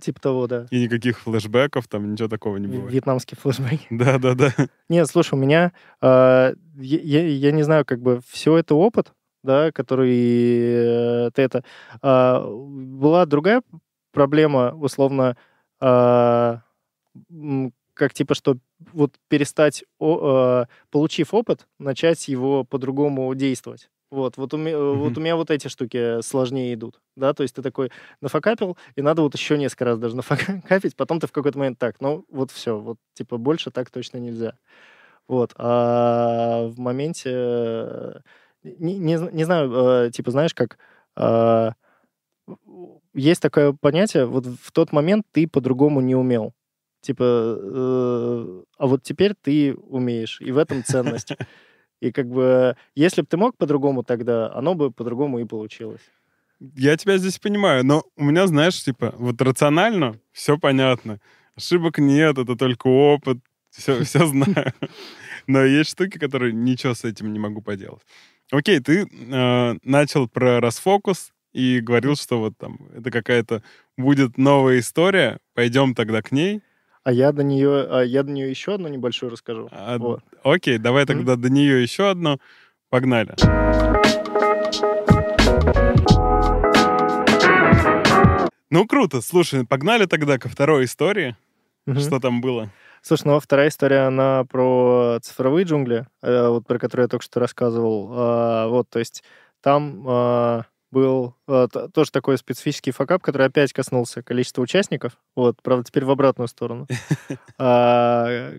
типа 0.00 0.20
того, 0.20 0.46
да. 0.46 0.66
И 0.70 0.80
никаких 0.82 1.18
флешбеков, 1.20 1.88
там 1.88 2.12
ничего 2.12 2.28
такого 2.28 2.56
не 2.56 2.66
бывает. 2.68 2.92
Вьетнамские 2.92 3.38
флешбеки. 3.40 3.86
Да-да-да. 3.90 4.52
Нет, 4.88 5.08
слушай, 5.08 5.34
у 5.34 5.38
меня, 5.38 5.72
э, 6.00 6.54
я, 6.76 7.26
я- 7.26 7.52
не 7.52 7.62
знаю, 7.62 7.84
как 7.84 8.00
бы 8.00 8.20
все 8.28 8.56
это 8.58 8.74
опыт, 8.74 9.12
да, 9.42 9.72
который 9.72 11.26
э, 11.26 11.30
ты 11.34 11.42
это... 11.42 11.64
а, 12.00 12.46
была 12.46 13.26
другая 13.26 13.62
проблема, 14.12 14.72
условно, 14.74 15.36
м, 17.30 17.72
как 17.94 18.14
типа, 18.14 18.34
что 18.34 18.56
вот 18.92 19.14
перестать, 19.28 19.84
о- 19.98 20.62
э, 20.62 20.66
получив 20.90 21.34
опыт, 21.34 21.66
начать 21.78 22.28
его 22.28 22.64
по-другому 22.64 23.34
действовать. 23.34 23.90
Вот, 24.12 24.36
вот 24.36 24.52
у, 24.52 24.58
ме- 24.58 24.72
э, 24.72 24.94
вот 24.94 25.16
у 25.16 25.20
меня 25.22 25.36
вот 25.36 25.50
эти 25.50 25.68
штуки 25.68 26.20
сложнее 26.20 26.74
идут, 26.74 27.00
да, 27.16 27.32
то 27.32 27.44
есть 27.44 27.54
ты 27.54 27.62
такой 27.62 27.90
нафакапил, 28.20 28.76
и 28.94 29.00
надо 29.00 29.22
вот 29.22 29.34
еще 29.34 29.56
несколько 29.56 29.86
раз 29.86 29.98
даже 29.98 30.14
нафакапить, 30.16 30.96
потом 30.96 31.18
ты 31.18 31.26
в 31.26 31.32
какой-то 31.32 31.58
момент 31.58 31.78
так, 31.78 31.98
ну 31.98 32.26
вот 32.30 32.50
все, 32.50 32.78
вот 32.78 32.98
типа 33.14 33.38
больше 33.38 33.70
так 33.70 33.88
точно 33.88 34.18
нельзя. 34.18 34.52
Вот, 35.28 35.54
а 35.56 36.66
в 36.66 36.78
моменте, 36.78 37.30
э, 37.32 38.12
не, 38.64 38.98
не, 38.98 39.16
не 39.32 39.44
знаю, 39.44 39.72
э, 39.72 40.10
типа 40.10 40.30
знаешь, 40.30 40.52
как 40.54 40.78
есть 43.14 43.40
такое 43.40 43.72
понятие, 43.72 44.26
вот 44.26 44.46
в 44.46 44.72
тот 44.72 44.92
момент 44.92 45.24
ты 45.32 45.46
по-другому 45.48 46.00
не 46.02 46.14
умел. 46.14 46.52
Типа, 47.00 47.24
э, 47.24 48.62
а 48.78 48.86
вот 48.86 49.02
теперь 49.02 49.34
ты 49.40 49.74
умеешь, 49.74 50.40
и 50.40 50.52
в 50.52 50.58
этом 50.58 50.84
ценность. 50.84 51.32
И 52.02 52.10
как 52.10 52.26
бы, 52.26 52.76
если 52.96 53.20
бы 53.20 53.28
ты 53.28 53.36
мог 53.36 53.56
по-другому 53.56 54.02
тогда, 54.02 54.52
оно 54.52 54.74
бы 54.74 54.90
по-другому 54.90 55.38
и 55.38 55.44
получилось. 55.44 56.00
Я 56.74 56.96
тебя 56.96 57.16
здесь 57.16 57.38
понимаю, 57.38 57.84
но 57.86 58.02
у 58.16 58.24
меня, 58.24 58.48
знаешь, 58.48 58.82
типа, 58.82 59.14
вот 59.18 59.40
рационально 59.40 60.16
все 60.32 60.58
понятно. 60.58 61.20
ошибок 61.54 61.98
нет, 61.98 62.38
это 62.38 62.56
только 62.56 62.88
опыт, 62.88 63.38
все, 63.70 64.02
все 64.02 64.26
знаю. 64.32 64.72
Но 65.46 65.62
есть 65.62 65.90
штуки, 65.90 66.18
которые 66.18 66.52
ничего 66.52 66.94
с 66.94 67.04
этим 67.04 67.32
не 67.32 67.38
могу 67.38 67.62
поделать. 67.62 68.02
Окей, 68.50 68.80
ты 68.80 69.06
э, 69.06 69.74
начал 69.84 70.28
про 70.28 70.60
расфокус 70.60 71.32
и 71.52 71.78
говорил, 71.78 72.16
что 72.16 72.40
вот 72.40 72.58
там 72.58 72.80
это 72.96 73.12
какая-то 73.12 73.62
будет 73.96 74.38
новая 74.38 74.80
история, 74.80 75.38
пойдем 75.54 75.94
тогда 75.94 76.20
к 76.20 76.32
ней. 76.32 76.62
А 77.04 77.12
я 77.12 77.32
до 77.32 77.42
нее, 77.42 77.86
а 77.90 78.02
я 78.02 78.22
до 78.22 78.30
нее 78.30 78.48
еще 78.48 78.74
одну 78.74 78.88
небольшую 78.88 79.30
расскажу. 79.30 79.68
А, 79.72 79.98
Вот. 79.98 80.20
Окей, 80.44 80.78
давай 80.78 81.04
тогда 81.04 81.36
до 81.36 81.50
нее 81.50 81.82
еще 81.82 82.10
одну. 82.10 82.38
Погнали. 82.90 83.34
Ну, 88.70 88.86
круто. 88.86 89.20
Слушай, 89.20 89.66
погнали 89.66 90.06
тогда 90.06 90.38
ко 90.38 90.48
второй 90.48 90.84
истории. 90.84 91.36
Мгм. 91.86 92.00
Что 92.00 92.20
там 92.20 92.40
было? 92.40 92.70
Слушай, 93.02 93.26
ну 93.26 93.34
а 93.34 93.40
вторая 93.40 93.68
история, 93.68 94.06
она 94.06 94.44
про 94.44 95.18
цифровые 95.22 95.64
джунгли, 95.64 96.06
э, 96.22 96.48
вот 96.48 96.64
про 96.66 96.78
которые 96.78 97.04
я 97.04 97.08
только 97.08 97.24
что 97.24 97.40
рассказывал. 97.40 98.10
А, 98.12 98.68
вот, 98.68 98.88
то 98.88 99.00
есть 99.00 99.24
там 99.60 100.04
а, 100.06 100.62
был 100.92 101.34
т- 101.46 101.88
тоже 101.88 102.12
такой 102.12 102.38
специфический 102.38 102.92
факап, 102.92 103.22
который 103.22 103.46
опять 103.48 103.72
коснулся 103.72 104.22
количества 104.22 104.62
участников. 104.62 105.18
Вот, 105.34 105.56
правда, 105.62 105.84
теперь 105.84 106.04
в 106.04 106.10
обратную 106.10 106.48
сторону. 106.48 106.86
А, 107.58 108.52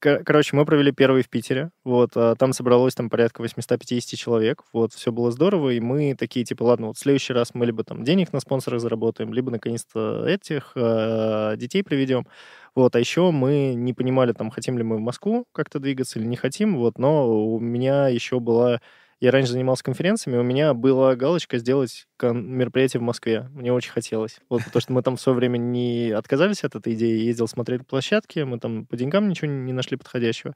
ко- 0.00 0.22
Короче, 0.24 0.56
мы 0.56 0.64
провели 0.64 0.92
первый 0.92 1.22
в 1.22 1.28
Питере. 1.28 1.70
Вот, 1.84 2.10
а 2.16 2.34
там 2.36 2.52
собралось 2.52 2.94
там 2.94 3.10
порядка 3.10 3.40
850 3.40 4.18
человек. 4.18 4.62
Вот, 4.72 4.92
все 4.92 5.12
было 5.12 5.30
здорово, 5.30 5.70
и 5.70 5.80
мы 5.80 6.14
такие, 6.14 6.44
типа, 6.44 6.62
ладно, 6.64 6.88
вот 6.88 6.96
в 6.96 7.00
следующий 7.00 7.32
раз 7.32 7.54
мы 7.54 7.66
либо 7.66 7.84
там 7.84 8.04
денег 8.04 8.32
на 8.32 8.40
спонсорах 8.40 8.80
заработаем, 8.80 9.32
либо 9.32 9.50
наконец-то 9.50 10.26
этих 10.26 10.72
а, 10.76 11.56
детей 11.56 11.82
приведем. 11.82 12.26
Вот, 12.74 12.94
а 12.94 13.00
еще 13.00 13.30
мы 13.30 13.74
не 13.74 13.92
понимали, 13.92 14.32
там, 14.32 14.50
хотим 14.50 14.78
ли 14.78 14.84
мы 14.84 14.96
в 14.96 15.00
Москву 15.00 15.46
как-то 15.52 15.80
двигаться 15.80 16.18
или 16.18 16.26
не 16.26 16.36
хотим, 16.36 16.76
вот, 16.76 16.98
но 16.98 17.54
у 17.54 17.58
меня 17.60 18.08
еще 18.08 18.40
была... 18.40 18.80
Я 19.20 19.32
раньше 19.32 19.50
занимался 19.50 19.82
конференциями, 19.82 20.38
у 20.38 20.44
меня 20.44 20.74
была 20.74 21.16
галочка 21.16 21.58
сделать 21.58 22.06
мероприятие 22.22 23.00
в 23.00 23.04
Москве. 23.04 23.48
Мне 23.52 23.72
очень 23.72 23.90
хотелось. 23.90 24.38
Вот, 24.48 24.62
потому 24.64 24.80
что 24.80 24.92
мы 24.92 25.02
там 25.02 25.16
в 25.16 25.20
свое 25.20 25.36
время 25.36 25.58
не 25.58 26.12
отказались 26.12 26.62
от 26.62 26.76
этой 26.76 26.94
идеи, 26.94 27.24
ездил 27.24 27.48
смотреть 27.48 27.84
площадки, 27.84 28.40
мы 28.40 28.60
там 28.60 28.86
по 28.86 28.96
деньгам 28.96 29.28
ничего 29.28 29.50
не 29.50 29.72
нашли 29.72 29.96
подходящего. 29.96 30.54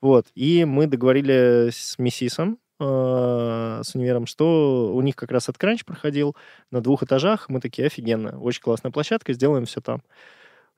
Вот, 0.00 0.26
и 0.34 0.64
мы 0.64 0.88
договорились 0.88 1.76
с 1.76 1.98
Миссисом, 1.98 2.58
э, 2.80 3.80
с 3.84 3.94
универом, 3.94 4.26
что 4.26 4.92
у 4.92 5.00
них 5.00 5.14
как 5.14 5.30
раз 5.30 5.48
откранч 5.48 5.84
проходил 5.84 6.36
на 6.72 6.80
двух 6.80 7.04
этажах. 7.04 7.48
Мы 7.48 7.60
такие, 7.60 7.86
офигенно, 7.86 8.40
очень 8.40 8.62
классная 8.62 8.90
площадка, 8.90 9.32
сделаем 9.32 9.64
все 9.64 9.80
там. 9.80 10.02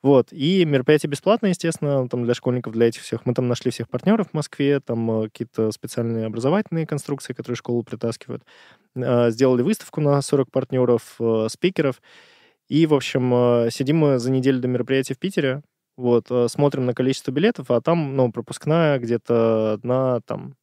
Вот, 0.04 0.34
и 0.34 0.66
мероприятие 0.66 1.08
бесплатное, 1.08 1.52
естественно, 1.52 2.06
там 2.10 2.24
для 2.24 2.34
школьников, 2.34 2.74
для 2.74 2.88
этих 2.88 3.00
всех. 3.00 3.24
Мы 3.24 3.32
там 3.32 3.48
нашли 3.48 3.70
всех 3.70 3.88
партнеров 3.88 4.28
в 4.30 4.34
Москве, 4.34 4.80
там 4.80 5.10
э, 5.22 5.24
какие-то 5.30 5.72
специальные 5.72 6.26
образовательные 6.26 6.86
конструкции, 6.86 7.32
которые 7.32 7.56
школу 7.56 7.82
притаскивают. 7.82 8.44
Э, 8.96 9.30
Сделали 9.30 9.62
выставку 9.62 10.02
на 10.02 10.20
40 10.20 10.50
партнеров, 10.50 11.16
э, 11.18 11.46
спикеров. 11.48 12.02
И, 12.68 12.84
в 12.86 12.92
общем, 12.92 13.70
сидим 13.70 13.96
мы 13.98 14.18
за 14.18 14.30
неделю 14.30 14.60
до 14.60 14.68
мероприятия 14.68 15.14
в 15.14 15.18
Питере, 15.18 15.62
вот, 15.96 16.28
смотрим 16.48 16.84
на 16.84 16.92
количество 16.94 17.30
билетов, 17.30 17.70
а 17.70 17.80
там, 17.80 18.14
ну, 18.16 18.30
пропускная 18.30 18.98
где-то 18.98 19.74
одна, 19.74 20.20
там, 20.26 20.54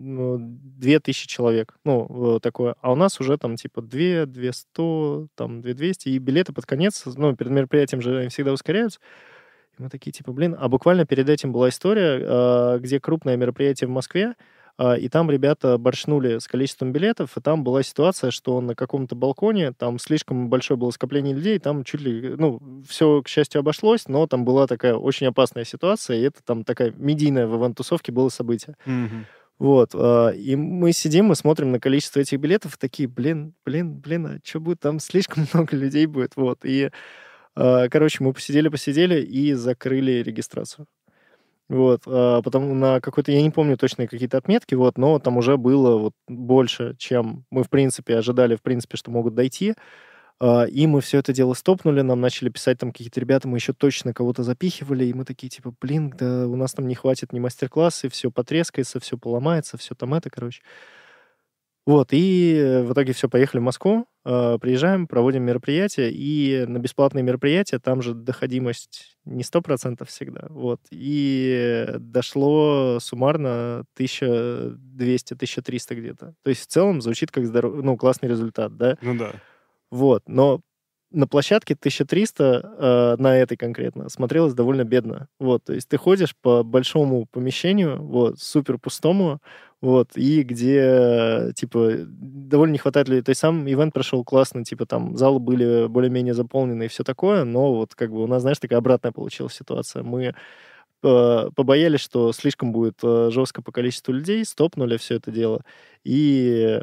2000 0.00 1.26
человек, 1.26 1.74
ну, 1.84 2.36
э, 2.36 2.40
такое. 2.40 2.74
А 2.80 2.92
у 2.92 2.94
нас 2.94 3.20
уже 3.20 3.36
там 3.38 3.56
типа 3.56 3.82
2, 3.82 4.26
200, 4.26 5.28
там 5.34 5.60
2200, 5.60 6.08
и 6.08 6.18
билеты 6.18 6.52
под 6.52 6.66
конец, 6.66 7.04
ну, 7.06 7.36
перед 7.36 7.52
мероприятием 7.52 8.00
же 8.00 8.18
они 8.18 8.28
всегда 8.28 8.52
ускоряются. 8.52 9.00
И 9.78 9.82
мы 9.82 9.88
такие, 9.88 10.12
типа, 10.12 10.32
блин, 10.32 10.56
а 10.58 10.68
буквально 10.68 11.06
перед 11.06 11.28
этим 11.28 11.52
была 11.52 11.68
история, 11.68 12.18
э, 12.20 12.78
где 12.80 13.00
крупное 13.00 13.36
мероприятие 13.36 13.88
в 13.88 13.90
Москве, 13.90 14.34
а, 14.82 14.94
и 14.94 15.10
там 15.10 15.30
ребята 15.30 15.76
боршнули 15.76 16.38
с 16.38 16.48
количеством 16.48 16.90
билетов, 16.90 17.36
и 17.36 17.40
там 17.42 17.64
была 17.64 17.82
ситуация, 17.82 18.30
что 18.30 18.62
на 18.62 18.74
каком-то 18.74 19.14
балконе 19.14 19.72
там 19.72 19.98
слишком 19.98 20.48
большое 20.48 20.78
было 20.78 20.90
скопление 20.90 21.34
людей, 21.34 21.58
там 21.58 21.84
чуть 21.84 22.00
ли, 22.00 22.34
ну, 22.38 22.82
все, 22.88 23.20
к 23.20 23.28
счастью, 23.28 23.58
обошлось, 23.58 24.08
но 24.08 24.26
там 24.26 24.46
была 24.46 24.66
такая 24.66 24.94
очень 24.94 25.26
опасная 25.26 25.64
ситуация, 25.64 26.16
и 26.16 26.22
это 26.22 26.42
там 26.42 26.64
такая 26.64 26.94
медийная 26.96 27.46
в 27.46 27.60
ивент-тусовке 27.60 28.10
было 28.10 28.30
событие. 28.30 28.74
Мгм. 28.86 29.26
Вот, 29.60 29.90
а, 29.94 30.30
и 30.30 30.56
мы 30.56 30.92
сидим, 30.92 31.26
мы 31.26 31.34
смотрим 31.34 31.70
на 31.70 31.78
количество 31.78 32.18
этих 32.18 32.40
билетов, 32.40 32.76
и 32.76 32.78
такие, 32.78 33.06
блин, 33.06 33.52
блин, 33.66 33.92
блин, 33.92 34.26
а 34.26 34.38
что 34.42 34.58
будет, 34.58 34.80
там 34.80 34.98
слишком 34.98 35.46
много 35.52 35.76
людей 35.76 36.06
будет, 36.06 36.34
вот, 36.34 36.64
и, 36.64 36.90
а, 37.54 37.90
короче, 37.90 38.24
мы 38.24 38.32
посидели-посидели 38.32 39.20
и 39.20 39.52
закрыли 39.52 40.22
регистрацию. 40.22 40.86
Вот, 41.68 42.00
а, 42.06 42.40
потом 42.40 42.80
на 42.80 43.02
какой-то, 43.02 43.32
я 43.32 43.42
не 43.42 43.50
помню 43.50 43.76
точно 43.76 44.06
какие-то 44.06 44.38
отметки, 44.38 44.74
вот, 44.74 44.96
но 44.96 45.18
там 45.18 45.36
уже 45.36 45.58
было 45.58 45.98
вот 45.98 46.14
больше, 46.26 46.96
чем 46.96 47.44
мы, 47.50 47.62
в 47.62 47.68
принципе, 47.68 48.16
ожидали, 48.16 48.56
в 48.56 48.62
принципе, 48.62 48.96
что 48.96 49.10
могут 49.10 49.34
дойти. 49.34 49.74
А, 50.40 50.64
И 50.64 50.86
мы 50.86 51.02
все 51.02 51.18
это 51.18 51.32
дело 51.32 51.52
стопнули, 51.54 52.00
нам 52.00 52.20
начали 52.20 52.48
писать 52.48 52.78
там 52.78 52.92
какие-то 52.92 53.20
ребята, 53.20 53.46
мы 53.46 53.58
еще 53.58 53.74
точно 53.74 54.14
кого-то 54.14 54.42
запихивали, 54.42 55.04
и 55.04 55.12
мы 55.12 55.24
такие, 55.24 55.50
типа, 55.50 55.74
блин, 55.80 56.12
да 56.18 56.46
у 56.48 56.56
нас 56.56 56.72
там 56.72 56.88
не 56.88 56.94
хватит 56.94 57.32
ни 57.32 57.38
мастер-класса, 57.38 58.08
все 58.08 58.30
потрескается, 58.30 59.00
все 59.00 59.18
поломается, 59.18 59.76
все 59.76 59.94
там 59.94 60.14
это, 60.14 60.30
короче. 60.30 60.62
Вот, 61.86 62.08
и 62.12 62.82
в 62.86 62.92
итоге 62.92 63.12
все, 63.12 63.28
поехали 63.28 63.60
в 63.60 63.64
Москву, 63.64 64.06
а, 64.24 64.58
приезжаем, 64.58 65.06
проводим 65.06 65.42
мероприятие, 65.42 66.10
и 66.10 66.64
на 66.66 66.78
бесплатные 66.78 67.22
мероприятия 67.22 67.78
там 67.78 68.00
же 68.00 68.14
доходимость 68.14 69.18
не 69.26 69.42
100% 69.42 70.06
всегда, 70.06 70.46
вот, 70.48 70.80
и 70.90 71.86
дошло 71.98 72.98
суммарно 73.00 73.84
1200-1300 73.98 75.94
где-то. 75.94 76.34
То 76.42 76.48
есть 76.48 76.62
в 76.62 76.66
целом 76.66 77.02
звучит 77.02 77.30
как 77.30 77.44
здоров... 77.44 77.74
ну, 77.82 77.96
классный 77.98 78.28
результат, 78.30 78.76
да? 78.78 78.96
Ну 79.02 79.16
да. 79.18 79.32
Вот, 79.90 80.22
но 80.26 80.60
на 81.12 81.26
площадке 81.26 81.74
1300 81.74 82.74
э, 82.78 83.16
на 83.20 83.36
этой 83.36 83.56
конкретно 83.56 84.08
смотрелось 84.08 84.54
довольно 84.54 84.84
бедно. 84.84 85.28
Вот, 85.40 85.64
то 85.64 85.72
есть 85.72 85.88
ты 85.88 85.96
ходишь 85.96 86.36
по 86.40 86.62
большому 86.62 87.26
помещению, 87.26 88.00
вот, 88.02 88.38
супер 88.38 88.78
пустому, 88.78 89.40
вот, 89.80 90.10
и 90.16 90.42
где, 90.42 91.52
типа, 91.56 91.90
довольно 92.06 92.72
не 92.72 92.78
хватает 92.78 93.08
людей. 93.08 93.22
То 93.22 93.30
есть 93.30 93.40
сам 93.40 93.66
ивент 93.68 93.92
прошел 93.94 94.24
классно, 94.24 94.64
типа, 94.64 94.86
там 94.86 95.16
залы 95.16 95.40
были 95.40 95.88
более-менее 95.88 96.34
заполнены 96.34 96.84
и 96.84 96.88
все 96.88 97.02
такое, 97.02 97.44
но 97.44 97.74
вот 97.74 97.94
как 97.94 98.10
бы 98.12 98.22
у 98.22 98.26
нас, 98.26 98.42
знаешь, 98.42 98.58
такая 98.58 98.78
обратная 98.78 99.12
получилась 99.12 99.54
ситуация. 99.54 100.02
Мы 100.04 100.34
э, 101.02 101.50
побоялись, 101.56 102.00
что 102.00 102.32
слишком 102.32 102.72
будет 102.72 102.98
э, 103.02 103.30
жестко 103.32 103.62
по 103.62 103.72
количеству 103.72 104.12
людей, 104.12 104.44
стопнули 104.44 104.96
все 104.96 105.16
это 105.16 105.30
дело, 105.30 105.62
и 106.04 106.80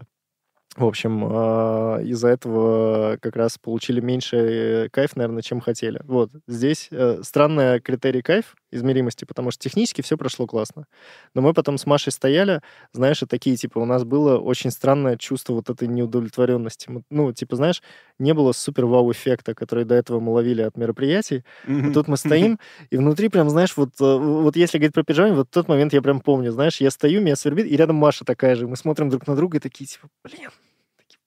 в 0.77 0.85
общем, 0.85 1.27
а, 1.27 1.99
из-за 2.01 2.27
этого 2.29 3.17
как 3.19 3.35
раз 3.35 3.57
получили 3.57 3.99
меньше 3.99 4.89
кайф, 4.91 5.15
наверное, 5.15 5.41
чем 5.41 5.59
хотели. 5.59 5.99
Вот. 6.03 6.29
Здесь 6.47 6.89
э, 6.91 7.21
странный 7.23 7.79
критерий 7.79 8.21
кайф 8.21 8.55
измеримости, 8.71 9.25
потому 9.25 9.49
что 9.49 9.63
технически 9.63 10.01
все 10.01 10.17
прошло 10.17 10.45
классно. 10.45 10.85
Но 11.33 11.41
мы 11.41 11.53
потом 11.53 11.79
с 11.79 11.85
Машей 11.85 12.11
стояли, 12.11 12.61
знаешь, 12.91 13.23
и 13.23 13.25
такие, 13.25 13.55
типа, 13.55 13.79
у 13.79 13.85
нас 13.85 14.03
было 14.03 14.37
очень 14.37 14.69
странное 14.69 15.17
чувство 15.17 15.53
вот 15.53 15.69
этой 15.69 15.87
неудовлетворенности. 15.87 16.89
Ну, 17.09 17.33
типа, 17.33 17.55
знаешь, 17.55 17.81
не 18.19 18.33
было 18.33 18.51
супер-вау-эффекта, 18.51 19.55
который 19.55 19.83
до 19.83 19.95
этого 19.95 20.19
мы 20.19 20.31
ловили 20.33 20.61
от 20.61 20.77
мероприятий. 20.77 21.43
Мгм. 21.65 21.89
И 21.89 21.93
тут 21.93 22.07
мы 22.07 22.17
стоим, 22.17 22.59
и 22.91 22.97
внутри 22.97 23.29
прям, 23.29 23.49
знаешь, 23.49 23.75
вот, 23.77 23.93
э, 23.99 24.17
вот 24.17 24.55
если 24.55 24.77
говорить 24.77 24.93
про 24.93 25.03
переживания, 25.03 25.35
вот 25.35 25.49
тот 25.49 25.67
момент 25.67 25.93
я 25.93 26.03
прям 26.03 26.19
помню, 26.19 26.51
знаешь, 26.51 26.81
я 26.81 26.91
стою, 26.91 27.21
меня 27.21 27.35
свербит, 27.35 27.65
и 27.65 27.75
рядом 27.75 27.95
Маша 27.95 28.25
такая 28.25 28.55
же, 28.55 28.67
мы 28.67 28.75
смотрим 28.75 29.09
друг 29.09 29.25
на 29.25 29.35
друга 29.35 29.57
и 29.57 29.59
такие, 29.59 29.87
типа, 29.87 30.07
блин, 30.23 30.51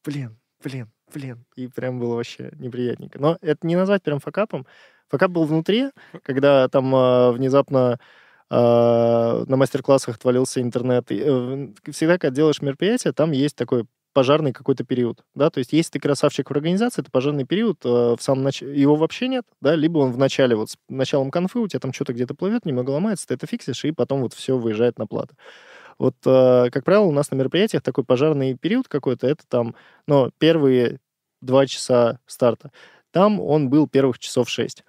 блин, 0.05 0.39
блин, 0.63 0.91
блин. 1.13 1.45
И 1.57 1.69
прям 1.69 1.99
было 1.99 2.17
вообще 2.17 2.51
неприятненько. 2.59 3.19
Но 3.19 3.39
это 3.41 3.67
не 3.67 3.77
назвать 3.77 4.03
прям 4.03 4.21
факапом. 4.21 4.67
Факап 5.09 5.31
был 5.31 5.45
внутри, 5.45 5.91
когда 6.23 6.69
там 6.69 6.95
э, 6.95 7.33
внезапно 7.33 7.99
э, 8.51 8.55
на 8.55 9.57
мастер-классах 9.57 10.17
отвалился 10.17 10.61
интернет. 10.61 11.11
И, 11.11 11.21
э, 11.25 11.69
всегда, 11.91 12.19
когда 12.19 12.35
делаешь 12.35 12.63
мероприятие, 12.63 13.13
там 13.13 13.33
есть 13.33 13.57
такой 13.57 13.87
пожарный 14.13 14.53
какой-то 14.53 14.85
период, 14.85 15.23
да, 15.35 15.51
то 15.51 15.59
есть 15.59 15.73
если 15.73 15.93
ты 15.93 16.01
красавчик 16.01 16.49
в 16.49 16.53
организации, 16.53 17.03
это 17.03 17.11
пожарный 17.11 17.45
период, 17.45 17.79
э, 17.85 17.89
в 17.89 18.19
самом 18.21 18.43
нач... 18.43 18.63
его 18.63 18.97
вообще 18.97 19.29
нет, 19.29 19.45
да, 19.61 19.77
либо 19.77 19.99
он 19.99 20.13
в 20.13 20.19
начале, 20.19 20.57
вот 20.57 20.71
с 20.71 20.77
началом 20.89 21.31
конфы 21.31 21.61
у 21.61 21.69
тебя 21.69 21.81
там 21.81 21.93
что-то 21.93 22.13
где-то 22.13 22.35
плывет, 22.35 22.67
немного 22.67 22.91
ломается, 22.91 23.29
ты 23.29 23.35
это 23.35 23.47
фиксишь, 23.47 23.85
и 23.85 23.93
потом 23.93 24.23
вот 24.23 24.35
все 24.35 24.59
выезжает 24.59 24.99
на 24.99 25.07
плату. 25.07 25.37
Вот, 26.01 26.17
э, 26.25 26.71
как 26.73 26.83
правило, 26.85 27.05
у 27.05 27.13
нас 27.13 27.31
на 27.31 27.37
мероприятиях 27.37 27.83
такой 27.83 28.05
пожарный 28.05 28.55
период 28.55 28.89
какой-то, 28.89 29.27
это 29.27 29.45
там, 29.47 29.75
ну, 30.07 30.31
первые 30.39 30.99
два 31.43 31.67
часа 31.67 32.19
старта. 32.27 32.73
Там 33.11 33.39
он 33.39 33.69
был 33.69 33.87
первых 33.87 34.19
часов 34.19 34.49
шесть. 34.49 34.83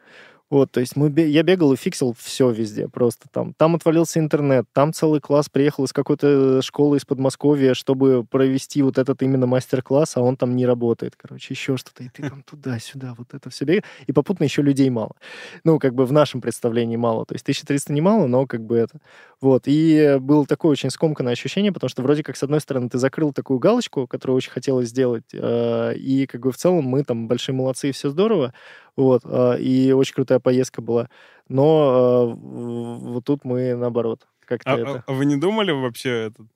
Вот, 0.50 0.70
то 0.72 0.82
есть 0.82 0.98
мы, 0.98 1.10
я 1.22 1.44
бегал 1.44 1.72
и 1.72 1.78
фиксил 1.78 2.14
все 2.18 2.50
везде 2.52 2.90
просто 2.90 3.28
там. 3.32 3.54
Там 3.54 3.76
отвалился 3.76 4.20
интернет, 4.20 4.66
там 4.74 4.94
целый 4.94 5.22
класс 5.22 5.50
приехал 5.50 5.84
из 5.86 5.94
какой-то 5.94 6.62
школы 6.62 6.98
из 6.98 7.06
Подмосковья, 7.06 7.74
чтобы 7.74 8.26
провести 8.26 8.82
вот 8.82 8.98
этот 8.98 9.22
именно 9.22 9.48
мастер-класс, 9.48 10.18
а 10.18 10.22
он 10.22 10.36
там 10.36 10.56
не 10.58 10.66
работает, 10.66 11.16
короче, 11.18 11.54
еще 11.54 11.76
что-то. 11.78 12.04
И 12.04 12.10
ты 12.10 12.30
там 12.30 12.44
туда-сюда, 12.44 13.16
вот 13.18 13.34
это 13.34 13.50
все 13.50 13.64
бегаешь. 13.64 13.84
И 14.08 14.12
попутно 14.14 14.46
еще 14.46 14.62
людей 14.62 14.90
мало. 14.90 15.16
Ну, 15.64 15.80
как 15.80 15.94
бы 15.94 16.06
в 16.06 16.12
нашем 16.12 16.42
представлении 16.42 16.98
мало. 16.98 17.26
То 17.26 17.36
есть 17.36 17.44
1300 17.44 17.92
не 17.92 18.02
мало, 18.02 18.28
но 18.28 18.46
как 18.46 18.62
бы 18.62 18.78
это... 18.78 19.00
Вот, 19.42 19.64
и 19.66 20.18
было 20.22 20.46
такое 20.46 20.72
очень 20.72 20.92
скомканное 20.92 21.34
ощущение, 21.34 21.72
потому 21.72 21.90
что 21.90 22.04
вроде 22.04 22.22
как, 22.24 22.38
с 22.38 22.44
одной 22.44 22.62
стороны, 22.62 22.90
ты 22.90 23.00
закрыл 23.00 23.34
такую 23.34 23.58
галочку, 23.58 24.06
которую 24.06 24.38
очень 24.38 24.52
хотелось 24.52 24.90
сделать, 24.90 25.26
э, 25.34 25.96
и 25.96 26.28
как 26.28 26.42
бы 26.42 26.52
в 26.52 26.58
целом 26.58 26.86
мы 26.86 27.04
там 27.04 27.28
большие 27.28 27.56
молодцы, 27.56 27.90
и 27.90 27.92
все 27.92 28.12
здорово, 28.12 28.54
вот, 28.96 29.24
э, 29.26 29.60
и 29.60 29.94
очень 29.94 30.14
крутая 30.14 30.40
поездка 30.40 30.84
была. 30.84 31.10
Но 31.50 32.36
э, 32.36 33.10
вот 33.10 33.26
тут 33.26 33.44
мы 33.44 33.76
наоборот 33.76 34.28
как-то 34.46 34.74
А, 34.74 34.78
это... 34.78 35.04
а- 35.08 35.12
вы 35.12 35.26
не 35.26 35.38
думали 35.38 35.72
вообще 35.72 36.28
этот, 36.28 36.48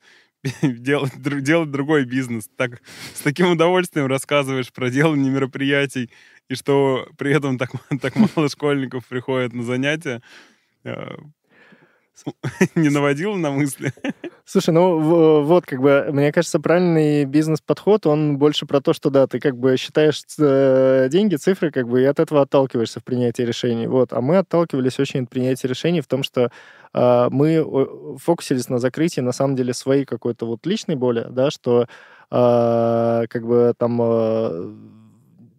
делать, 0.62 1.14
делать 1.44 1.72
другой 1.72 2.06
бизнес? 2.06 2.50
Так, 2.56 2.84
с 3.16 3.22
таким 3.22 3.50
удовольствием 3.50 4.06
рассказываешь 4.06 4.72
про 4.72 4.92
делание 4.92 5.32
мероприятий, 5.32 6.12
и 6.50 6.54
что 6.56 7.08
при 7.18 7.34
этом 7.36 7.58
так, 7.58 7.72
так 8.02 8.16
мало 8.16 8.48
школьников 8.48 9.08
приходят 9.08 9.54
на 9.54 9.64
занятия. 9.64 10.22
Не 12.76 12.90
наводил 12.90 13.36
на 13.36 13.52
мысли? 13.52 13.92
Слушай, 14.46 14.72
ну 14.72 15.44
вот 15.44 15.66
как 15.66 15.82
бы, 15.82 16.08
мне 16.12 16.32
кажется, 16.32 16.60
правильный 16.60 17.26
бизнес-подход, 17.26 18.06
он 18.06 18.38
больше 18.38 18.66
про 18.66 18.80
то, 18.82 18.94
что 18.94 19.10
да, 19.10 19.28
ты 19.28 19.40
как 19.40 19.58
бы 19.58 19.76
считаешь 19.78 20.22
э, 20.40 21.08
деньги, 21.10 21.36
цифры, 21.36 21.72
как 21.72 21.88
бы, 21.88 22.02
и 22.02 22.06
от 22.06 22.20
этого 22.20 22.42
отталкиваешься 22.42 23.00
в 23.00 23.04
принятии 23.04 23.42
решений. 23.42 23.88
Вот. 23.88 24.14
А 24.14 24.22
мы 24.22 24.38
отталкивались 24.38 25.00
очень 25.00 25.24
от 25.24 25.30
принятия 25.30 25.68
решений 25.68 26.02
в 26.02 26.08
том, 26.08 26.24
что 26.24 26.52
э, 26.94 27.28
мы 27.32 28.18
фокусились 28.18 28.70
на 28.70 28.80
закрытии, 28.80 29.22
на 29.22 29.32
самом 29.32 29.56
деле, 29.56 29.74
своей 29.74 30.06
какой-то 30.06 30.46
вот 30.46 30.66
личной 30.66 30.96
боли, 30.96 31.26
да, 31.30 31.50
что 31.52 31.88
э, 32.32 33.26
как 33.30 33.46
бы 33.46 33.74
там 33.78 34.00
э, 34.02 34.74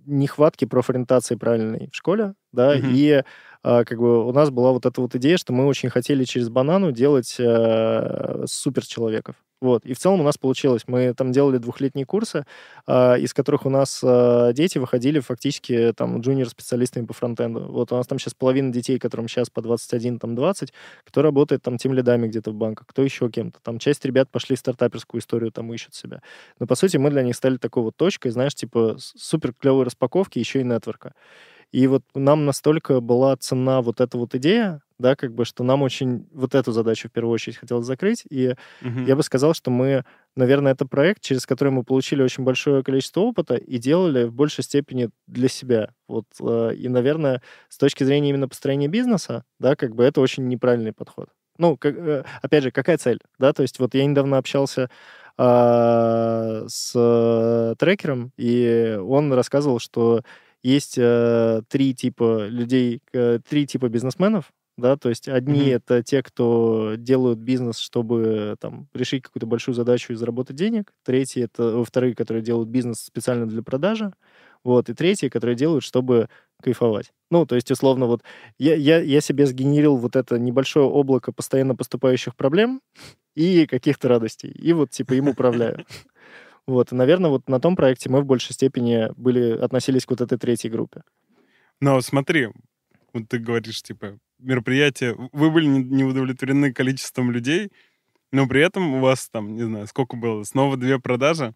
нехватки 0.06 0.64
профориентации 0.64 1.34
правильной 1.34 1.88
в 1.92 1.96
школе, 1.96 2.34
да, 2.52 2.76
Мгм. 2.76 2.90
и 2.94 3.22
как 3.66 3.98
бы 3.98 4.26
у 4.26 4.32
нас 4.32 4.50
была 4.50 4.72
вот 4.72 4.86
эта 4.86 5.00
вот 5.00 5.14
идея, 5.16 5.36
что 5.36 5.52
мы 5.52 5.66
очень 5.66 5.90
хотели 5.90 6.24
через 6.24 6.48
банану 6.48 6.92
делать 6.92 7.36
э, 7.38 8.44
суперчеловеков. 8.46 9.36
Вот. 9.60 9.86
И 9.86 9.94
в 9.94 9.98
целом 9.98 10.20
у 10.20 10.22
нас 10.22 10.36
получилось. 10.36 10.82
Мы 10.86 11.14
там 11.14 11.32
делали 11.32 11.56
двухлетние 11.56 12.04
курсы, 12.04 12.44
а, 12.86 13.14
из 13.14 13.32
которых 13.32 13.64
у 13.64 13.70
нас 13.70 14.00
а, 14.04 14.52
дети 14.52 14.76
выходили 14.76 15.20
фактически 15.20 15.94
там 15.96 16.20
джуниор-специалистами 16.20 17.06
по 17.06 17.14
фронтенду. 17.14 17.60
Вот 17.60 17.90
у 17.90 17.96
нас 17.96 18.06
там 18.06 18.18
сейчас 18.18 18.34
половина 18.34 18.70
детей, 18.70 18.98
которым 18.98 19.28
сейчас 19.28 19.48
по 19.48 19.62
21, 19.62 20.18
там 20.18 20.34
20, 20.34 20.72
кто 21.04 21.22
работает 21.22 21.62
там 21.62 21.78
тем 21.78 21.94
лидами 21.94 22.28
где-то 22.28 22.50
в 22.50 22.54
банках, 22.54 22.86
кто 22.86 23.02
еще 23.02 23.30
кем-то. 23.30 23.58
Там 23.62 23.78
часть 23.78 24.04
ребят 24.04 24.30
пошли 24.30 24.56
стартаперскую 24.56 25.20
историю, 25.22 25.50
там 25.52 25.72
ищут 25.72 25.94
себя. 25.94 26.20
Но, 26.58 26.66
по 26.66 26.74
сути, 26.74 26.98
мы 26.98 27.10
для 27.10 27.22
них 27.22 27.34
стали 27.34 27.56
такой 27.56 27.82
вот 27.82 27.96
точкой, 27.96 28.30
знаешь, 28.30 28.54
типа 28.54 28.96
супер 28.98 29.54
клевой 29.54 29.86
распаковки, 29.86 30.38
еще 30.38 30.60
и 30.60 30.64
нетворка. 30.64 31.14
И 31.72 31.86
вот 31.86 32.02
нам 32.14 32.46
настолько 32.46 33.00
была 33.00 33.36
цена 33.36 33.82
вот 33.82 34.00
эта 34.00 34.16
вот 34.18 34.34
идея, 34.34 34.80
да, 34.98 35.14
как 35.14 35.34
бы, 35.34 35.44
что 35.44 35.62
нам 35.64 35.82
очень 35.82 36.26
вот 36.32 36.54
эту 36.54 36.72
задачу 36.72 37.08
в 37.08 37.12
первую 37.12 37.34
очередь 37.34 37.58
хотелось 37.58 37.86
закрыть. 37.86 38.24
И 38.30 38.54
Мгм. 38.80 39.04
я 39.04 39.14
бы 39.16 39.22
сказал, 39.22 39.52
что 39.54 39.70
мы, 39.70 40.04
наверное, 40.36 40.72
это 40.72 40.86
проект, 40.86 41.20
через 41.22 41.44
который 41.46 41.70
мы 41.70 41.84
получили 41.84 42.22
очень 42.22 42.44
большое 42.44 42.82
количество 42.82 43.20
опыта 43.20 43.56
и 43.56 43.78
делали 43.78 44.24
в 44.24 44.32
большей 44.32 44.64
степени 44.64 45.10
для 45.26 45.48
себя. 45.48 45.90
Вот, 46.08 46.24
э, 46.40 46.74
и, 46.76 46.88
наверное, 46.88 47.42
с 47.68 47.76
точки 47.78 48.04
зрения 48.04 48.30
именно 48.30 48.48
построения 48.48 48.88
бизнеса, 48.88 49.44
да, 49.58 49.76
как 49.76 49.94
бы 49.94 50.04
это 50.04 50.20
очень 50.20 50.48
неправильный 50.48 50.92
подход. 50.92 51.28
Ну, 51.58 51.76
как, 51.76 51.96
э, 51.96 52.24
опять 52.42 52.62
же, 52.64 52.70
какая 52.70 52.96
цель, 52.98 53.18
да, 53.38 53.52
то 53.52 53.62
есть 53.62 53.78
вот 53.78 53.94
я 53.94 54.04
недавно 54.06 54.38
общался 54.38 54.88
а, 55.38 56.64
с 56.68 56.92
э, 56.94 57.74
трекером, 57.78 58.32
и 58.38 58.98
он 59.02 59.32
рассказывал, 59.32 59.78
что 59.78 60.22
есть 60.66 60.96
э, 60.98 61.62
три 61.68 61.94
типа 61.94 62.46
людей, 62.48 63.00
э, 63.12 63.38
три 63.48 63.66
типа 63.66 63.88
бизнесменов, 63.88 64.52
да, 64.76 64.96
то 64.96 65.08
есть 65.08 65.28
одни 65.28 65.68
Мгм. 65.68 65.76
это 65.76 66.02
те, 66.02 66.22
кто 66.22 66.94
делают 66.98 67.38
бизнес, 67.38 67.78
чтобы 67.78 68.56
там 68.60 68.88
решить 68.94 69.22
какую-то 69.22 69.46
большую 69.46 69.74
задачу 69.74 70.12
и 70.12 70.16
заработать 70.16 70.56
денег, 70.56 70.92
третьи 71.04 71.42
это, 71.44 71.82
вторые, 71.84 72.14
которые 72.14 72.42
делают 72.42 72.68
бизнес 72.68 73.00
специально 73.00 73.46
для 73.46 73.62
продажи, 73.62 74.12
вот, 74.64 74.88
и 74.88 74.94
третьи, 74.94 75.28
которые 75.28 75.56
делают, 75.56 75.84
чтобы 75.84 76.28
кайфовать. 76.62 77.12
Ну, 77.30 77.46
то 77.46 77.54
есть, 77.54 77.70
условно, 77.70 78.06
вот 78.06 78.22
я, 78.58 78.74
я, 78.74 79.00
я 79.00 79.20
себе 79.20 79.46
сгенерил 79.46 79.96
вот 79.96 80.16
это 80.16 80.38
небольшое 80.38 80.86
облако 80.86 81.32
постоянно 81.32 81.74
поступающих 81.76 82.36
проблем 82.36 82.80
и 83.34 83.66
каких-то 83.66 84.08
радостей, 84.08 84.50
и 84.50 84.72
вот, 84.72 84.90
типа, 84.90 85.14
им 85.14 85.28
управляю. 85.28 85.84
Вот, 86.66 86.90
наверное, 86.92 87.30
вот 87.30 87.48
на 87.48 87.60
том 87.60 87.76
проекте 87.76 88.10
мы 88.10 88.20
в 88.22 88.26
большей 88.26 88.52
степени 88.52 89.08
были, 89.16 89.52
относились 89.52 90.04
к 90.04 90.10
вот 90.10 90.20
этой 90.20 90.36
третьей 90.36 90.70
группе. 90.70 91.02
Но 91.80 92.00
смотри, 92.00 92.48
вот 93.12 93.28
ты 93.28 93.38
говоришь, 93.38 93.82
типа, 93.82 94.18
мероприятие, 94.38 95.14
вы 95.32 95.50
были 95.50 95.66
не 95.66 96.04
удовлетворены 96.04 96.72
количеством 96.72 97.30
людей, 97.30 97.70
но 98.32 98.48
при 98.48 98.62
этом 98.62 98.94
у 98.94 99.00
вас 99.00 99.28
там, 99.28 99.54
не 99.54 99.62
знаю, 99.62 99.86
сколько 99.86 100.16
было, 100.16 100.42
снова 100.42 100.76
две 100.76 100.98
продажи 100.98 101.54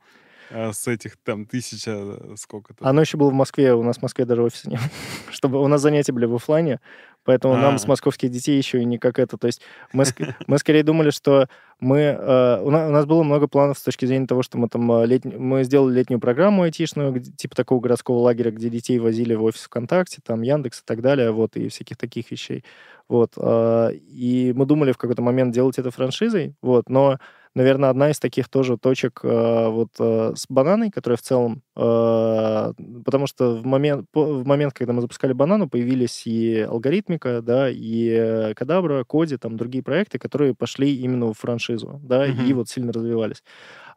с 0.51 0.87
этих 0.89 1.17
там 1.19 1.47
тысяча, 1.47 1.91
э, 1.93 2.35
сколько-то. 2.37 2.87
Оно 2.87 3.01
еще 3.03 3.17
было 3.17 3.31
в 3.31 3.35
Москве, 3.35 3.75
у 3.75 3.83
нас 3.83 3.99
в 3.99 4.03
Москве 4.03 4.25
даже 4.25 4.43
офиса 4.43 4.69
нет. 4.71 4.81
Чтобы 5.31 5.61
у 5.63 5.67
нас 5.69 5.81
занятия 5.81 6.13
были 6.13 6.27
в 6.27 6.35
оффлайне, 6.35 6.81
поэтому 7.25 7.57
нам 7.57 7.75
А. 7.75 7.79
с 7.79 7.87
московских 7.87 8.31
детей 8.31 8.57
еще 8.57 8.81
и 8.81 8.85
не 8.85 8.99
как 8.99 9.19
это. 9.19 9.37
То 9.39 9.47
есть 9.47 9.61
мы, 9.93 10.05
мы 10.47 10.59
скорее 10.59 10.83
думали, 10.83 11.11
что 11.11 11.47
мы... 11.79 11.99
э, 11.99 12.61
у, 12.63 12.71
на- 12.71 12.89
у 12.89 12.91
нас 12.91 13.07
было 13.07 13.23
много 13.23 13.47
планов 13.47 13.79
с 13.79 13.83
точки 13.83 14.07
зрения 14.07 14.27
того, 14.27 14.43
что 14.43 14.59
мы 14.59 14.69
там 14.69 14.91
э, 14.93 15.07
летний- 15.07 15.37
мы 15.37 15.65
сделали 15.65 15.95
летнюю 15.95 16.19
программу 16.21 16.63
айтишную, 16.63 17.13
где- 17.13 17.31
типа 17.33 17.55
такого 17.57 17.81
городского 17.81 18.19
лагеря, 18.19 18.51
где 18.51 18.69
детей 18.69 18.99
возили 18.99 19.35
в 19.35 19.43
офис 19.45 19.63
ВКонтакте, 19.63 20.19
там 20.25 20.43
Яндекс 20.43 20.81
и 20.81 20.85
так 20.85 21.01
далее, 21.01 21.31
вот, 21.31 21.57
и 21.57 21.69
всяких 21.69 21.97
таких 21.97 22.31
вещей. 22.31 22.65
Вот. 23.09 23.33
э, 23.37 23.91
И 24.09 24.53
мы 24.55 24.67
думали 24.67 24.93
в 24.93 24.99
какой-то 24.99 25.23
момент 25.23 25.53
делать 25.55 25.79
это 25.79 25.91
франшизой, 25.91 26.55
вот, 26.63 26.89
но 26.89 27.19
наверное, 27.55 27.91
одна 27.91 28.11
из 28.11 28.19
таких 28.21 28.49
тоже 28.49 28.79
точек 28.79 29.21
э, 29.25 29.69
вот 29.69 29.91
э, 29.99 30.33
с 30.37 30.47
бананой, 30.49 30.91
которая 30.91 31.17
в 31.17 31.23
целом, 31.23 31.63
э, 31.77 32.73
потому 33.05 33.27
что 33.27 33.57
в 33.57 33.67
момент, 33.67 34.07
в 34.15 34.45
момент, 34.47 34.73
когда 34.75 34.93
мы 34.93 35.01
запускали 35.03 35.33
банану, 35.33 35.69
появились 35.69 36.27
и 36.27 36.61
алгоритмика, 36.61 37.43
да, 37.43 37.69
и 37.71 38.09
э, 38.11 38.55
Кадабра, 38.55 39.05
Коди, 39.05 39.37
там 39.37 39.57
другие 39.57 39.83
проекты, 39.85 40.19
которые 40.19 40.55
пошли 40.55 40.95
именно 40.97 41.27
в 41.33 41.35
франшизу, 41.39 42.01
да, 42.03 42.29
и 42.29 42.53
Мгм. 42.53 42.55
вот 42.55 42.69
сильно 42.69 42.93
развивались. 42.93 43.43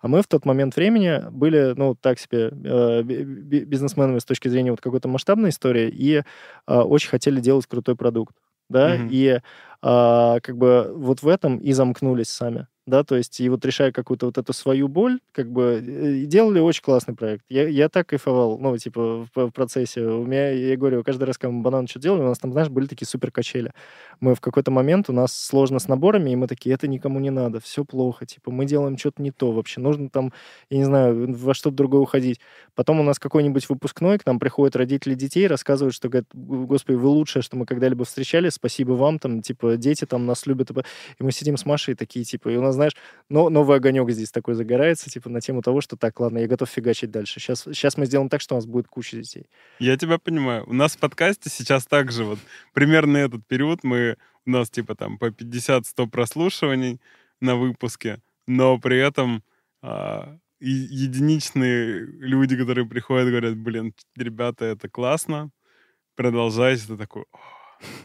А 0.01 0.07
мы 0.07 0.21
в 0.21 0.27
тот 0.27 0.45
момент 0.45 0.75
времени 0.75 1.21
были, 1.31 1.73
ну, 1.77 1.95
так 1.95 2.19
себе 2.19 2.49
э, 2.51 3.03
би- 3.03 3.23
би- 3.23 3.65
бизнесменами 3.65 4.19
с 4.19 4.25
точки 4.25 4.47
зрения 4.49 4.71
вот 4.71 4.81
какой-то 4.81 5.07
масштабной 5.07 5.49
истории 5.49 5.89
и 5.89 6.17
э, 6.17 6.23
очень 6.67 7.09
хотели 7.09 7.39
делать 7.39 7.65
крутой 7.67 7.95
продукт, 7.95 8.35
да, 8.69 8.95
Мгм. 8.95 9.13
и 9.13 9.39
а, 9.81 10.39
как 10.41 10.57
бы 10.57 10.91
вот 10.95 11.21
в 11.21 11.27
этом 11.27 11.57
и 11.57 11.73
замкнулись 11.73 12.29
сами, 12.29 12.67
да, 12.85 13.03
то 13.03 13.15
есть 13.15 13.39
и 13.39 13.47
вот 13.47 13.65
решая 13.65 13.91
какую-то 13.91 14.25
вот 14.25 14.37
эту 14.37 14.51
свою 14.51 14.87
боль, 14.89 15.19
как 15.31 15.49
бы 15.49 15.81
э, 15.81 16.25
делали 16.25 16.59
очень 16.59 16.81
классный 16.81 17.15
проект. 17.15 17.45
Я, 17.47 17.67
я 17.67 17.87
так 17.87 18.07
кайфовал, 18.07 18.57
ну, 18.59 18.77
типа, 18.77 19.25
в, 19.33 19.47
в 19.47 19.51
процессе. 19.51 20.01
У 20.01 20.25
меня, 20.25 20.51
я 20.51 20.75
говорю, 20.75 21.03
каждый 21.03 21.23
раз, 21.23 21.37
когда 21.37 21.51
мы 21.53 21.61
банан 21.61 21.87
что 21.87 21.99
делали, 21.99 22.21
у 22.21 22.25
нас 22.25 22.39
там, 22.39 22.51
знаешь, 22.51 22.69
были 22.69 22.87
такие 22.87 23.07
супер 23.07 23.31
качели. 23.31 23.71
Мы 24.19 24.35
в 24.35 24.41
какой-то 24.41 24.69
момент, 24.71 25.09
у 25.09 25.13
нас 25.13 25.33
сложно 25.33 25.79
с 25.79 25.87
наборами, 25.87 26.31
и 26.31 26.35
мы 26.35 26.47
такие, 26.47 26.75
это 26.75 26.87
никому 26.87 27.19
не 27.19 27.29
надо, 27.29 27.59
все 27.61 27.85
плохо, 27.85 28.25
типа, 28.25 28.51
мы 28.51 28.65
делаем 28.65 28.97
что-то 28.97 29.21
не 29.21 29.31
то 29.31 29.51
вообще, 29.51 29.79
нужно 29.79 30.09
там, 30.09 30.33
я 30.69 30.77
не 30.77 30.83
знаю, 30.85 31.33
во 31.37 31.53
что-то 31.53 31.75
другое 31.75 32.01
уходить. 32.01 32.39
Потом 32.75 32.99
у 32.99 33.03
нас 33.03 33.17
какой-нибудь 33.17 33.69
выпускной, 33.69 34.17
к 34.17 34.25
нам 34.25 34.39
приходят 34.39 34.75
родители 34.75 35.15
детей, 35.15 35.47
рассказывают, 35.47 35.95
что, 35.95 36.09
говорят, 36.09 36.27
господи, 36.33 36.97
вы 36.97 37.07
лучшее, 37.07 37.43
что 37.43 37.55
мы 37.55 37.65
когда-либо 37.65 38.03
встречали, 38.03 38.49
спасибо 38.49 38.91
вам, 38.91 39.19
там, 39.19 39.41
типа, 39.41 39.77
дети 39.77 40.05
там 40.05 40.25
нас 40.25 40.45
любят. 40.45 40.71
И 40.71 41.23
мы 41.23 41.31
сидим 41.31 41.55
с 41.57 41.65
Машей 41.65 41.95
такие, 41.95 42.25
типа, 42.25 42.49
и 42.49 42.57
у 42.57 42.61
нас, 42.61 42.72
знаешь, 42.73 42.93
но, 43.29 43.49
новый 43.49 43.77
огонек 43.77 44.09
здесь 44.11 44.31
такой 44.31 44.55
загорается, 44.55 45.09
типа, 45.09 45.29
на 45.29 45.41
тему 45.41 45.61
того, 45.61 45.81
что 45.81 45.95
так, 45.95 46.19
ладно, 46.19 46.39
я 46.39 46.47
готов 46.47 46.69
фигачить 46.69 47.11
дальше. 47.11 47.39
Сейчас, 47.39 47.61
сейчас 47.63 47.97
мы 47.97 48.05
сделаем 48.05 48.29
так, 48.29 48.41
что 48.41 48.55
у 48.55 48.57
нас 48.57 48.65
будет 48.65 48.87
куча 48.87 49.17
детей. 49.17 49.45
Я 49.79 49.97
тебя 49.97 50.17
понимаю. 50.19 50.63
У 50.67 50.73
нас 50.73 50.95
в 50.95 50.99
подкасте 50.99 51.49
сейчас 51.49 51.85
также 51.85 52.23
вот 52.23 52.39
примерно 52.73 53.17
этот 53.17 53.45
период 53.47 53.83
мы 53.83 54.17
у 54.45 54.51
нас 54.51 54.69
типа 54.69 54.95
там 54.95 55.17
по 55.17 55.29
50-100 55.29 56.09
прослушиваний 56.09 56.99
на 57.39 57.55
выпуске, 57.55 58.21
но 58.47 58.77
при 58.77 58.99
этом 58.99 59.43
а, 59.81 60.37
единичные 60.59 62.05
люди, 62.19 62.57
которые 62.57 62.87
приходят, 62.87 63.29
говорят, 63.29 63.57
блин, 63.57 63.93
ребята, 64.15 64.65
это 64.65 64.89
классно, 64.89 65.51
продолжайте, 66.15 66.87
ты 66.87 66.97
такой, 66.97 67.25
«О, 67.31 67.39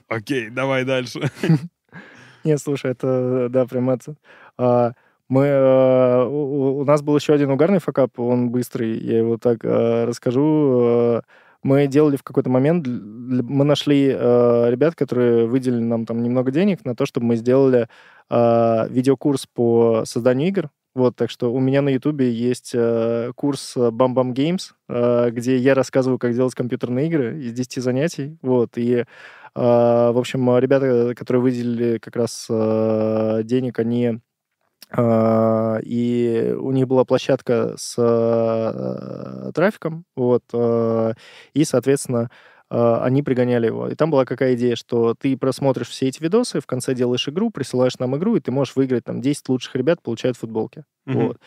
окей, 0.08 0.50
давай 0.50 0.84
дальше. 0.84 1.30
Нет, 2.44 2.60
слушай, 2.60 2.90
это, 2.90 3.48
да, 3.50 3.66
прям 3.66 3.90
это... 3.90 4.16
а, 4.58 4.92
мы, 5.28 5.44
э, 5.44 6.24
у, 6.26 6.84
нас 6.84 7.02
был 7.02 7.16
еще 7.16 7.34
один 7.34 7.50
угарный 7.50 7.80
факап, 7.80 8.18
он 8.18 8.50
быстрый, 8.50 8.98
я 8.98 9.18
его 9.18 9.38
так 9.38 9.64
э, 9.64 10.04
расскажу. 10.04 11.22
Мы 11.62 11.86
делали 11.88 12.16
в 12.16 12.22
какой-то 12.22 12.50
момент, 12.50 12.86
мы 12.86 13.64
нашли 13.64 14.08
ребят, 14.08 14.94
которые 14.94 15.46
выделили 15.46 15.82
нам 15.82 16.06
там 16.06 16.22
немного 16.22 16.52
денег 16.52 16.84
на 16.84 16.94
то, 16.94 17.04
чтобы 17.04 17.26
мы 17.26 17.36
сделали 17.36 17.88
видеокурс 18.30 19.46
по 19.52 20.04
созданию 20.04 20.48
игр. 20.48 20.70
Вот, 20.98 21.14
так 21.14 21.30
что 21.30 21.52
у 21.52 21.60
меня 21.60 21.80
на 21.80 21.90
Ютубе 21.90 22.28
есть 22.32 22.72
э, 22.74 23.30
курс 23.36 23.76
Bam 23.76 24.14
Bam 24.14 24.32
Games, 24.34 24.72
э, 24.88 25.30
где 25.30 25.56
я 25.56 25.74
рассказываю, 25.74 26.18
как 26.18 26.34
делать 26.34 26.56
компьютерные 26.56 27.06
игры 27.06 27.40
из 27.40 27.52
10 27.52 27.82
занятий. 27.82 28.36
Вот, 28.42 28.76
и, 28.76 28.94
э, 28.94 29.04
в 29.54 30.18
общем, 30.18 30.58
ребята, 30.58 31.14
которые 31.14 31.40
выделили 31.40 31.98
как 31.98 32.16
раз 32.16 32.48
э, 32.50 33.42
денег, 33.44 33.78
они 33.78 34.18
и 34.96 36.54
у 36.58 36.70
них 36.72 36.86
была 36.86 37.04
площадка 37.04 37.74
с 37.76 37.94
э, 37.98 39.52
трафиком, 39.52 40.04
вот, 40.16 40.44
э, 40.52 41.12
и, 41.52 41.64
соответственно, 41.64 42.30
э, 42.70 42.98
они 43.02 43.22
пригоняли 43.22 43.66
его. 43.66 43.88
И 43.88 43.94
там 43.94 44.10
была 44.10 44.24
какая 44.24 44.54
идея, 44.54 44.76
что 44.76 45.14
ты 45.14 45.36
просмотришь 45.36 45.88
все 45.88 46.08
эти 46.08 46.22
видосы, 46.22 46.60
в 46.60 46.66
конце 46.66 46.94
делаешь 46.94 47.28
игру, 47.28 47.50
присылаешь 47.50 47.98
нам 47.98 48.16
игру, 48.16 48.36
и 48.36 48.40
ты 48.40 48.50
можешь 48.50 48.76
выиграть 48.76 49.04
там 49.04 49.20
10 49.20 49.48
лучших 49.50 49.76
ребят, 49.76 50.00
получают 50.02 50.38
футболки. 50.38 50.84
Мгм. 51.04 51.26
Вот. 51.28 51.38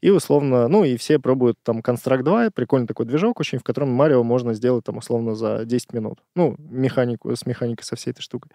И 0.00 0.10
условно, 0.10 0.66
ну 0.68 0.84
и 0.84 0.96
все 0.96 1.18
пробуют 1.18 1.58
там 1.62 1.80
Construct 1.80 2.22
2, 2.22 2.50
прикольный 2.50 2.86
такой 2.86 3.04
движок 3.04 3.40
очень, 3.40 3.58
в 3.58 3.62
котором 3.62 3.90
Марио 3.90 4.22
можно 4.22 4.54
сделать 4.54 4.84
там 4.84 4.96
условно 4.96 5.34
за 5.34 5.66
10 5.66 5.92
минут. 5.92 6.20
Ну, 6.34 6.56
механику, 6.58 7.34
с 7.36 7.44
механикой 7.44 7.84
со 7.84 7.96
всей 7.96 8.12
этой 8.12 8.22
штукой. 8.22 8.50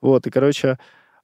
Вот, 0.00 0.26
и, 0.26 0.30
короче, 0.30 0.78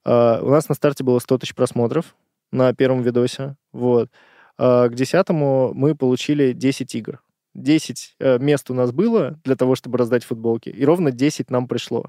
у 0.05 0.09
нас 0.09 0.67
на 0.67 0.75
старте 0.75 1.03
было 1.03 1.19
100 1.19 1.37
тысяч 1.39 1.55
просмотров 1.55 2.15
на 2.53 2.73
первом 2.73 3.01
видосе. 3.01 3.55
Вот. 3.71 4.09
А 4.57 4.87
к 4.87 4.95
десятому 4.95 5.73
мы 5.73 5.95
получили 5.95 6.53
10 6.53 6.95
игр. 6.95 7.21
10 7.55 8.15
э, 8.19 8.39
мест 8.39 8.69
у 8.71 8.73
нас 8.73 8.91
было 8.91 9.39
для 9.43 9.55
того, 9.55 9.75
чтобы 9.75 9.97
раздать 9.97 10.23
футболки, 10.23 10.69
и 10.69 10.85
ровно 10.85 11.11
10 11.11 11.51
нам 11.51 11.67
пришло. 11.67 12.05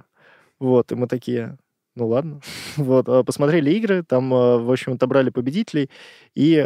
Вот, 0.59 0.93
и 0.93 0.95
мы 0.95 1.07
такие, 1.07 1.59
ну 1.97 2.09
ладно. 2.09 2.41
Вот, 2.77 3.09
а, 3.09 3.25
посмотрели 3.25 3.71
игры, 3.73 4.03
там, 4.03 4.33
а, 4.33 4.59
в 4.59 4.71
общем, 4.71 4.95
отобрали 4.95 5.31
победителей, 5.31 5.91
и 6.35 6.57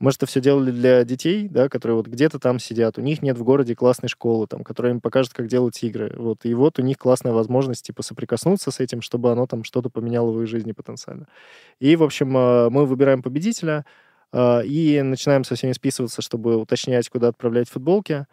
мы 0.00 0.10
это 0.12 0.26
все 0.26 0.40
делали 0.40 0.70
для 0.72 1.04
детей, 1.04 1.48
да, 1.48 1.68
которые 1.68 1.96
вот 1.96 2.08
где-то 2.08 2.38
там 2.40 2.58
сидят, 2.58 2.98
у 2.98 3.02
них 3.02 3.22
нет 3.22 3.38
в 3.38 3.44
городе 3.44 3.76
классной 3.76 4.08
школы, 4.08 4.46
там, 4.48 4.64
которая 4.64 4.92
им 4.94 5.00
покажет, 5.02 5.34
как 5.34 5.46
делать 5.46 5.82
игры. 5.84 6.14
Вот, 6.16 6.44
и 6.46 6.54
вот 6.54 6.78
у 6.78 6.82
них 6.82 6.98
классная 6.98 7.32
возможность, 7.32 7.84
типа, 7.86 8.02
соприкоснуться 8.02 8.70
с 8.70 8.80
этим, 8.80 9.02
чтобы 9.02 9.30
оно 9.30 9.46
там 9.46 9.62
что-то 9.64 9.90
поменяло 9.90 10.32
в 10.32 10.42
их 10.42 10.48
жизни 10.48 10.72
потенциально. 10.72 11.26
И, 11.80 11.96
в 11.96 12.02
общем, 12.02 12.34
а, 12.36 12.70
мы 12.70 12.86
выбираем 12.86 13.22
победителя, 13.22 13.84
а, 14.32 14.60
и 14.60 15.02
начинаем 15.02 15.44
со 15.44 15.54
всеми 15.56 15.72
списываться, 15.72 16.22
чтобы 16.22 16.56
уточнять, 16.56 17.08
куда 17.10 17.28
отправлять 17.28 17.68
футболки. 17.68 18.26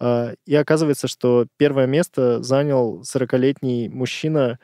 А, 0.00 0.34
И 0.46 0.54
оказывается, 0.54 1.08
что 1.08 1.46
первое 1.58 1.86
место 1.86 2.42
занял 2.42 3.02
40-летний 3.04 3.88
мужчина 3.88 4.58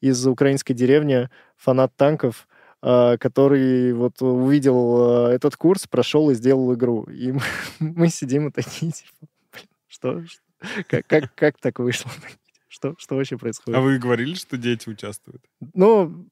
из 0.00 0.26
украинской 0.26 0.74
деревни, 0.74 1.30
фанат 1.56 1.92
танков, 1.96 2.47
который 2.80 3.92
вот 3.92 4.20
увидел 4.22 5.26
а, 5.26 5.30
этот 5.32 5.56
курс, 5.56 5.86
прошел 5.86 6.30
и 6.30 6.34
сделал 6.34 6.72
игру. 6.74 7.04
И 7.04 7.32
мы, 7.32 7.40
мы 7.80 8.08
сидим 8.08 8.48
и 8.48 8.50
такие, 8.52 8.92
типа, 8.92 9.26
«Блин, 9.52 9.66
что, 9.88 10.24
что- 10.26 10.42
как, 10.88 11.06
как, 11.06 11.34
как 11.34 11.58
так 11.58 11.78
вышло? 11.78 12.10
Что, 12.70 12.94
что 12.98 13.16
вообще 13.16 13.38
происходит? 13.38 13.78
А 13.78 13.80
вы 13.80 13.98
говорили, 13.98 14.34
что 14.34 14.56
дети 14.58 14.90
участвуют? 14.90 15.42
Ну, 15.72 16.26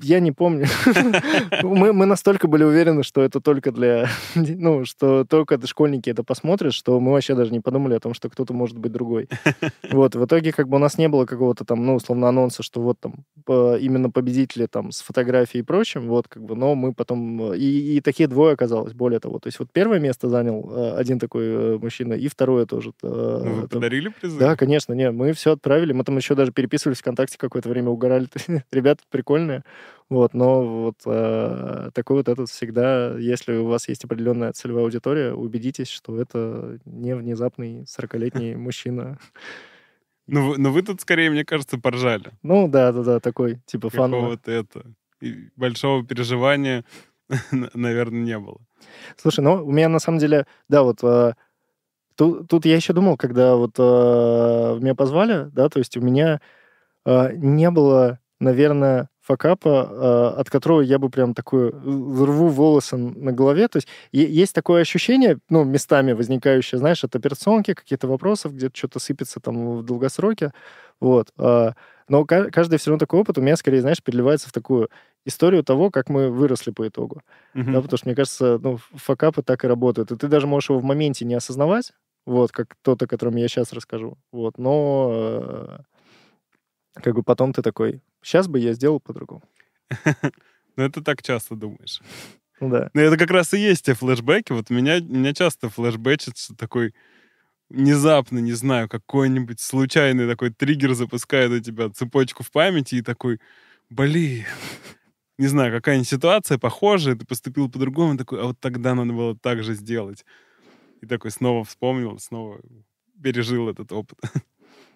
я 0.00 0.20
не 0.20 0.32
помню. 0.32 0.66
мы, 1.62 1.92
мы 1.92 2.06
настолько 2.06 2.48
были 2.48 2.64
уверены, 2.64 3.02
что 3.02 3.22
это 3.22 3.40
только 3.40 3.72
для... 3.72 4.08
Ну, 4.34 4.84
что 4.84 5.24
только 5.24 5.58
школьники 5.66 6.08
это 6.10 6.22
посмотрят, 6.22 6.72
что 6.74 6.98
мы 7.00 7.12
вообще 7.12 7.34
даже 7.34 7.52
не 7.52 7.60
подумали 7.60 7.94
о 7.94 8.00
том, 8.00 8.14
что 8.14 8.28
кто-то 8.30 8.52
может 8.54 8.78
быть 8.78 8.92
другой. 8.92 9.28
Вот, 9.90 10.14
в 10.14 10.24
итоге 10.24 10.52
как 10.52 10.68
бы 10.68 10.76
у 10.76 10.78
нас 10.78 10.96
не 10.98 11.08
было 11.08 11.26
какого-то 11.26 11.64
там, 11.64 11.84
ну, 11.84 11.96
условно, 11.96 12.28
анонса, 12.28 12.62
что 12.62 12.80
вот 12.80 12.98
там 13.00 13.24
по- 13.44 13.76
именно 13.76 14.10
победители 14.10 14.66
там 14.66 14.90
с 14.90 15.02
фотографией 15.02 15.60
и 15.62 15.64
прочим, 15.64 16.08
вот 16.08 16.28
как 16.28 16.42
бы, 16.42 16.54
но 16.56 16.74
мы 16.74 16.94
потом... 16.94 17.52
И, 17.54 17.96
и 17.96 18.00
такие 18.00 18.28
двое 18.28 18.54
оказалось, 18.54 18.94
более 18.94 19.20
того. 19.20 19.38
То 19.38 19.48
есть 19.48 19.58
вот 19.58 19.68
первое 19.72 19.98
место 19.98 20.28
занял 20.28 20.70
э, 20.74 20.96
один 20.96 21.18
такой 21.18 21.44
э, 21.46 21.78
мужчина, 21.78 22.14
и 22.14 22.28
второе 22.28 22.64
тоже. 22.66 22.92
э, 23.02 23.06
Ну, 23.44 23.50
вы 23.54 23.60
там, 23.62 23.68
подарили 23.68 24.08
призы? 24.08 24.38
да, 24.38 24.56
конечно, 24.56 24.92
не, 24.94 25.10
мы 25.10 25.32
все 25.32 25.52
отправили, 25.52 25.92
мы 25.92 26.04
там 26.04 26.16
еще 26.16 26.34
даже 26.34 26.52
переписывались 26.52 26.98
ВКонтакте 27.00 27.36
какое-то 27.38 27.68
время, 27.68 27.90
угорали. 27.90 28.28
Ребята 28.72 29.02
прикольные, 29.10 29.62
вот, 30.08 30.34
но 30.34 30.82
вот 30.82 30.96
э, 31.06 31.90
такой 31.94 32.16
вот 32.18 32.28
этот 32.28 32.50
всегда, 32.50 33.16
если 33.18 33.56
у 33.56 33.66
вас 33.66 33.88
есть 33.88 34.04
определенная 34.04 34.52
целевая 34.52 34.84
аудитория, 34.84 35.32
убедитесь, 35.32 35.88
что 35.88 36.20
это 36.20 36.78
не 36.84 37.14
внезапный 37.14 37.84
40-летний 37.84 38.54
мужчина. 38.56 39.18
Ну, 40.28 40.50
вы- 40.50 40.58
но 40.58 40.70
вы 40.70 40.82
тут 40.82 41.00
скорее, 41.00 41.30
мне 41.30 41.44
кажется, 41.44 41.78
поржали. 41.78 42.30
Ну, 42.42 42.68
да-да-да, 42.68 43.18
такой, 43.18 43.60
типа, 43.66 43.90
фановый. 43.90 44.20
Какого-то 44.20 44.52
это... 44.52 44.82
и 45.20 45.48
большого 45.56 46.06
переживания, 46.06 46.84
наверное, 47.74 48.20
не 48.20 48.38
было. 48.38 48.58
Слушай, 49.16 49.40
ну, 49.40 49.64
у 49.64 49.72
меня 49.72 49.88
на 49.88 49.98
самом 49.98 50.18
деле, 50.18 50.46
да, 50.68 50.84
вот 50.84 51.02
э, 51.02 51.34
тут, 52.14 52.48
тут 52.48 52.64
я 52.66 52.76
еще 52.76 52.92
думал, 52.92 53.16
когда 53.16 53.56
вот 53.56 53.72
э, 53.78 54.78
меня 54.80 54.94
позвали, 54.94 55.50
да, 55.52 55.68
то 55.68 55.80
есть 55.80 55.96
у 55.96 56.00
меня 56.00 56.40
э, 57.04 57.32
не 57.34 57.70
было, 57.70 58.20
наверное, 58.40 59.08
факапа, 59.22 60.34
э, 60.36 60.40
от 60.40 60.50
которого 60.50 60.80
я 60.80 60.98
бы 60.98 61.08
прям 61.10 61.34
такой 61.34 61.70
э, 61.70 61.72
рву 61.72 62.48
волосы 62.48 62.96
на 62.96 63.32
голове. 63.32 63.68
То 63.68 63.76
есть 63.78 63.88
есть 64.12 64.54
такое 64.54 64.82
ощущение, 64.82 65.38
ну, 65.48 65.64
местами 65.64 66.12
возникающее, 66.12 66.78
знаешь, 66.78 67.04
от 67.04 67.14
операционки, 67.16 67.74
каких-то 67.74 68.08
вопросов, 68.08 68.52
где-то 68.54 68.76
что-то 68.76 68.98
сыпется 68.98 69.40
там 69.40 69.78
в 69.78 69.82
долгосроке, 69.84 70.52
вот. 71.00 71.28
э, 71.38 71.70
но 72.08 72.24
ка- 72.24 72.50
каждый 72.50 72.78
все 72.78 72.90
равно 72.90 72.98
такой 72.98 73.20
опыт 73.20 73.38
у 73.38 73.40
меня, 73.42 73.56
скорее, 73.56 73.80
знаешь, 73.80 74.02
переливается 74.02 74.48
в 74.48 74.52
такую 74.52 74.88
историю 75.24 75.62
того, 75.64 75.90
как 75.90 76.08
мы 76.08 76.30
выросли 76.30 76.72
по 76.72 76.86
итогу. 76.86 77.22
Мгм. 77.54 77.72
Да, 77.74 77.80
потому 77.80 77.98
что, 77.98 78.08
мне 78.08 78.16
кажется, 78.16 78.58
ну, 78.62 78.78
факапы 78.94 79.42
так 79.42 79.64
и 79.64 79.68
работают. 79.68 80.10
И 80.10 80.16
ты 80.16 80.26
даже 80.28 80.46
можешь 80.46 80.70
его 80.70 80.80
в 80.80 80.84
моменте 80.84 81.24
не 81.24 81.34
осознавать, 81.34 81.92
вот, 82.26 82.50
как 82.52 82.74
тот, 82.82 83.02
о 83.02 83.06
котором 83.06 83.36
я 83.36 83.46
сейчас 83.48 83.72
расскажу. 83.72 84.18
Вот, 84.32 84.58
но 84.58 85.80
как 86.94 87.14
бы 87.14 87.22
потом 87.22 87.52
ты 87.52 87.62
такой, 87.62 88.00
сейчас 88.22 88.48
бы 88.48 88.58
я 88.58 88.72
сделал 88.72 89.00
по-другому. 89.00 89.42
Ну, 90.74 90.84
это 90.84 91.02
так 91.02 91.22
часто 91.22 91.54
думаешь. 91.54 92.00
Ну 92.58 92.70
да. 92.70 92.90
Ну, 92.94 93.02
это 93.02 93.18
как 93.18 93.30
раз 93.30 93.52
и 93.52 93.58
есть 93.58 93.84
те 93.84 93.92
флешбеки. 93.92 94.52
Вот 94.52 94.70
меня, 94.70 95.00
меня 95.00 95.34
часто 95.34 95.68
флешбечит, 95.68 96.38
что 96.38 96.54
такой 96.54 96.94
внезапно, 97.68 98.38
не 98.38 98.52
знаю, 98.52 98.88
какой-нибудь 98.88 99.60
случайный 99.60 100.26
такой 100.26 100.50
триггер 100.50 100.94
запускает 100.94 101.50
у 101.50 101.60
тебя 101.60 101.90
цепочку 101.90 102.42
в 102.42 102.50
памяти 102.50 102.96
и 102.96 103.02
такой, 103.02 103.40
блин, 103.90 104.44
не 105.38 105.46
знаю, 105.46 105.72
какая-нибудь 105.72 106.08
ситуация 106.08 106.58
похожая, 106.58 107.16
ты 107.16 107.26
поступил 107.26 107.70
по-другому, 107.70 108.16
такой, 108.16 108.40
а 108.40 108.44
вот 108.44 108.60
тогда 108.60 108.94
надо 108.94 109.12
было 109.12 109.36
так 109.36 109.62
же 109.62 109.74
сделать. 109.74 110.24
И 111.00 111.06
такой 111.06 111.30
снова 111.30 111.64
вспомнил, 111.64 112.18
снова 112.18 112.60
пережил 113.20 113.68
этот 113.68 113.90
опыт. 113.92 114.18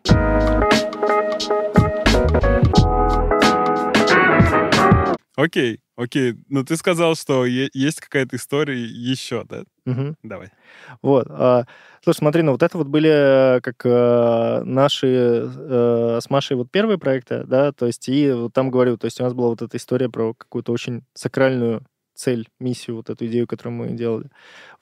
Окей, 5.37 5.81
окей. 5.97 6.35
Ну, 6.49 6.65
ты 6.65 6.77
сказал, 6.77 7.15
что 7.15 7.45
есть 7.45 8.01
какая-то 8.01 8.37
история 8.37 8.83
еще, 8.83 9.45
да? 9.45 9.65
Мгм. 9.85 10.17
Давай. 10.23 10.49
Вот. 11.03 11.27
а, 11.29 11.65
слушай, 12.03 12.19
смотри, 12.19 12.43
ну 12.43 12.53
вот 12.53 12.63
это 12.63 12.79
вот 12.79 12.87
были 12.89 13.11
э, 13.11 13.61
как 13.61 13.85
э, 13.85 14.63
наши 14.65 15.07
э, 15.07 16.19
с 16.23 16.31
Машей 16.31 16.57
вот 16.57 16.71
первые 16.71 16.99
проекты, 16.99 17.45
да, 17.45 17.73
то 17.73 17.87
есть 17.87 18.09
и 18.09 18.33
вот 18.33 18.55
там 18.55 18.71
говорю, 18.71 18.97
то 18.97 19.05
есть 19.05 19.21
у 19.21 19.25
нас 19.25 19.35
была 19.35 19.49
вот 19.49 19.61
эта 19.61 19.77
история 19.77 20.09
про 20.09 20.33
какую-то 20.33 20.73
очень 20.73 21.05
сакральную 21.13 21.83
цель, 22.15 22.49
миссию, 22.59 22.97
вот 22.97 23.11
эту 23.11 23.27
идею, 23.27 23.47
которую 23.47 23.75
мы 23.75 23.91
делали. 23.91 24.31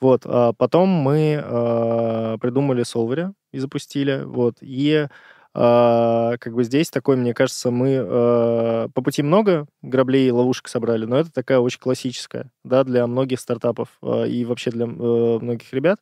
Вот. 0.01 0.23
А 0.25 0.53
потом 0.53 0.89
мы 0.89 1.43
придумали 2.41 2.85
Solver 2.85 3.33
и 3.53 3.59
запустили, 3.59 4.23
вот, 4.25 4.59
и 4.61 5.09
как 5.55 6.53
бы 6.53 6.65
здесь 6.65 6.91
такой, 6.91 7.17
мне 7.17 7.33
кажется, 7.33 7.71
мы 7.71 7.91
э, 7.91 8.89
по 8.93 9.03
пути 9.03 9.23
много 9.23 9.67
граблей 9.83 10.27
и 10.27 10.33
ловушек 10.33 10.67
собрали, 10.67 11.05
но 11.05 11.17
это 11.21 11.33
такая 11.33 11.61
очень 11.61 11.79
классическая, 11.79 12.51
да, 12.65 12.83
для 12.83 13.07
многих 13.07 13.39
стартапов 13.39 13.89
э, 14.03 14.27
и 14.29 14.45
вообще 14.45 14.73
для 14.73 14.87
многих 14.87 15.73
ребят. 15.73 16.01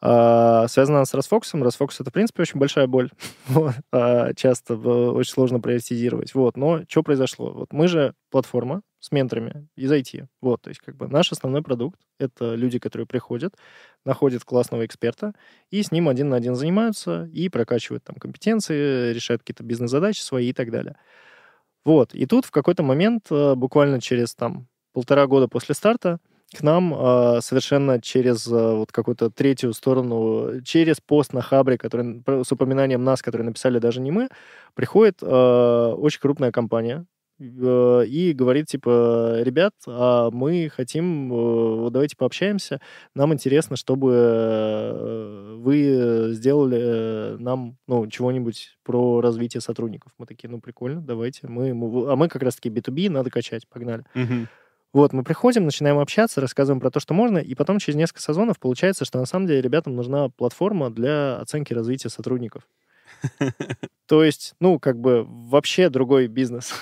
А, 0.00 0.68
связана 0.68 1.04
с 1.04 1.14
расфокусом. 1.14 1.62
Расфокус— 1.62 2.00
это, 2.00 2.10
в 2.10 2.12
принципе, 2.12 2.42
очень 2.42 2.60
большая 2.60 2.86
боль. 2.86 3.10
А, 3.92 4.34
часто 4.34 4.76
очень 4.76 5.32
сложно 5.32 5.60
приоритизировать. 5.60 6.34
Вот. 6.34 6.56
Но 6.56 6.82
что 6.88 7.02
произошло? 7.02 7.52
Вот 7.52 7.72
мы 7.72 7.88
же 7.88 8.14
платформа 8.30 8.82
с 9.06 9.12
менторами 9.12 9.68
из 9.76 9.90
IT. 9.90 10.26
Вот. 10.40 10.62
То 10.62 10.68
есть 10.68 10.80
как 10.80 10.96
бы 10.96 11.08
наш 11.08 11.32
основной 11.32 11.62
продукт— 11.62 12.00
это 12.18 12.54
люди, 12.54 12.78
которые 12.78 13.06
приходят, 13.06 13.54
находят 14.04 14.44
классного 14.44 14.84
эксперта, 14.84 15.32
и 15.70 15.82
с 15.82 15.92
ним 15.92 16.08
один 16.08 16.28
на 16.28 16.36
один 16.36 16.54
занимаются 16.54 17.28
и 17.32 17.48
прокачивают 17.48 18.04
там 18.04 18.16
компетенции, 18.16 19.12
решают 19.12 19.42
какие-то 19.42 19.62
бизнес-задачи 19.62 20.20
свои 20.20 20.50
и 20.50 20.52
так 20.52 20.70
далее. 20.70 20.96
Вот. 21.84 22.14
И 22.14 22.26
тут 22.26 22.44
в 22.46 22.50
какой-то 22.50 22.82
момент, 22.82 23.26
э, 23.30 23.54
буквально 23.54 24.00
через 24.00 24.34
там 24.34 24.66
полтора 24.92 25.26
года 25.28 25.46
после 25.46 25.74
старта, 25.74 26.18
к 26.52 26.62
нам 26.62 26.94
э, 26.94 27.40
совершенно 27.42 28.00
через 28.00 28.46
э, 28.46 28.74
вот 28.74 28.92
какую-то 28.92 29.30
третью 29.30 29.72
сторону, 29.72 30.62
через 30.64 31.00
пост 31.00 31.32
на 31.32 31.42
Хабре, 31.42 31.78
который 31.78 32.22
с 32.26 32.52
упоминанием 32.52 33.04
нас, 33.04 33.22
который 33.22 33.42
написали 33.42 33.78
даже 33.78 34.00
не 34.00 34.10
мы, 34.10 34.28
приходит 34.74 35.22
э, 35.22 35.26
очень 35.26 36.20
крупная 36.20 36.52
компания, 36.52 37.06
и 37.38 38.32
говорит, 38.34 38.66
типа, 38.66 39.40
ребят, 39.42 39.72
а 39.86 40.30
мы 40.30 40.70
хотим, 40.74 41.32
э, 41.86 41.90
давайте 41.90 42.16
пообщаемся, 42.16 42.80
нам 43.14 43.34
интересно, 43.34 43.76
чтобы 43.76 44.12
э, 44.14 45.56
вы 45.58 46.32
сделали 46.32 47.36
нам, 47.38 47.76
ну, 47.86 48.06
чего-нибудь 48.06 48.78
про 48.82 49.20
развитие 49.20 49.60
сотрудников. 49.60 50.12
Мы 50.18 50.26
такие, 50.26 50.48
ну, 50.48 50.60
прикольно, 50.60 51.02
давайте. 51.02 51.46
Мы, 51.46 51.70
а 52.10 52.16
мы 52.16 52.28
как 52.28 52.42
раз-таки 52.42 52.70
B2B, 52.70 53.10
надо 53.10 53.30
качать, 53.30 53.68
погнали. 53.68 54.04
Вот, 54.92 55.12
мы 55.12 55.24
приходим, 55.24 55.64
начинаем 55.64 55.98
общаться, 55.98 56.40
рассказываем 56.40 56.80
про 56.80 56.90
то, 56.90 57.00
что 57.00 57.12
можно, 57.12 57.36
и 57.36 57.54
потом 57.54 57.78
через 57.78 57.96
несколько 57.96 58.22
сезонов 58.22 58.58
получается, 58.58 59.04
что 59.04 59.18
на 59.18 59.26
самом 59.26 59.46
деле 59.46 59.60
ребятам 59.60 59.94
нужна 59.94 60.30
платформа 60.30 60.88
для 60.88 61.36
оценки 61.36 61.74
развития 61.74 62.08
сотрудников. 62.08 62.62
То 64.06 64.24
есть, 64.24 64.54
ну, 64.58 64.78
как 64.78 64.98
бы 64.98 65.24
вообще 65.26 65.90
другой 65.90 66.28
бизнес. 66.28 66.72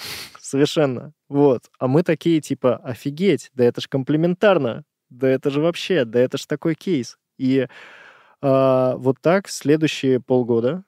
Совершенно. 0.55 1.13
Вот. 1.29 1.63
А 1.81 1.89
мы 1.89 2.05
такие, 2.05 2.41
типа, 2.41 2.77
офигеть, 2.77 3.51
да 3.55 3.65
это 3.65 3.81
ж 3.81 3.89
комплементарно, 3.89 4.85
да 5.11 5.29
это 5.29 5.51
же 5.51 5.61
вообще, 5.61 6.05
да 6.05 6.21
это 6.21 6.39
ж 6.39 6.47
такой 6.47 6.77
кейс. 6.77 7.19
И 7.39 7.67
а, 8.41 8.95
вот 8.97 9.17
так 9.21 9.49
следующие 9.49 10.21
полгода 10.21 10.85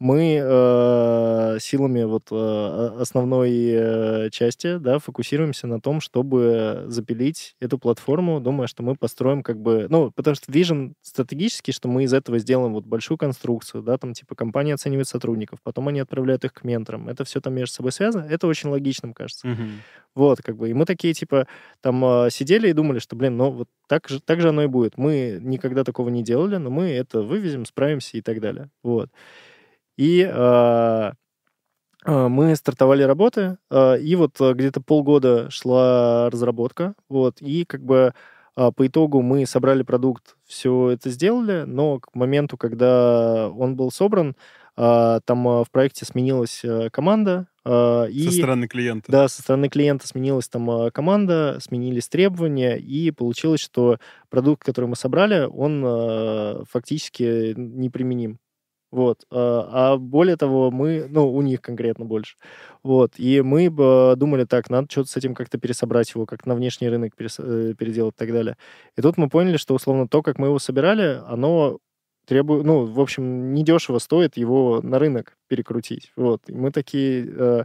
мы 0.00 0.40
э, 0.40 1.58
силами 1.60 2.04
вот 2.04 2.28
э, 2.30 3.00
основной 3.00 3.50
э, 3.52 4.30
части, 4.30 4.78
да, 4.78 5.00
фокусируемся 5.00 5.66
на 5.66 5.80
том, 5.80 6.00
чтобы 6.00 6.84
запилить 6.86 7.56
эту 7.60 7.78
платформу, 7.78 8.40
думая, 8.40 8.68
что 8.68 8.82
мы 8.82 8.94
построим 8.94 9.42
как 9.42 9.60
бы, 9.60 9.86
ну, 9.90 10.12
потому 10.12 10.36
что 10.36 10.52
вижен 10.52 10.94
стратегически, 11.02 11.72
что 11.72 11.88
мы 11.88 12.04
из 12.04 12.12
этого 12.12 12.38
сделаем 12.38 12.74
вот 12.74 12.84
большую 12.84 13.18
конструкцию, 13.18 13.82
да, 13.82 13.98
там 13.98 14.14
типа 14.14 14.36
компания 14.36 14.74
оценивает 14.74 15.08
сотрудников, 15.08 15.58
потом 15.64 15.88
они 15.88 15.98
отправляют 15.98 16.44
их 16.44 16.52
к 16.52 16.62
менторам, 16.62 17.08
это 17.08 17.24
все 17.24 17.40
там 17.40 17.54
между 17.54 17.74
собой 17.74 17.90
связано, 17.90 18.22
это 18.22 18.46
очень 18.46 18.70
логичным 18.70 19.14
кажется. 19.14 19.48
Мгм. 19.48 19.70
Вот, 20.14 20.42
как 20.42 20.56
бы, 20.56 20.70
и 20.70 20.74
мы 20.74 20.84
такие, 20.84 21.14
типа, 21.14 21.46
там 21.80 22.04
э, 22.04 22.30
сидели 22.30 22.68
и 22.68 22.72
думали, 22.72 22.98
что, 22.98 23.14
блин, 23.14 23.36
ну, 23.36 23.50
вот 23.50 23.68
так 23.88 24.08
же, 24.08 24.20
так 24.20 24.40
же 24.40 24.48
оно 24.48 24.64
и 24.64 24.66
будет. 24.66 24.96
Мы 24.96 25.38
никогда 25.40 25.84
такого 25.84 26.08
не 26.08 26.22
делали, 26.22 26.56
но 26.56 26.70
мы 26.70 26.90
это 26.90 27.22
вывезем, 27.22 27.64
справимся 27.66 28.16
и 28.16 28.20
так 28.20 28.40
далее. 28.40 28.70
Вот. 28.82 29.10
И 29.98 30.22
э, 30.22 31.12
э, 32.06 32.28
мы 32.28 32.54
стартовали 32.54 33.02
работы, 33.02 33.58
э, 33.68 34.00
и 34.00 34.14
вот 34.14 34.40
где-то 34.40 34.80
полгода 34.80 35.50
шла 35.50 36.30
разработка, 36.30 36.94
вот, 37.08 37.42
и 37.42 37.64
как 37.64 37.82
бы 37.82 38.14
э, 38.56 38.70
по 38.74 38.86
итогу 38.86 39.22
мы 39.22 39.44
собрали 39.44 39.82
продукт, 39.82 40.36
все 40.46 40.90
это 40.90 41.10
сделали, 41.10 41.64
но 41.66 41.98
к 41.98 42.14
моменту, 42.14 42.56
когда 42.56 43.50
он 43.50 43.74
был 43.74 43.90
собран, 43.90 44.36
э, 44.76 45.20
там 45.24 45.44
в 45.44 45.66
проекте 45.72 46.04
сменилась 46.04 46.64
команда, 46.92 47.48
и... 47.66 48.26
Со 48.30 48.32
стороны 48.32 48.66
клиента. 48.68 49.12
Да, 49.12 49.28
со 49.28 49.42
стороны 49.42 49.68
клиента 49.68 50.06
сменилась 50.06 50.48
там 50.48 50.90
команда, 50.92 51.58
сменились 51.60 52.08
требования, 52.08 52.78
и 52.78 53.10
получилось, 53.10 53.60
что 53.60 53.98
продукт, 54.30 54.62
который 54.64 54.86
мы 54.86 54.96
собрали, 54.96 55.46
он 55.52 55.84
э, 55.84 56.62
фактически 56.70 57.52
неприменим. 57.56 58.38
Вот. 58.90 59.24
А 59.30 59.94
а 59.94 59.96
более 59.98 60.36
того, 60.36 60.70
мы, 60.70 61.06
ну, 61.08 61.30
у 61.32 61.42
них 61.42 61.60
конкретно 61.60 62.04
больше. 62.04 62.36
Вот. 62.82 63.12
И 63.18 63.42
мы 63.42 63.68
думали, 64.16 64.44
так, 64.44 64.70
надо 64.70 64.88
что-то 64.90 65.10
с 65.10 65.16
этим 65.16 65.34
как-то 65.34 65.58
пересобрать 65.58 66.12
его, 66.14 66.26
как 66.26 66.46
на 66.46 66.54
внешний 66.54 66.88
рынок 66.88 67.12
э, 67.18 67.74
переделать 67.78 68.14
и 68.14 68.18
так 68.18 68.32
далее. 68.32 68.56
И 68.96 69.02
тут 69.02 69.16
мы 69.18 69.28
поняли, 69.28 69.56
что, 69.56 69.74
условно, 69.74 70.08
то, 70.08 70.22
как 70.22 70.38
мы 70.38 70.48
его 70.48 70.58
собирали, 70.58 71.20
оно 71.26 71.78
требует, 72.26 72.64
ну, 72.64 72.84
в 72.84 73.00
общем, 73.00 73.54
недешево 73.54 73.98
стоит 73.98 74.36
его 74.36 74.80
на 74.82 74.98
рынок 74.98 75.36
перекрутить. 75.48 76.12
Вот. 76.16 76.42
И 76.48 76.52
мы 76.52 76.70
такие, 76.72 77.26
э, 77.26 77.64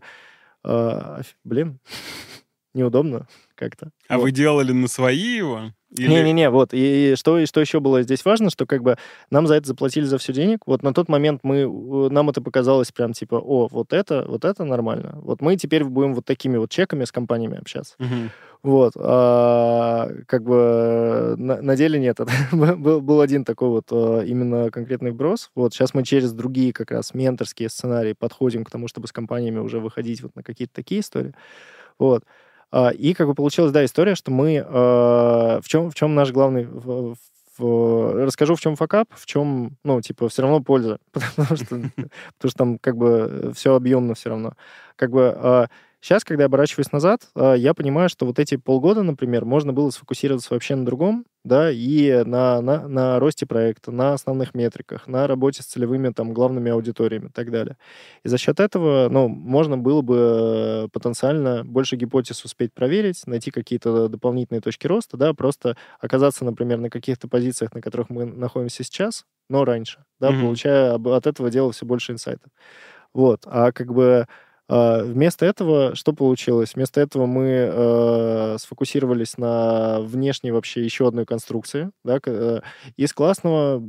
оф- 0.63 1.35
блин, 1.43 1.79
неудобно 2.73 3.27
как-то. 3.55 3.91
А 4.07 4.17
Вот. 4.17 4.23
вы 4.23 4.31
делали 4.31 4.71
на 4.71 4.87
свои 4.87 5.17
его? 5.37 5.71
Или- 5.95 6.09
Не-не-не, 6.09 6.49
вот. 6.49 6.73
И, 6.73 7.11
и 7.11 7.15
что, 7.15 7.37
и 7.37 7.45
что 7.45 7.61
еще 7.61 7.79
было 7.79 8.01
здесь 8.01 8.25
важно, 8.25 8.49
что 8.49 8.65
как 8.65 8.81
бы 8.81 8.97
нам 9.29 9.45
за 9.45 9.55
это 9.55 9.67
заплатили 9.67 10.05
за 10.05 10.17
все 10.17 10.33
денег. 10.33 10.59
Вот 10.65 10.81
на 10.81 10.91
тот 10.91 11.07
момент 11.07 11.41
мы, 11.43 11.67
нам 12.09 12.29
это 12.31 12.41
показалось 12.41 12.91
прям 12.91 13.13
типа, 13.13 13.35
о, 13.35 13.67
вот 13.67 13.93
это, 13.93 14.25
вот 14.27 14.43
это 14.43 14.63
нормально. 14.65 15.19
Вот 15.21 15.41
мы 15.41 15.55
теперь 15.55 15.83
будем 15.83 16.15
вот 16.15 16.25
такими 16.25 16.57
вот 16.57 16.71
чеками 16.71 17.05
с 17.05 17.11
компаниями 17.11 17.59
общаться. 17.59 17.93
Мгм. 17.99 18.31
Вот. 18.63 18.93
А, 18.95 20.09
как 20.25 20.43
бы 20.43 21.35
на, 21.37 21.61
на 21.61 21.75
деле 21.75 21.99
нет. 21.99 22.17
Был, 22.51 23.01
был 23.01 23.21
один 23.21 23.43
такой 23.45 23.69
вот 23.69 23.85
а, 23.91 24.21
именно 24.21 24.71
конкретный 24.71 25.11
вброс. 25.11 25.51
Вот 25.53 25.73
сейчас 25.73 25.93
мы 25.93 26.03
через 26.03 26.31
другие 26.33 26.73
как 26.73 26.89
раз 26.91 27.13
менторские 27.13 27.69
сценарии 27.69 28.13
подходим 28.17 28.63
к 28.63 28.71
тому, 28.71 28.87
чтобы 28.87 29.07
с 29.07 29.11
компаниями 29.11 29.59
уже 29.59 29.79
выходить 29.79 30.21
вот 30.23 30.35
на 30.35 30.41
какие-то 30.43 30.73
такие 30.73 31.01
истории. 31.01 31.33
Вот. 31.99 32.23
А, 32.75 32.89
И 32.89 33.13
как 33.13 33.27
бы 33.27 33.35
получилась, 33.35 33.71
да, 33.71 33.85
история, 33.85 34.15
что 34.15 34.31
мы... 34.31 34.65
а, 34.67 35.61
В 35.61 35.67
чем, 35.67 35.91
в 35.91 35.95
чем 35.95 36.15
наш 36.15 36.31
главный... 36.31 36.65
в- 36.65 37.15
в- 37.59 38.25
расскажу, 38.25 38.55
в 38.55 38.59
чем 38.61 38.75
факап, 38.75 39.07
в 39.13 39.27
чем, 39.27 39.77
ну, 39.83 40.01
типа, 40.01 40.27
все 40.27 40.41
равно 40.41 40.59
польза. 40.59 40.97
Потому 41.11 41.55
что, 41.55 41.65
потому 41.67 42.49
что 42.49 42.57
там 42.57 42.79
как 42.79 42.97
бы 42.97 43.51
все 43.55 43.75
объемно 43.75 44.15
все 44.15 44.29
равно. 44.31 44.53
Как 44.95 45.11
бы 45.11 45.69
сейчас, 46.03 46.23
когда 46.25 46.43
я 46.43 46.45
оборачиваюсь 46.47 46.91
назад, 46.91 47.29
а, 47.35 47.53
я 47.53 47.73
понимаю, 47.73 48.09
что 48.09 48.25
вот 48.25 48.39
эти 48.39 48.57
полгода, 48.57 49.03
например, 49.03 49.45
можно 49.45 49.73
было 49.73 49.89
сфокусироваться 49.91 50.53
вообще 50.53 50.75
на 50.75 50.85
другом, 50.85 51.25
да, 51.45 51.71
и 51.71 52.23
на, 52.25 52.61
на, 52.61 52.87
на 52.87 53.19
росте 53.19 53.45
проекта, 53.45 53.91
на 53.91 54.13
основных 54.13 54.53
метриках, 54.53 55.07
на 55.07 55.27
работе 55.27 55.63
с 55.63 55.65
целевыми 55.67 56.09
там 56.09 56.33
главными 56.33 56.71
аудиториями 56.71 57.27
и 57.27 57.31
так 57.31 57.51
далее. 57.51 57.77
И 58.23 58.29
за 58.29 58.37
счет 58.37 58.59
этого, 58.59 59.09
ну, 59.09 59.27
можно 59.27 59.77
было 59.77 60.01
бы 60.01 60.85
э, 60.85 60.87
потенциально 60.91 61.63
больше 61.65 61.95
гипотез 61.95 62.45
успеть 62.45 62.73
проверить, 62.73 63.23
найти 63.25 63.51
какие-то 63.51 64.07
дополнительные 64.09 64.61
точки 64.61 64.87
роста, 64.87 65.17
да, 65.17 65.33
просто 65.33 65.77
оказаться, 65.99 66.45
например, 66.45 66.79
на 66.79 66.89
каких-то 66.89 67.27
позициях, 67.27 67.73
на 67.73 67.81
которых 67.81 68.09
мы 68.09 68.25
находимся 68.25 68.83
сейчас, 68.83 69.25
но 69.49 69.65
раньше, 69.65 70.05
да, 70.19 70.31
Мгм. 70.31 70.33
получая 70.33 70.93
от 70.95 71.27
этого 71.27 71.49
дела 71.49 71.71
все 71.71 71.85
больше 71.85 72.13
инсайтов. 72.13 72.51
Вот, 73.13 73.41
а 73.45 73.71
как 73.71 73.93
бы 73.93 74.27
Вместо 74.69 75.45
этого 75.45 75.93
что 75.95 76.13
получилось? 76.13 76.75
Вместо 76.75 77.01
этого 77.01 77.25
мы 77.25 77.69
э, 77.71 78.57
сфокусировались 78.59 79.37
на 79.37 79.99
внешней 80.01 80.51
вообще 80.51 80.83
еще 80.83 81.07
одной 81.07 81.25
конструкции. 81.25 81.91
Да? 82.03 82.19
э, 82.25 82.61
Из 82.95 83.13
классного 83.13 83.83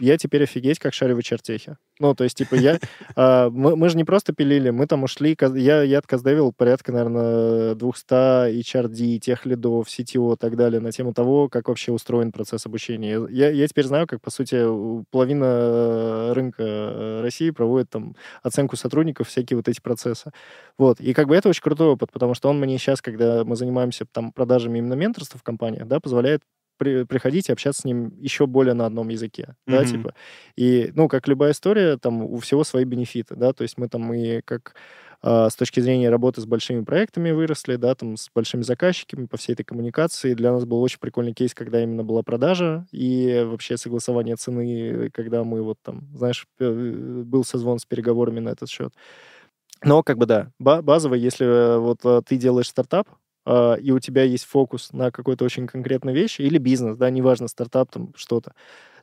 я 0.00 0.16
теперь 0.16 0.44
офигеть, 0.44 0.78
как 0.78 0.94
шарю 0.94 1.16
в 1.16 1.22
чертехе. 1.22 1.76
Ну, 1.98 2.14
то 2.14 2.24
есть, 2.24 2.36
типа, 2.36 2.54
я... 2.54 2.78
а, 3.16 3.50
мы, 3.50 3.76
мы 3.76 3.88
же 3.88 3.96
не 3.96 4.04
просто 4.04 4.32
пилили, 4.32 4.70
мы 4.70 4.86
там 4.86 5.02
ушли... 5.02 5.36
Я, 5.54 5.82
я 5.82 5.98
отказдевил 5.98 6.52
порядка, 6.52 6.92
наверное, 6.92 7.74
200 7.74 8.60
HRD, 8.60 9.18
тех 9.18 9.46
лидов, 9.46 9.86
CTO 9.86 10.34
и 10.34 10.36
так 10.36 10.56
далее 10.56 10.80
на 10.80 10.92
тему 10.92 11.12
того, 11.12 11.48
как 11.48 11.68
вообще 11.68 11.92
устроен 11.92 12.32
процесс 12.32 12.66
обучения. 12.66 13.20
Я, 13.30 13.50
я 13.50 13.68
теперь 13.68 13.84
знаю, 13.84 14.06
как, 14.06 14.20
по 14.20 14.30
сути, 14.30 14.64
половина 15.10 15.44
э, 15.44 16.32
рынка 16.32 16.62
э, 16.62 17.20
России 17.22 17.50
проводит 17.50 17.90
там 17.90 18.16
оценку 18.42 18.76
сотрудников, 18.76 19.28
всякие 19.28 19.56
вот 19.56 19.68
эти 19.68 19.80
процессы. 19.80 20.32
Вот. 20.78 21.00
И 21.00 21.12
как 21.12 21.28
бы 21.28 21.36
это 21.36 21.48
очень 21.48 21.62
крутой 21.62 21.88
опыт, 21.88 22.10
потому 22.12 22.34
что 22.34 22.48
он 22.48 22.58
мне 22.58 22.78
сейчас, 22.78 23.02
когда 23.02 23.44
мы 23.44 23.56
занимаемся 23.56 24.06
там 24.10 24.32
продажами 24.32 24.78
именно 24.78 24.94
менторства 24.94 25.38
в 25.38 25.42
компаниях, 25.42 25.86
да, 25.86 26.00
позволяет 26.00 26.42
при- 26.80 27.04
приходить 27.04 27.50
и 27.50 27.52
общаться 27.52 27.82
с 27.82 27.84
ним 27.84 28.12
еще 28.18 28.46
более 28.46 28.72
на 28.74 28.86
одном 28.86 29.08
языке, 29.10 29.54
да, 29.66 29.82
Мгм. 29.82 29.86
типа. 29.86 30.14
И, 30.56 30.90
ну, 30.94 31.08
как 31.08 31.28
любая 31.28 31.52
история, 31.52 31.98
там 31.98 32.22
у 32.22 32.38
всего 32.38 32.64
свои 32.64 32.84
бенефиты, 32.84 33.36
да, 33.36 33.52
то 33.52 33.62
есть 33.62 33.76
мы 33.76 33.88
там 33.88 34.12
и 34.14 34.40
как 34.40 34.74
а, 35.22 35.50
с 35.50 35.54
точки 35.56 35.80
зрения 35.80 36.08
работы 36.08 36.40
с 36.40 36.46
большими 36.46 36.82
проектами 36.82 37.30
выросли, 37.32 37.76
да, 37.76 37.94
там 37.94 38.16
с 38.16 38.30
большими 38.34 38.62
заказчиками 38.62 39.26
по 39.26 39.36
всей 39.36 39.52
этой 39.52 39.64
коммуникации. 39.64 40.32
Для 40.32 40.52
нас 40.52 40.64
был 40.64 40.80
очень 40.80 40.98
прикольный 40.98 41.34
кейс, 41.34 41.52
когда 41.52 41.82
именно 41.82 42.02
была 42.02 42.22
продажа 42.22 42.86
и 42.92 43.44
вообще 43.46 43.76
согласование 43.76 44.36
цены, 44.36 45.10
когда 45.12 45.44
мы 45.44 45.62
вот 45.62 45.76
там, 45.82 46.08
знаешь, 46.16 46.46
э, 46.58 47.22
был 47.26 47.44
созвон 47.44 47.78
с 47.78 47.84
переговорами 47.84 48.40
на 48.40 48.48
этот 48.48 48.70
счет. 48.70 48.94
Но 49.82 50.02
как 50.02 50.18
бы 50.18 50.26
да, 50.26 50.50
ба- 50.58 50.82
базово, 50.82 51.14
если 51.14 51.46
э, 51.46 51.78
вот 51.78 51.98
э, 52.04 52.22
ты 52.26 52.36
делаешь 52.36 52.68
стартап, 52.68 53.08
а, 53.44 53.74
и 53.74 53.90
у 53.90 53.98
тебя 53.98 54.22
есть 54.24 54.44
фокус 54.44 54.92
на 54.92 55.10
какой-то 55.10 55.44
очень 55.44 55.66
конкретной 55.66 56.14
вещи, 56.14 56.42
или 56.42 56.58
бизнес, 56.58 56.96
да, 56.96 57.10
неважно, 57.10 57.48
стартап 57.48 57.90
там 57.90 58.12
что-то, 58.16 58.54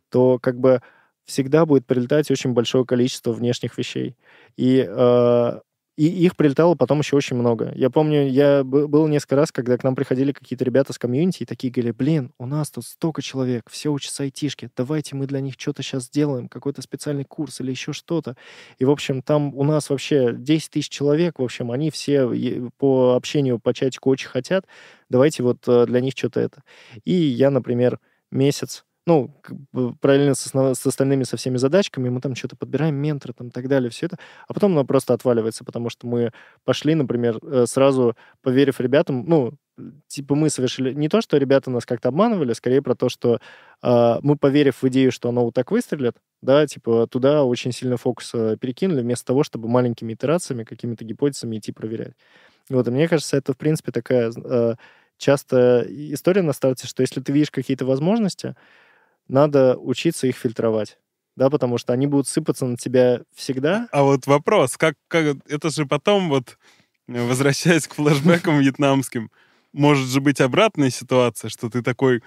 то 0.09 0.39
как 0.39 0.59
бы 0.59 0.81
всегда 1.25 1.65
будет 1.65 1.85
прилетать 1.85 2.31
очень 2.31 2.53
большое 2.53 2.85
количество 2.85 3.33
внешних 3.33 3.77
вещей. 3.77 4.15
И 4.57 4.85
э, 4.87 5.59
И 5.97 6.05
их 6.05 6.35
прилетало 6.35 6.75
потом 6.75 6.99
еще 6.99 7.15
очень 7.15 7.35
много. 7.37 7.71
Я 7.75 7.89
помню, 7.89 8.29
я 8.29 8.63
был 8.63 9.07
несколько 9.07 9.35
раз, 9.35 9.51
когда 9.51 9.77
к 9.77 9.83
нам 9.83 9.95
приходили 9.95 10.31
какие-то 10.31 10.63
ребята 10.63 10.93
с 10.93 10.99
комьюнити 10.99 11.41
и 11.41 11.45
такие 11.45 11.73
говорили, 11.73 11.91
блин, 11.91 12.31
у 12.37 12.45
нас 12.45 12.69
тут 12.69 12.85
столько 12.85 13.23
человек, 13.23 13.63
все 13.71 13.89
учатся 13.89 14.21
айтишки, 14.21 14.69
давайте 14.77 15.15
мы 15.15 15.25
для 15.25 15.39
них 15.41 15.55
что-то 15.57 15.81
сейчас 15.81 16.03
сделаем, 16.03 16.49
какой-то 16.49 16.83
специальный 16.83 17.23
курс 17.25 17.61
или 17.61 17.71
еще 17.71 17.93
что-то. 17.93 18.35
И, 18.77 18.85
в 18.85 18.91
общем, 18.91 19.23
там 19.23 19.55
у 19.55 19.63
нас 19.63 19.89
вообще 19.89 20.33
10 20.37 20.69
тысяч 20.69 20.89
человек, 20.89 21.39
в 21.39 21.43
общем, 21.43 21.71
они 21.71 21.89
все 21.89 22.29
по 22.77 23.15
общению 23.15 23.57
по 23.59 23.73
чатику 23.73 24.11
очень 24.11 24.29
хотят, 24.29 24.65
давайте 25.09 25.41
вот 25.41 25.67
э, 25.67 25.85
для 25.87 25.99
них 25.99 26.13
что-то 26.15 26.39
это. 26.39 26.61
И 27.05 27.13
я, 27.13 27.49
например, 27.49 27.99
месяц 28.31 28.85
ну, 29.07 29.33
параллельно 30.01 30.35
с, 30.35 30.45
основ- 30.47 30.75
с 30.75 30.85
остальными, 30.85 31.23
со 31.23 31.37
всеми 31.37 31.57
задачками, 31.57 32.09
мы 32.09 32.21
там 32.21 32.35
что-то 32.35 32.55
подбираем, 32.57 32.95
ментора 32.95 33.33
там 33.33 33.49
так 33.51 33.67
далее, 33.67 33.89
все 33.89 34.07
это, 34.07 34.17
а 34.47 34.53
потом 34.53 34.73
оно 34.73 34.85
просто 34.85 35.13
отваливается, 35.15 35.65
потому 35.65 35.89
что 35.89 36.07
мы 36.07 36.31
пошли, 36.65 36.93
например, 36.95 37.39
э, 37.43 37.65
сразу 37.67 38.15
поверив 38.43 38.79
ребятам, 38.81 39.25
ну, 39.27 39.53
типа 40.07 40.35
мы 40.35 40.49
совершили 40.49 40.93
не 40.93 41.09
то, 41.09 41.21
что 41.21 41.37
ребята 41.37 41.71
нас 41.71 41.85
как-то 41.85 42.09
обманывали, 42.09 42.53
скорее 42.53 42.81
про 42.81 42.95
то, 42.95 43.09
что 43.09 43.39
э, 43.83 44.15
мы, 44.21 44.35
поверив 44.37 44.81
в 44.81 44.87
идею, 44.89 45.11
что 45.11 45.29
оно 45.29 45.45
вот 45.45 45.53
так 45.53 45.71
выстрелит, 45.71 46.15
да, 46.41 46.65
типа 46.67 47.07
туда 47.09 47.43
очень 47.43 47.71
сильно 47.71 47.97
фокус 47.97 48.31
э, 48.35 48.57
перекинули, 48.59 49.01
вместо 49.01 49.25
того, 49.25 49.43
чтобы 49.43 49.69
маленькими 49.69 50.13
итерациями, 50.13 50.63
какими-то 50.63 51.05
гипотезами 51.05 51.57
идти 51.57 51.71
проверять. 51.71 52.13
Вот, 52.69 52.87
и 52.87 52.91
мне 52.91 53.07
кажется, 53.07 53.37
это, 53.37 53.53
в 53.53 53.57
принципе, 53.57 53.91
такая 53.91 54.31
э, 54.35 54.75
частая 55.17 55.83
история 56.13 56.41
на 56.41 56.53
старте, 56.53 56.87
что 56.87 57.01
если 57.01 57.21
ты 57.21 57.31
видишь 57.31 57.51
какие-то 57.51 57.85
возможности, 57.85 58.55
надо 59.27 59.77
учиться 59.77 60.27
их 60.27 60.35
фильтровать. 60.37 60.97
Да, 61.35 61.49
потому 61.51 61.77
что 61.77 61.93
они 61.93 62.07
будут 62.07 62.27
сыпаться 62.27 62.65
на 62.65 62.77
тебя 62.77 63.21
всегда. 63.35 63.87
А 63.91 64.01
вот 64.03 64.25
вопрос, 64.25 64.75
как, 64.75 64.95
как 65.07 65.37
это 65.47 65.69
же 65.69 65.85
потом 65.85 66.29
вот, 66.29 66.57
э, 67.07 67.27
возвращаясь 67.27 67.87
к 67.87 67.93
флешбекам 67.93 68.57
вьетнамским, 68.59 69.29
может 69.71 70.07
же 70.07 70.19
быть 70.19 70.41
обратная 70.41 70.89
ситуация, 70.89 71.49
что 71.49 71.69
ты 71.69 71.83
такой 71.83 72.23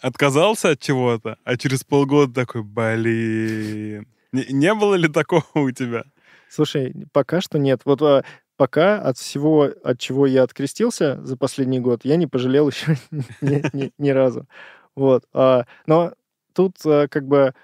отказался 0.00 0.70
от 0.70 0.80
чего-то, 0.80 1.38
а 1.44 1.56
через 1.56 1.82
полгода 1.84 2.34
такой, 2.34 2.62
блин. 2.62 4.06
Не, 4.32 4.44
не 4.50 4.74
было 4.74 4.94
ли 4.96 5.08
такого 5.08 5.44
у 5.54 5.70
тебя? 5.70 6.04
Слушай, 6.48 6.94
пока 7.12 7.40
что 7.40 7.58
нет. 7.58 7.82
Вот 7.86 8.02
а, 8.02 8.24
пока 8.56 9.00
от 9.00 9.16
всего, 9.16 9.70
от 9.82 9.98
чего 9.98 10.26
я 10.26 10.42
открестился 10.42 11.24
за 11.24 11.36
последний 11.36 11.80
год, 11.80 12.00
я 12.04 12.16
не 12.16 12.26
пожалел 12.26 12.68
еще 12.70 12.98
ни, 13.40 13.64
ни- 13.74 13.92
ни 13.96 14.10
разу. 14.10 14.46
Вот. 14.94 15.24
а, 15.32 15.64
Но 15.86 16.12
тут 16.52 16.76
а, 16.86 17.08
как 17.08 17.26
бы 17.26 17.54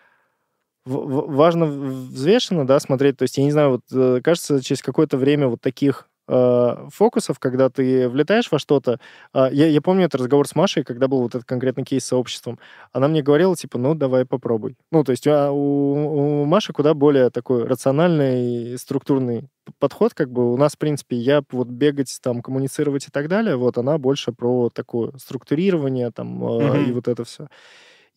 важно 0.84 1.66
взвешенно, 1.66 2.66
да, 2.66 2.80
смотреть. 2.80 3.18
То 3.18 3.24
есть, 3.24 3.36
я 3.38 3.44
не 3.44 3.50
знаю, 3.52 3.70
вот 3.70 3.82
э, 3.92 4.20
кажется, 4.22 4.62
через 4.62 4.82
какое-то 4.82 5.18
время 5.18 5.48
вот 5.48 5.60
таких 5.60 6.08
э, 6.28 6.88
фокусов, 6.92 7.38
когда 7.38 7.68
ты 7.68 8.08
влетаешь 8.08 8.50
во 8.50 8.58
что-то. 8.58 8.98
а, 9.32 9.50
Я, 9.50 9.66
я 9.66 9.82
помню 9.82 10.06
этот 10.06 10.22
разговор 10.22 10.48
с 10.48 10.54
Машей, 10.54 10.84
когда 10.84 11.06
был 11.08 11.20
вот 11.22 11.34
этот 11.34 11.46
конкретный 11.46 11.84
кейс 11.84 12.04
с 12.04 12.08
сообществом. 12.08 12.58
Она 12.92 13.08
мне 13.08 13.22
говорила, 13.22 13.54
типа, 13.56 13.78
ну, 13.78 13.94
давай 13.94 14.24
попробуй. 14.24 14.76
Ну, 14.90 15.04
то 15.04 15.12
есть 15.12 15.26
а, 15.26 15.50
у, 15.52 16.42
у 16.42 16.44
Маши 16.46 16.72
куда 16.72 16.94
более 16.94 17.30
такой 17.30 17.64
рациональный, 17.64 18.78
структурный 18.78 19.48
подход, 19.78 20.14
как 20.14 20.30
бы 20.30 20.52
у 20.52 20.56
нас, 20.56 20.72
в 20.74 20.78
принципе, 20.78 21.16
я 21.16 21.42
вот 21.52 21.68
бегать, 21.68 22.18
там, 22.22 22.40
коммуницировать 22.40 23.06
и 23.08 23.10
так 23.10 23.28
далее, 23.28 23.56
вот 23.56 23.76
она 23.76 23.98
больше 23.98 24.32
про 24.32 24.70
такое 24.70 25.12
структурирование, 25.18 26.10
там, 26.10 26.42
э, 26.60 26.84
и 26.84 26.92
вот 26.92 27.08
это 27.08 27.24
все. 27.24 27.48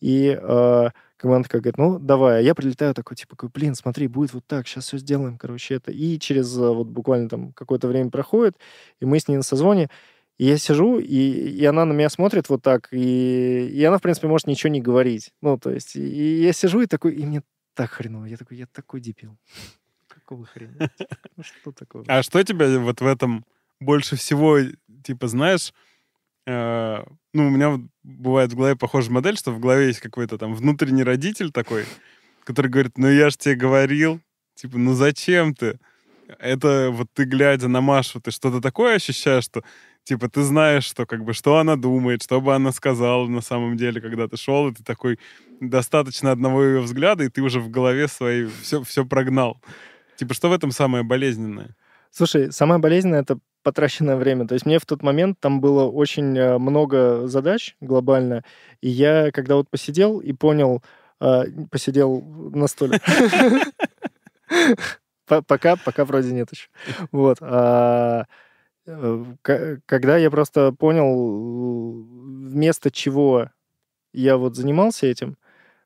И 0.02 0.36
э, 0.36 0.88
как 1.16 1.30
она 1.30 1.42
такая 1.44 1.62
говорит, 1.62 1.78
ну, 1.78 2.00
давай. 2.00 2.38
А 2.38 2.42
я 2.42 2.56
прилетаю 2.56 2.92
такой, 2.92 3.16
типа, 3.16 3.36
такой, 3.36 3.50
блин, 3.50 3.76
смотри, 3.76 4.08
будет 4.08 4.34
вот 4.34 4.44
так, 4.44 4.66
сейчас 4.66 4.86
все 4.86 4.98
сделаем, 4.98 5.38
короче, 5.38 5.76
это. 5.76 5.92
И 5.92 6.18
через 6.18 6.58
э, 6.58 6.68
вот 6.68 6.88
буквально 6.88 7.28
там 7.28 7.52
какое-то 7.52 7.86
время 7.86 8.10
проходит, 8.10 8.56
и 8.98 9.04
мы 9.04 9.20
с 9.20 9.28
ней 9.28 9.36
на 9.36 9.44
созвоне, 9.44 9.88
и 10.38 10.46
я 10.46 10.58
сижу, 10.58 10.98
и, 10.98 11.04
и 11.06 11.64
она 11.64 11.84
на 11.84 11.92
меня 11.92 12.08
смотрит 12.08 12.48
вот 12.48 12.62
так, 12.62 12.88
и, 12.90 13.68
и 13.68 13.84
она, 13.84 13.98
в 13.98 14.02
принципе, 14.02 14.26
может 14.26 14.48
ничего 14.48 14.70
не 14.70 14.80
говорить. 14.80 15.32
Ну, 15.40 15.56
то 15.56 15.70
есть, 15.70 15.94
и, 15.94 16.00
и 16.00 16.42
я 16.42 16.52
сижу 16.52 16.80
и 16.80 16.86
такой, 16.86 17.14
и 17.14 17.24
мне 17.24 17.42
так 17.74 17.90
хреново. 17.90 18.24
Я 18.24 18.36
такой, 18.36 18.56
я 18.56 18.66
такой 18.66 19.00
дебил. 19.00 19.38
Какого 20.08 20.44
хрена? 20.44 20.90
Ну, 21.36 21.44
что 21.44 21.70
такое? 21.70 22.04
А 22.08 22.24
что 22.24 22.42
тебя 22.42 22.80
вот 22.80 23.00
в 23.00 23.06
этом 23.06 23.44
больше 23.78 24.16
всего, 24.16 24.58
типа, 25.04 25.28
знаешь, 25.28 25.72
э, 26.46 27.04
ну, 27.32 27.46
у 27.46 27.50
меня 27.50 27.80
бывает 28.02 28.52
в 28.52 28.56
голове 28.56 28.76
похожая 28.76 29.12
модель, 29.12 29.36
что 29.36 29.52
в 29.52 29.60
голове 29.60 29.88
есть 29.88 30.00
какой-то 30.00 30.38
там 30.38 30.54
внутренний 30.54 31.04
родитель 31.04 31.50
такой, 31.50 31.84
который 32.44 32.70
говорит, 32.70 32.98
ну, 32.98 33.08
я 33.08 33.30
ж 33.30 33.36
тебе 33.36 33.54
говорил, 33.54 34.20
типа, 34.54 34.78
ну, 34.78 34.94
зачем 34.94 35.54
ты? 35.54 35.78
Это 36.38 36.90
вот 36.90 37.08
ты, 37.12 37.24
глядя 37.24 37.68
на 37.68 37.80
Машу, 37.80 38.20
ты 38.20 38.30
что-то 38.30 38.60
такое 38.60 38.96
ощущаешь, 38.96 39.44
что, 39.44 39.62
типа, 40.04 40.28
ты 40.28 40.42
знаешь, 40.42 40.84
что, 40.84 41.04
как 41.04 41.24
бы, 41.24 41.34
что 41.34 41.58
она 41.58 41.76
думает, 41.76 42.22
что 42.22 42.40
бы 42.40 42.54
она 42.54 42.72
сказала 42.72 43.26
на 43.26 43.40
самом 43.40 43.76
деле, 43.76 44.00
когда 44.00 44.28
ты 44.28 44.36
шел, 44.36 44.68
и 44.68 44.74
ты 44.74 44.82
такой, 44.82 45.18
достаточно 45.60 46.32
одного 46.32 46.64
ее 46.64 46.80
взгляда, 46.80 47.24
и 47.24 47.28
ты 47.28 47.42
уже 47.42 47.60
в 47.60 47.70
голове 47.70 48.08
своей 48.08 48.46
все, 48.62 48.82
все 48.82 49.04
прогнал. 49.04 49.60
Типа, 50.16 50.34
что 50.34 50.48
в 50.48 50.52
этом 50.52 50.70
самое 50.70 51.04
болезненное? 51.04 51.76
Слушай, 52.10 52.52
самое 52.52 52.80
болезненное— 52.80 53.20
это 53.22 53.38
потраченное 53.62 54.16
время. 54.16 54.46
То 54.46 54.54
есть 54.54 54.66
мне 54.66 54.78
в 54.78 54.86
тот 54.86 55.02
момент 55.02 55.38
там 55.40 55.60
было 55.60 55.84
очень 55.88 56.36
э, 56.36 56.58
много 56.58 57.26
задач 57.26 57.76
глобально, 57.80 58.44
и 58.80 58.88
я, 58.88 59.30
когда 59.32 59.56
вот 59.56 59.68
посидел 59.70 60.18
и 60.18 60.32
понял, 60.32 60.82
э, 61.20 61.44
посидел 61.70 62.20
на 62.20 62.66
стуле. 62.66 63.00
По- 65.26 65.42
Пока, 65.42 65.76
пока 65.76 66.04
вроде 66.04 66.32
нет 66.32 66.50
еще. 66.52 66.68
Вот. 67.12 67.38
а, 67.40 68.24
э, 68.86 69.24
Когда 69.86 70.16
я 70.16 70.30
просто 70.30 70.72
понял, 70.72 72.02
вместо 72.48 72.90
чего 72.90 73.48
я 74.12 74.36
вот 74.36 74.56
занимался 74.56 75.06
этим, 75.06 75.36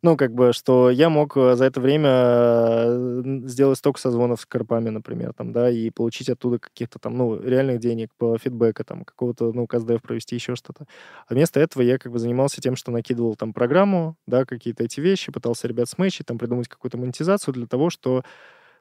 ну, 0.02 0.16
как 0.16 0.32
бы, 0.32 0.52
что 0.52 0.90
я 0.90 1.08
мог 1.08 1.36
э, 1.36 1.56
за 1.56 1.64
это 1.64 1.80
время 1.80 2.10
э, 2.12 3.22
сделать 3.46 3.78
столько 3.78 4.00
созвонов 4.00 4.40
с 4.40 4.46
корпами, 4.46 4.90
например, 4.90 5.32
там, 5.32 5.52
да, 5.52 5.70
и 5.70 5.90
получить 5.90 6.28
оттуда 6.28 6.58
каких-то 6.58 6.98
там, 6.98 7.16
ну, 7.16 7.40
реальных 7.40 7.80
денег 7.80 8.10
по 8.18 8.38
фидбэка, 8.38 8.84
там, 8.84 9.04
какого-то, 9.04 9.52
ну, 9.52 9.66
КСДФ 9.66 10.02
провести, 10.02 10.34
еще 10.36 10.54
что-то. 10.54 10.86
А 11.26 11.34
вместо 11.34 11.60
этого 11.60 11.82
я 11.82 11.98
как 11.98 12.12
бы 12.12 12.18
занимался 12.18 12.60
тем, 12.60 12.76
что 12.76 12.90
накидывал 12.90 13.34
там 13.36 13.52
программу, 13.52 14.16
да, 14.26 14.44
какие-то 14.44 14.84
эти 14.84 15.00
вещи, 15.00 15.32
пытался 15.32 15.68
ребят 15.68 15.88
смычить, 15.88 16.26
там, 16.26 16.38
придумать 16.38 16.68
какую-то 16.68 16.98
монетизацию 16.98 17.54
для 17.54 17.66
того, 17.66 17.90
что 17.90 18.22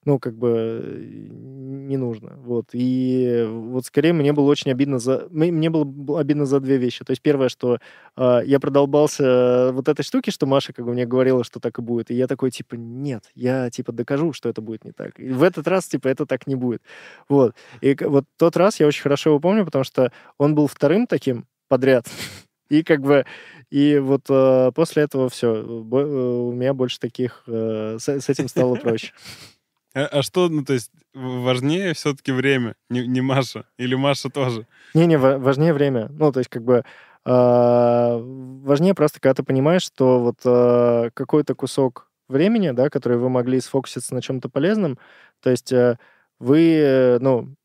ну, 0.05 0.19
как 0.19 0.37
бы 0.37 0.81
э, 0.83 1.45
не 1.85 1.97
нужно. 1.97 2.33
Вот. 2.37 2.67
И 2.73 3.45
вот 3.49 3.85
скорее 3.85 4.13
мне 4.13 4.33
было 4.33 4.45
очень 4.45 4.71
обидно 4.71 4.99
за... 4.99 5.27
Мне 5.31 5.69
было 5.71 6.19
обидно 6.19 6.45
за 6.45 6.59
две 6.59 6.77
вещи. 6.77 7.03
То 7.03 7.11
есть 7.11 7.23
первое, 7.23 7.49
что 7.49 7.79
э, 8.15 8.41
я 8.45 8.59
продолбался 8.59 9.71
вот 9.73 9.87
этой 9.87 10.03
штуки, 10.03 10.29
что 10.29 10.45
Маша 10.45 10.73
как 10.73 10.85
бы 10.85 10.93
мне 10.93 11.07
говорила, 11.07 11.43
что 11.43 11.59
так 11.59 11.79
и 11.79 11.81
будет. 11.81 12.11
И 12.11 12.15
я 12.15 12.27
такой, 12.27 12.51
типа, 12.51 12.75
нет, 12.75 13.31
я, 13.33 13.71
типа, 13.71 13.91
докажу, 13.91 14.31
что 14.31 14.47
это 14.47 14.61
будет 14.61 14.85
не 14.85 14.91
так. 14.91 15.19
И 15.19 15.29
в 15.29 15.41
этот 15.41 15.67
раз, 15.67 15.87
типа, 15.87 16.07
это 16.07 16.27
так 16.27 16.45
не 16.45 16.55
будет. 16.55 16.83
Вот. 17.27 17.55
И 17.81 17.97
вот 17.99 18.25
тот 18.37 18.55
раз 18.57 18.79
я 18.79 18.85
очень 18.85 19.01
хорошо 19.01 19.31
его 19.31 19.39
помню, 19.39 19.65
потому 19.65 19.83
что 19.83 20.11
он 20.37 20.53
был 20.53 20.67
вторым 20.67 21.07
таким 21.07 21.45
подряд. 21.67 22.05
И 22.69 22.81
как 22.81 23.01
бы, 23.01 23.25
и 23.69 23.99
вот 23.99 24.23
э, 24.27 24.71
после 24.73 25.03
этого 25.03 25.29
все, 25.29 25.63
у 25.63 26.51
меня 26.51 26.73
больше 26.73 26.99
таких, 26.99 27.43
э, 27.45 27.97
с, 27.99 28.09
с 28.09 28.27
этим 28.27 28.47
стало 28.47 28.73
проще. 28.73 29.13
А, 29.95 30.07
а 30.11 30.21
что, 30.21 30.49
ну, 30.49 30.63
то 30.63 30.73
есть, 30.73 30.91
важнее 31.13 31.93
все-таки 31.93 32.33
время, 32.33 32.75
не, 32.89 33.07
не 33.07 33.21
Маша? 33.21 33.65
Или 33.77 33.95
Маша 33.95 34.29
тоже? 34.29 34.67
Не-не, 34.93 35.17
ва- 35.17 35.39
важнее 35.39 35.73
время. 35.73 36.09
Ну, 36.09 36.33
то 36.33 36.39
есть, 36.39 36.49
как 36.49 36.63
бы, 36.63 36.83
а, 37.23 38.19
важнее 38.19 38.93
просто, 38.93 39.21
когда 39.21 39.33
ты 39.35 39.43
понимаешь, 39.43 39.83
что 39.83 40.19
вот 40.19 40.39
а, 40.43 41.09
какой-то 41.13 41.55
кусок 41.55 42.09
времени, 42.27 42.71
да, 42.71 42.89
который 42.89 43.17
вы 43.17 43.29
могли 43.29 43.61
сфокуситься 43.61 44.13
на 44.13 44.21
чем-то 44.21 44.49
полезном, 44.49 44.99
то 45.41 45.49
есть 45.49 45.71
э, 45.71 45.97
вы, 46.39 46.75
э, 46.75 47.19
ну, 47.19 47.55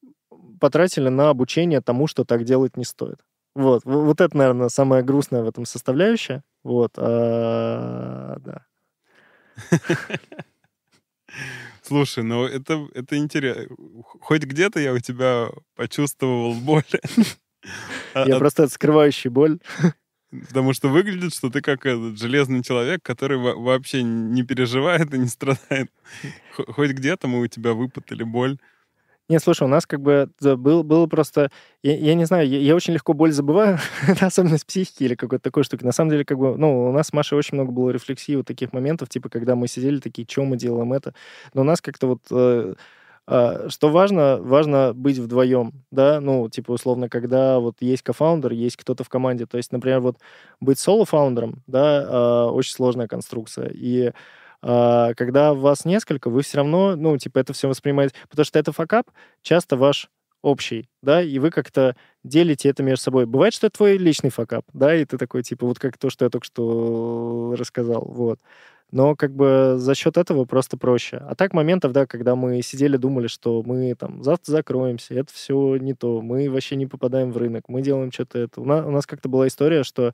потратили 0.61 1.09
на 1.09 1.31
обучение 1.31 1.81
тому, 1.81 2.07
что 2.07 2.25
так 2.25 2.45
делать 2.45 2.77
не 2.77 2.85
стоит. 2.85 3.21
Вот, 3.55 3.83
вот 3.85 4.21
это, 4.21 4.37
наверное, 4.37 4.69
самое 4.69 5.03
грустное 5.03 5.43
в 5.43 5.49
этом 5.49 5.65
составляющее. 5.65 6.43
Вот, 6.63 6.93
а, 6.97 8.37
да. 8.41 8.67
Слушай, 11.91 12.23
ну 12.23 12.45
это, 12.45 12.87
это 12.95 13.17
интересно. 13.17 13.67
Хоть 14.21 14.45
где-то 14.45 14.79
я 14.79 14.93
у 14.93 15.01
тебя 15.01 15.49
почувствовал 15.75 16.55
боль. 16.55 16.85
Я 18.15 18.39
просто 18.39 18.69
скрывающий 18.69 19.29
боль. 19.29 19.59
Потому 20.31 20.73
что 20.73 20.89
выглядит, 20.89 21.35
что 21.35 21.51
ты 21.51 21.61
как 21.61 21.87
этот 21.87 22.17
железный 22.17 22.63
человек, 22.63 23.03
который 23.03 23.39
во- 23.39 23.57
вообще 23.57 24.05
не 24.05 24.45
переживает 24.45 25.13
и 25.13 25.19
не 25.19 25.27
страдает. 25.27 25.91
Хоть 26.53 26.93
где-то 26.93 27.27
мы 27.27 27.41
у 27.41 27.49
тебя 27.49 27.73
выпытали 27.73 28.23
боль. 28.23 28.57
Не, 29.31 29.39
слушай, 29.39 29.63
у 29.63 29.69
нас 29.69 29.87
как 29.87 30.01
бы 30.01 30.29
был, 30.41 30.83
было 30.83 31.07
просто... 31.07 31.53
Я, 31.85 31.97
я 31.97 32.15
не 32.15 32.25
знаю, 32.25 32.49
я, 32.49 32.59
я 32.59 32.75
очень 32.75 32.95
легко 32.95 33.13
боль 33.13 33.31
забываю. 33.31 33.79
Это 34.09 34.27
особенность 34.27 34.67
психики 34.67 35.05
или 35.05 35.15
какой-то 35.15 35.45
такой 35.45 35.63
штуки. 35.63 35.85
На 35.85 35.93
самом 35.93 36.11
деле, 36.11 36.25
как 36.25 36.37
бы, 36.37 36.57
ну, 36.59 36.89
у 36.89 36.93
нас 36.93 37.07
с 37.09 37.13
Машей 37.13 37.39
очень 37.39 37.55
много 37.55 37.71
было 37.71 37.91
рефлексий 37.91 38.35
вот 38.35 38.47
таких 38.47 38.73
моментов, 38.73 39.09
типа, 39.09 39.29
когда 39.29 39.55
мы 39.55 39.69
сидели 39.69 40.01
такие, 40.01 40.27
что 40.29 40.45
мы 40.45 40.57
делаем 40.57 40.93
это. 40.93 41.15
Но 41.55 41.61
у 41.61 41.65
нас 41.65 41.81
как-то 41.81 42.09
вот... 42.09 42.23
э, 42.33 42.75
а, 43.29 43.69
что 43.69 43.91
важно, 43.91 44.39
важно 44.41 44.93
быть 44.95 45.19
вдвоем, 45.19 45.85
да, 45.93 46.21
ну, 46.21 46.49
типа, 46.49 46.73
условно, 46.73 47.09
когда 47.09 47.61
вот 47.61 47.77
есть 47.81 48.03
co-founder, 48.03 48.51
есть 48.53 48.77
кто-то 48.77 49.05
в 49.05 49.09
команде, 49.09 49.47
то 49.47 49.57
есть, 49.57 49.71
например, 49.71 50.01
вот 50.01 50.17
быть 50.59 50.81
соло-фаундером, 50.81 51.63
да, 51.69 52.07
а, 52.09 52.51
очень 52.51 52.75
сложная 52.75 53.07
конструкция, 53.07 53.71
и 53.73 54.11
а, 54.63 55.15
когда 55.15 55.55
вас 55.55 55.85
несколько, 55.85 56.31
вы 56.31 56.43
все 56.43 56.59
равно, 56.59 56.97
ну, 56.97 57.17
типа, 57.17 57.39
это 57.39 57.53
все 57.53 57.69
воспринимаете, 57.69 58.15
потому 58.29 58.45
что 58.45 58.59
это 58.59 58.73
факап 58.73 59.11
часто 59.43 59.77
ваш 59.77 60.09
общий, 60.43 60.89
да, 61.03 61.23
и 61.23 61.39
вы 61.39 61.51
как-то 61.51 61.97
делите 62.25 62.69
это 62.69 62.83
между 62.83 63.03
собой. 63.03 63.27
Бывает, 63.27 63.55
что 63.55 63.67
это 63.67 63.77
твой 63.77 63.99
личный 63.99 64.31
факап, 64.31 64.65
да, 64.73 64.95
и 64.95 65.05
ты 65.05 65.19
такой, 65.19 65.43
типа, 65.43 65.67
вот 65.67 65.79
как 65.79 65.99
то, 65.99 66.11
что 66.11 66.25
я 66.25 66.31
только 66.31 66.47
что 66.47 67.55
рассказал, 67.59 68.05
вот. 68.07 68.41
Но 68.93 69.15
как 69.15 69.33
бы 69.35 69.75
за 69.79 69.95
счет 69.95 70.17
этого 70.17 70.45
просто 70.47 70.77
проще. 70.77 71.19
А 71.19 71.37
так 71.37 71.53
моментов, 71.53 71.93
да, 71.93 72.07
когда 72.07 72.35
мы 72.35 72.61
сидели, 72.61 72.97
думали, 72.97 73.29
что 73.29 73.63
мы 73.65 73.95
там 73.95 74.23
завтра 74.25 74.51
закроемся, 74.53 75.15
это 75.15 75.33
все 75.33 75.77
не 75.77 75.95
то, 75.95 76.21
мы 76.23 76.51
вообще 76.51 76.75
не 76.77 76.87
попадаем 76.87 77.31
в 77.31 77.37
рынок, 77.37 77.65
мы 77.69 77.83
делаем 77.83 78.11
что-то 78.11 78.39
это. 78.41 78.61
У 78.61 78.65
нас, 78.65 78.85
у 78.85 78.91
нас 78.91 79.07
как-то 79.07 79.29
была 79.29 79.47
история, 79.47 79.85
что 79.85 80.13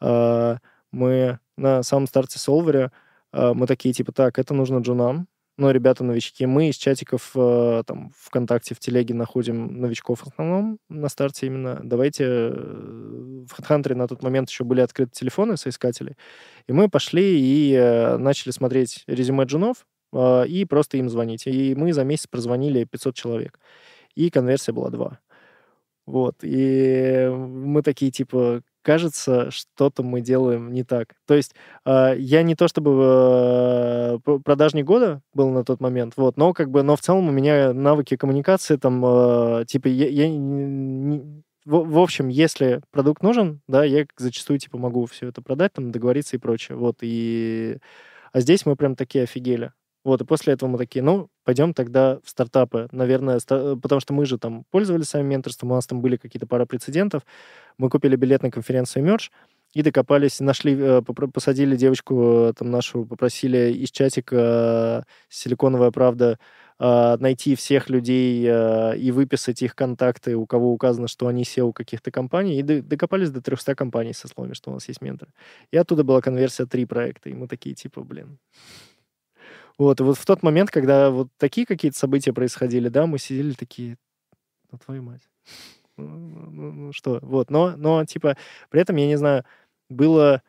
э, 0.00 0.56
мы 0.92 1.38
на 1.56 1.82
самом 1.82 2.06
старте 2.06 2.38
Солвере 2.38 2.86
э, 2.86 2.90
мы 3.32 3.66
такие, 3.66 3.94
типа, 3.94 4.12
так, 4.12 4.38
это 4.38 4.54
нужно 4.54 4.78
джунам, 4.78 5.28
но 5.60 5.70
ребята 5.72 6.04
новички. 6.04 6.46
Мы 6.46 6.70
из 6.70 6.76
чатиков 6.76 7.32
э, 7.34 7.82
там 7.86 8.12
ВКонтакте, 8.16 8.74
в 8.74 8.78
Телеге 8.78 9.12
находим 9.12 9.78
новичков 9.78 10.20
в 10.20 10.28
основном 10.28 10.78
на 10.88 11.10
старте 11.10 11.48
именно. 11.48 11.78
Давайте... 11.84 12.24
Э, 12.24 12.50
в 13.46 13.58
HeadHunter 13.58 13.94
на 13.94 14.08
тот 14.08 14.22
момент 14.22 14.48
еще 14.48 14.64
были 14.64 14.80
открыты 14.80 15.12
телефоны 15.12 15.58
соискателей. 15.58 16.16
И 16.66 16.72
мы 16.72 16.88
пошли 16.88 17.38
и 17.38 17.74
э, 17.74 18.16
начали 18.16 18.52
смотреть 18.52 19.04
резюме 19.06 19.44
джунов 19.44 19.86
и 20.14 20.66
просто 20.68 20.96
им 20.96 21.10
звонить. 21.10 21.46
И 21.46 21.74
мы 21.74 21.92
за 21.92 22.04
месяц 22.04 22.26
прозвонили 22.26 22.84
500 22.84 23.14
человек. 23.14 23.60
И 24.14 24.30
конверсия 24.30 24.72
была 24.72 24.88
2. 24.88 25.18
Вот. 26.06 26.36
И 26.42 27.30
мы 27.30 27.82
такие, 27.82 28.10
типа, 28.10 28.62
кажется, 28.82 29.50
что-то 29.50 30.02
мы 30.02 30.20
делаем 30.20 30.72
не 30.72 30.84
так. 30.84 31.14
То 31.26 31.34
есть 31.34 31.54
э, 31.84 32.14
я 32.18 32.42
не 32.42 32.54
то 32.54 32.68
чтобы 32.68 34.18
э, 34.26 34.38
продажник 34.44 34.84
года 34.84 35.22
был 35.34 35.50
на 35.50 35.64
тот 35.64 35.80
момент, 35.80 36.14
вот, 36.16 36.36
но 36.36 36.52
как 36.52 36.70
бы, 36.70 36.82
но 36.82 36.96
в 36.96 37.00
целом 37.00 37.28
у 37.28 37.32
меня 37.32 37.72
навыки 37.72 38.16
коммуникации 38.16 38.76
там, 38.76 39.04
э, 39.04 39.64
типа, 39.66 39.88
я, 39.88 40.08
я 40.08 40.28
не, 40.28 41.42
в, 41.64 41.90
в 41.90 41.98
общем, 41.98 42.28
если 42.28 42.82
продукт 42.90 43.22
нужен, 43.22 43.60
да, 43.68 43.84
я 43.84 44.06
зачастую 44.16 44.58
типа 44.58 44.78
могу 44.78 45.06
все 45.06 45.28
это 45.28 45.42
продать, 45.42 45.72
там 45.74 45.92
договориться 45.92 46.36
и 46.36 46.40
прочее, 46.40 46.76
вот. 46.76 46.98
И 47.02 47.78
а 48.32 48.40
здесь 48.40 48.66
мы 48.66 48.76
прям 48.76 48.96
такие 48.96 49.24
офигели. 49.24 49.72
Вот, 50.02 50.22
и 50.22 50.24
после 50.24 50.54
этого 50.54 50.70
мы 50.70 50.78
такие, 50.78 51.02
ну, 51.02 51.28
пойдем 51.44 51.74
тогда 51.74 52.20
в 52.24 52.30
стартапы. 52.30 52.88
Наверное, 52.90 53.38
ста- 53.38 53.76
потому 53.76 54.00
что 54.00 54.14
мы 54.14 54.24
же 54.24 54.38
там 54.38 54.64
пользовались 54.70 55.08
своим 55.08 55.26
менторством, 55.26 55.72
у 55.72 55.74
нас 55.74 55.86
там 55.86 56.00
были 56.00 56.16
какие-то 56.16 56.46
пара 56.46 56.64
прецедентов. 56.64 57.22
Мы 57.76 57.90
купили 57.90 58.16
билет 58.16 58.42
на 58.42 58.50
конференцию 58.50 59.04
Merge 59.04 59.30
и 59.74 59.82
докопались, 59.82 60.40
нашли, 60.40 60.74
э, 60.76 61.02
посадили 61.02 61.76
девочку 61.76 62.48
э, 62.48 62.52
там 62.56 62.70
нашу, 62.70 63.04
попросили 63.04 63.72
из 63.72 63.90
чатика 63.90 64.36
э, 64.36 65.02
«Силиконовая 65.28 65.90
правда» 65.90 66.38
найти 66.82 67.56
всех 67.56 67.90
людей 67.90 68.42
и 68.42 69.10
выписать 69.10 69.60
их 69.60 69.74
контакты, 69.74 70.34
у 70.34 70.46
кого 70.46 70.72
указано, 70.72 71.08
что 71.08 71.26
они 71.26 71.42
SEO 71.42 71.74
каких-то 71.74 72.10
компаний, 72.10 72.58
и 72.58 72.62
докопались 72.62 73.28
до 73.28 73.42
300 73.42 73.74
компаний 73.74 74.14
со 74.14 74.28
словами, 74.28 74.54
что 74.54 74.70
у 74.70 74.72
нас 74.72 74.88
есть 74.88 75.02
менторы. 75.02 75.30
И 75.72 75.76
оттуда 75.76 76.04
была 76.04 76.22
конверсия 76.22 76.64
три 76.64 76.86
проекта, 76.86 77.28
и 77.28 77.34
мы 77.34 77.48
такие, 77.48 77.74
типа, 77.74 78.00
блин, 78.00 78.38
вот, 79.80 79.98
и 80.00 80.02
вот 80.02 80.18
в 80.18 80.26
тот 80.26 80.42
момент, 80.42 80.70
когда 80.70 81.10
вот 81.10 81.28
такие 81.38 81.66
какие-то 81.66 81.96
события 81.96 82.34
происходили, 82.34 82.88
да, 82.88 83.06
мы 83.06 83.18
сидели 83.18 83.54
такие, 83.54 83.96
ну, 84.70 84.78
твою 84.78 85.02
мать. 85.02 85.22
Ну, 85.96 86.06
ну, 86.06 86.92
что, 86.92 87.18
вот, 87.22 87.50
но, 87.50 87.74
но, 87.76 88.04
типа, 88.04 88.36
при 88.68 88.82
этом, 88.82 88.96
я 88.96 89.06
не 89.06 89.16
знаю, 89.16 89.44
было 89.88 90.42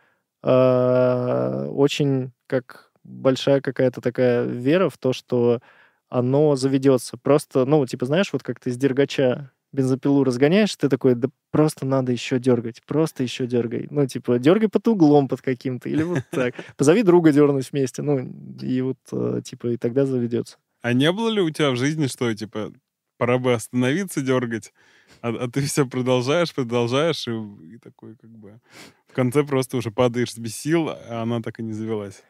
э, 0.44 1.68
очень 1.72 2.34
как 2.48 2.92
большая 3.06 3.62
какая-то 3.62 4.02
такая 4.02 4.44
вера 4.44 4.90
в 4.90 4.98
то, 4.98 5.14
что 5.14 5.62
оно 6.10 6.58
заведется. 6.58 7.18
Просто, 7.18 7.64
ну, 7.66 7.86
типа, 7.86 8.06
знаешь, 8.08 8.34
вот 8.34 8.44
как 8.44 8.60
ты 8.60 8.70
с 8.70 8.78
дергача 8.78 9.52
бензопилу 9.72 10.24
разгоняешь, 10.24 10.76
ты 10.76 10.90
такой, 10.90 11.16
да 11.16 11.30
просто 11.52 11.86
надо 11.86 12.12
еще 12.12 12.40
дергать, 12.40 12.82
просто 12.86 13.24
еще 13.24 13.48
дергай. 13.48 13.88
Ну, 13.90 14.06
типа, 14.06 14.40
дергай 14.40 14.70
под 14.70 14.88
углом 14.88 15.28
под 15.28 15.42
каким-то, 15.42 15.90
или 15.90 16.04
вот 16.04 16.24
так. 16.32 16.56
Позови 16.78 17.04
друга 17.04 17.32
дернуть 17.32 17.72
вместе, 17.72 18.02
ну, 18.02 18.20
и 18.62 18.82
вот, 18.82 18.98
э, 19.12 19.42
типа, 19.44 19.68
и 19.68 19.78
тогда 19.78 20.06
заведется. 20.06 20.58
А 20.82 20.94
не 20.94 21.12
было 21.12 21.30
ли 21.30 21.42
у 21.42 21.50
тебя 21.50 21.72
в 21.72 21.76
жизни, 21.76 22.08
что, 22.08 22.34
типа, 22.34 22.74
пора 23.18 23.38
бы 23.38 23.54
остановиться 23.54 24.22
дергать, 24.22 24.74
а, 25.22 25.30
а 25.30 25.48
ты 25.50 25.62
все 25.62 25.86
продолжаешь, 25.86 26.54
продолжаешь, 26.54 27.28
и, 27.28 27.76
и 27.76 27.78
такой, 27.78 28.16
как 28.16 28.32
бы, 28.32 28.60
в 29.08 29.14
конце 29.14 29.44
просто 29.44 29.78
уже 29.78 29.92
падаешь 29.92 30.36
без 30.38 30.56
сил, 30.56 30.90
а 30.90 31.22
она 31.22 31.42
так 31.42 31.60
и 31.60 31.64
не 31.64 31.74
завелась. 31.74 32.24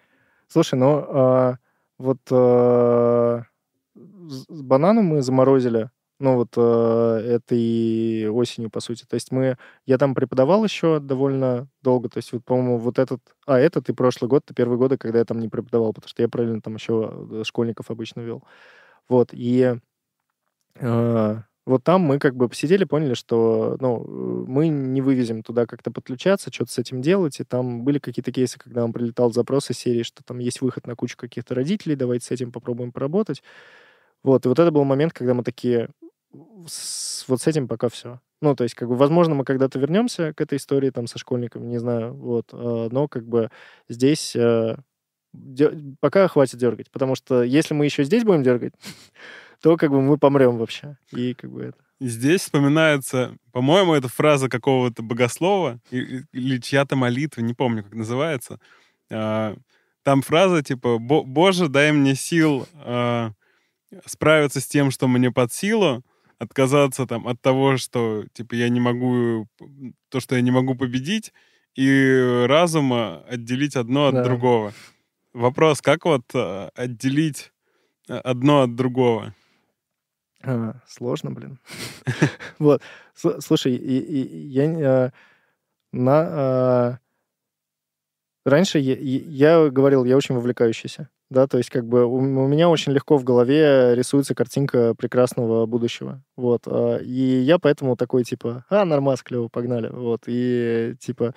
Слушай, 0.48 0.78
ну, 0.78 1.06
э, 1.08 1.56
вот 1.98 2.20
э, 2.30 3.44
с 3.96 4.62
бананом 4.62 5.06
мы 5.06 5.22
заморозили 5.22 5.90
ну, 6.22 6.36
вот 6.36 6.54
э, 6.56 7.36
этой 7.36 8.30
осенью, 8.30 8.70
по 8.70 8.80
сути. 8.80 9.06
То 9.06 9.16
есть 9.16 9.32
мы... 9.32 9.58
Я 9.86 9.98
там 9.98 10.14
преподавал 10.16 10.64
еще 10.64 11.00
довольно 11.00 11.68
долго. 11.82 12.10
То 12.10 12.18
есть, 12.18 12.32
вот, 12.32 12.46
по-моему, 12.46 12.78
вот 12.78 13.00
этот... 13.00 13.22
А, 13.48 13.60
этот 13.60 13.90
и 13.90 13.94
прошлый 13.94 14.30
год, 14.30 14.44
это 14.46 14.54
первые 14.54 14.78
годы, 14.78 14.98
когда 14.98 15.20
я 15.20 15.26
там 15.26 15.40
не 15.40 15.50
преподавал, 15.50 15.94
потому 15.94 16.10
что 16.10 16.22
я 16.22 16.30
параллельно 16.30 16.62
там 16.62 16.76
еще 16.76 17.28
э, 17.32 17.44
школьников 17.44 17.90
обычно 17.92 18.22
вел. 18.22 18.44
Вот, 19.10 19.30
и... 19.34 19.78
Э, 20.76 21.38
вот 21.66 21.84
там 21.84 22.02
мы 22.02 22.18
как 22.18 22.36
бы 22.36 22.50
посидели, 22.50 22.86
поняли, 22.86 23.14
что 23.14 23.78
ну, 23.80 24.46
мы 24.48 24.68
не 24.68 25.02
вывезем 25.02 25.44
туда 25.44 25.68
как-то 25.68 25.92
подключаться, 25.92 26.52
что-то 26.52 26.72
с 26.72 26.80
этим 26.80 27.02
делать. 27.02 27.40
И 27.40 27.44
там 27.44 27.84
были 27.84 28.00
какие-то 28.00 28.32
кейсы, 28.32 28.58
когда 28.60 28.82
нам 28.82 28.94
прилетал 28.94 29.32
запрос 29.32 29.70
из 29.70 29.78
серии, 29.78 30.04
что 30.04 30.24
там 30.24 30.40
есть 30.40 30.62
выход 30.62 30.88
на 30.88 30.96
кучу 30.96 31.16
каких-то 31.18 31.54
родителей, 31.56 31.96
давайте 31.96 32.26
с 32.26 32.32
этим 32.32 32.52
попробуем 32.52 32.92
поработать. 32.92 33.44
Вот, 34.24 34.46
и 34.46 34.50
вот 34.50 34.60
это 34.60 34.72
был 34.72 34.84
момент, 34.84 35.14
когда 35.14 35.34
мы 35.34 35.44
такие, 35.44 35.90
с, 36.68 37.26
вот 37.28 37.42
с 37.42 37.48
этим 37.48 37.68
пока 37.68 37.90
все. 37.90 38.20
Ну, 38.42 38.56
то 38.56 38.64
есть, 38.64 38.76
как 38.76 38.88
бы, 38.90 38.96
возможно, 38.96 39.36
мы 39.36 39.46
когда-то 39.46 39.78
вернемся 39.80 40.34
к 40.34 40.42
этой 40.42 40.58
истории 40.58 40.90
там 40.90 41.08
со 41.08 41.20
школьниками, 41.20 41.68
не 41.68 41.78
знаю, 41.78 42.14
вот, 42.14 42.48
э, 42.54 42.90
но 42.92 43.08
как 43.08 43.28
бы 43.28 43.52
здесь 43.88 44.36
э, 44.36 44.78
пока 46.00 46.28
хватит 46.28 46.58
дергать, 46.58 46.90
потому 46.92 47.16
что 47.16 47.44
если 47.44 47.74
мы 47.74 47.86
еще 47.86 48.04
здесь 48.04 48.24
будем 48.24 48.44
дергать, 48.44 48.74
то 49.62 49.78
как 49.78 49.92
бы 49.92 50.02
мы 50.02 50.18
помрем 50.18 50.58
вообще. 50.58 50.98
И 51.12 51.34
как 51.34 51.52
бы 51.52 51.64
это. 51.64 51.78
Здесь 52.00 52.42
вспоминается, 52.42 53.38
по-моему, 53.52 53.94
это 53.94 54.08
фраза 54.08 54.50
какого-то 54.50 55.04
богослова 55.04 55.80
или 55.92 56.58
чья-то 56.58 56.96
молитва, 56.96 57.42
не 57.42 57.54
помню, 57.54 57.84
как 57.84 57.94
называется. 57.94 58.60
А, 59.12 59.56
там 60.02 60.24
фраза 60.24 60.64
типа 60.64 60.98
«Боже, 60.98 61.68
дай 61.68 61.92
мне 61.92 62.16
сил 62.16 62.68
а, 62.74 63.34
справиться 64.08 64.62
с 64.62 64.66
тем, 64.66 64.90
что 64.90 65.08
мне 65.08 65.30
под 65.30 65.54
силу, 65.54 66.04
отказаться 66.42 67.06
там 67.06 67.28
от 67.28 67.40
того, 67.40 67.78
что 67.78 68.26
типа 68.34 68.56
я 68.56 68.70
не 68.70 68.80
могу, 68.80 69.48
то, 70.10 70.20
что 70.20 70.36
я 70.36 70.42
не 70.42 70.50
могу 70.50 70.74
победить, 70.76 71.34
и 71.76 72.46
разума 72.48 73.24
отделить 73.30 73.76
одно 73.76 74.08
от 74.08 74.16
да. 74.16 74.24
другого. 74.24 74.74
Вопрос, 75.34 75.82
как 75.82 76.06
вот 76.06 76.24
э, 76.34 76.70
отделить 76.76 77.52
э, 78.10 78.16
одно 78.18 78.64
от 78.64 78.76
другого? 78.76 79.36
А, 80.44 80.74
сложно, 80.88 81.32
блин. 81.32 81.60
Вот, 82.58 82.82
слушай, 83.14 83.74
я 83.76 85.12
на 85.92 87.00
раньше 88.46 88.80
я 88.80 89.70
говорил, 89.70 90.06
я 90.06 90.18
очень 90.18 90.36
вовлекающийся 90.36 91.10
да, 91.32 91.48
то 91.48 91.58
есть 91.58 91.70
как 91.72 91.88
бы 91.88 92.06
у, 92.06 92.16
у 92.18 92.48
меня 92.48 92.70
очень 92.70 92.92
легко 92.92 93.18
в 93.18 93.24
голове 93.24 93.96
рисуется 93.96 94.36
картинка 94.36 94.94
прекрасного 94.96 95.66
будущего, 95.66 96.22
вот, 96.36 96.64
а, 96.68 96.98
и 96.98 97.40
я 97.42 97.58
поэтому 97.58 97.96
такой, 97.96 98.24
типа, 98.26 98.66
а, 98.70 98.86
нормас, 98.86 99.24
клево, 99.24 99.48
погнали, 99.48 99.90
вот, 99.90 100.24
и, 100.28 100.96
типа, 101.00 101.34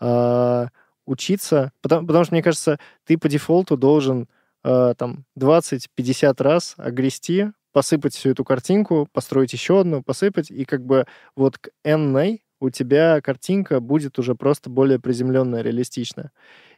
а, 0.00 0.68
учиться, 1.06 1.72
потому, 1.82 2.06
потому 2.06 2.24
что, 2.24 2.34
мне 2.34 2.42
кажется, 2.42 2.78
ты 3.06 3.18
по 3.18 3.28
дефолту 3.28 3.76
должен 3.78 4.28
а, 4.62 4.94
там 4.94 5.24
20-50 5.34 6.42
раз 6.42 6.74
огрести, 6.76 7.46
посыпать 7.72 8.14
всю 8.14 8.30
эту 8.30 8.44
картинку, 8.44 9.08
построить 9.12 9.52
еще 9.54 9.80
одну, 9.80 10.02
посыпать, 10.02 10.50
и 10.50 10.64
как 10.64 10.84
бы 10.84 11.06
вот 11.36 11.58
к 11.58 11.70
n 11.84 12.38
у 12.60 12.70
тебя 12.70 13.20
картинка 13.20 13.80
будет 13.80 14.18
уже 14.18 14.34
просто 14.34 14.68
более 14.68 14.98
приземленная, 14.98 15.62
реалистичная. 15.62 16.32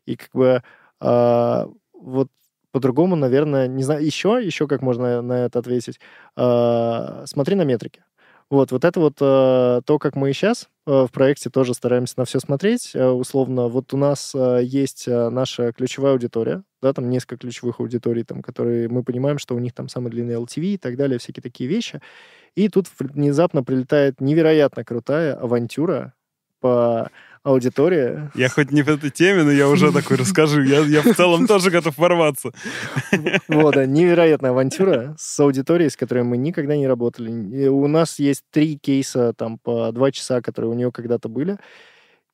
И 0.07 0.17
как 0.17 0.31
бы 0.35 0.63
э, 1.01 1.67
вот 1.95 2.29
по-другому, 2.73 3.17
наверное, 3.17 3.67
не 3.69 3.83
знаю, 3.83 4.05
еще, 4.05 4.41
еще 4.43 4.67
как 4.69 4.83
можно 4.83 5.23
на 5.23 5.45
это 5.45 5.59
ответить. 5.59 6.01
Э, 6.37 7.25
смотри 7.27 7.57
на 7.57 7.63
метрики. 7.63 8.05
Вот, 8.49 8.73
вот 8.73 8.85
это 8.85 8.99
вот 8.99 9.15
э, 9.21 9.81
то, 9.85 9.99
как 10.01 10.17
мы 10.17 10.33
сейчас 10.33 10.69
э, 10.87 10.91
в 10.91 11.13
проекте 11.13 11.51
тоже 11.51 11.73
стараемся 11.73 12.15
на 12.17 12.25
все 12.25 12.41
смотреть. 12.41 12.95
Условно, 12.97 13.69
вот 13.69 13.95
у 13.95 13.97
нас 13.97 14.35
есть 14.35 15.07
наша 15.07 15.73
ключевая 15.73 16.13
аудитория, 16.13 16.65
да, 16.83 16.93
там 16.93 17.11
несколько 17.11 17.37
ключевых 17.37 17.79
аудиторий, 17.81 18.25
там, 18.25 18.43
которые 18.43 18.89
мы 18.89 19.05
понимаем, 19.05 19.39
что 19.39 19.55
у 19.55 19.61
них 19.61 19.73
там 19.73 19.89
самый 19.89 20.11
длинный 20.11 20.35
LTV 20.35 20.63
и 20.63 20.79
так 20.79 20.97
далее, 20.97 21.19
всякие 21.19 21.43
такие 21.43 21.69
вещи. 21.71 22.01
И 22.57 22.69
тут 22.69 22.87
внезапно 22.99 23.63
прилетает 23.63 24.21
невероятно 24.21 24.85
крутая 24.85 25.35
авантюра 25.35 26.15
по 26.61 27.11
аудитории. 27.43 28.31
Я 28.35 28.49
хоть 28.49 28.71
не 28.71 28.83
в 28.83 28.89
этой 28.89 29.11
теме, 29.11 29.43
но 29.45 29.51
я 29.51 29.69
уже 29.69 29.93
такой 29.93 30.17
расскажу. 30.17 30.63
Я, 30.63 30.81
я 30.81 31.03
в 31.03 31.15
целом 31.17 31.47
тоже 31.47 31.71
готов 31.71 31.97
ворваться. 31.99 32.53
Вот, 33.49 33.75
да, 33.75 33.87
невероятная 33.87 34.51
авантюра 34.51 35.15
с 35.19 35.41
аудиторией, 35.41 35.91
с 35.91 35.97
которой 35.97 36.23
мы 36.25 36.37
никогда 36.37 36.77
не 36.77 36.87
работали. 36.87 37.31
И 37.31 37.67
у 37.69 37.87
нас 37.87 38.19
есть 38.19 38.43
три 38.51 38.77
кейса 38.79 39.33
там 39.33 39.59
по 39.59 39.91
два 39.93 40.11
часа, 40.13 40.41
которые 40.43 40.71
у 40.71 40.75
нее 40.75 40.93
когда-то 40.93 41.29
были. 41.29 41.57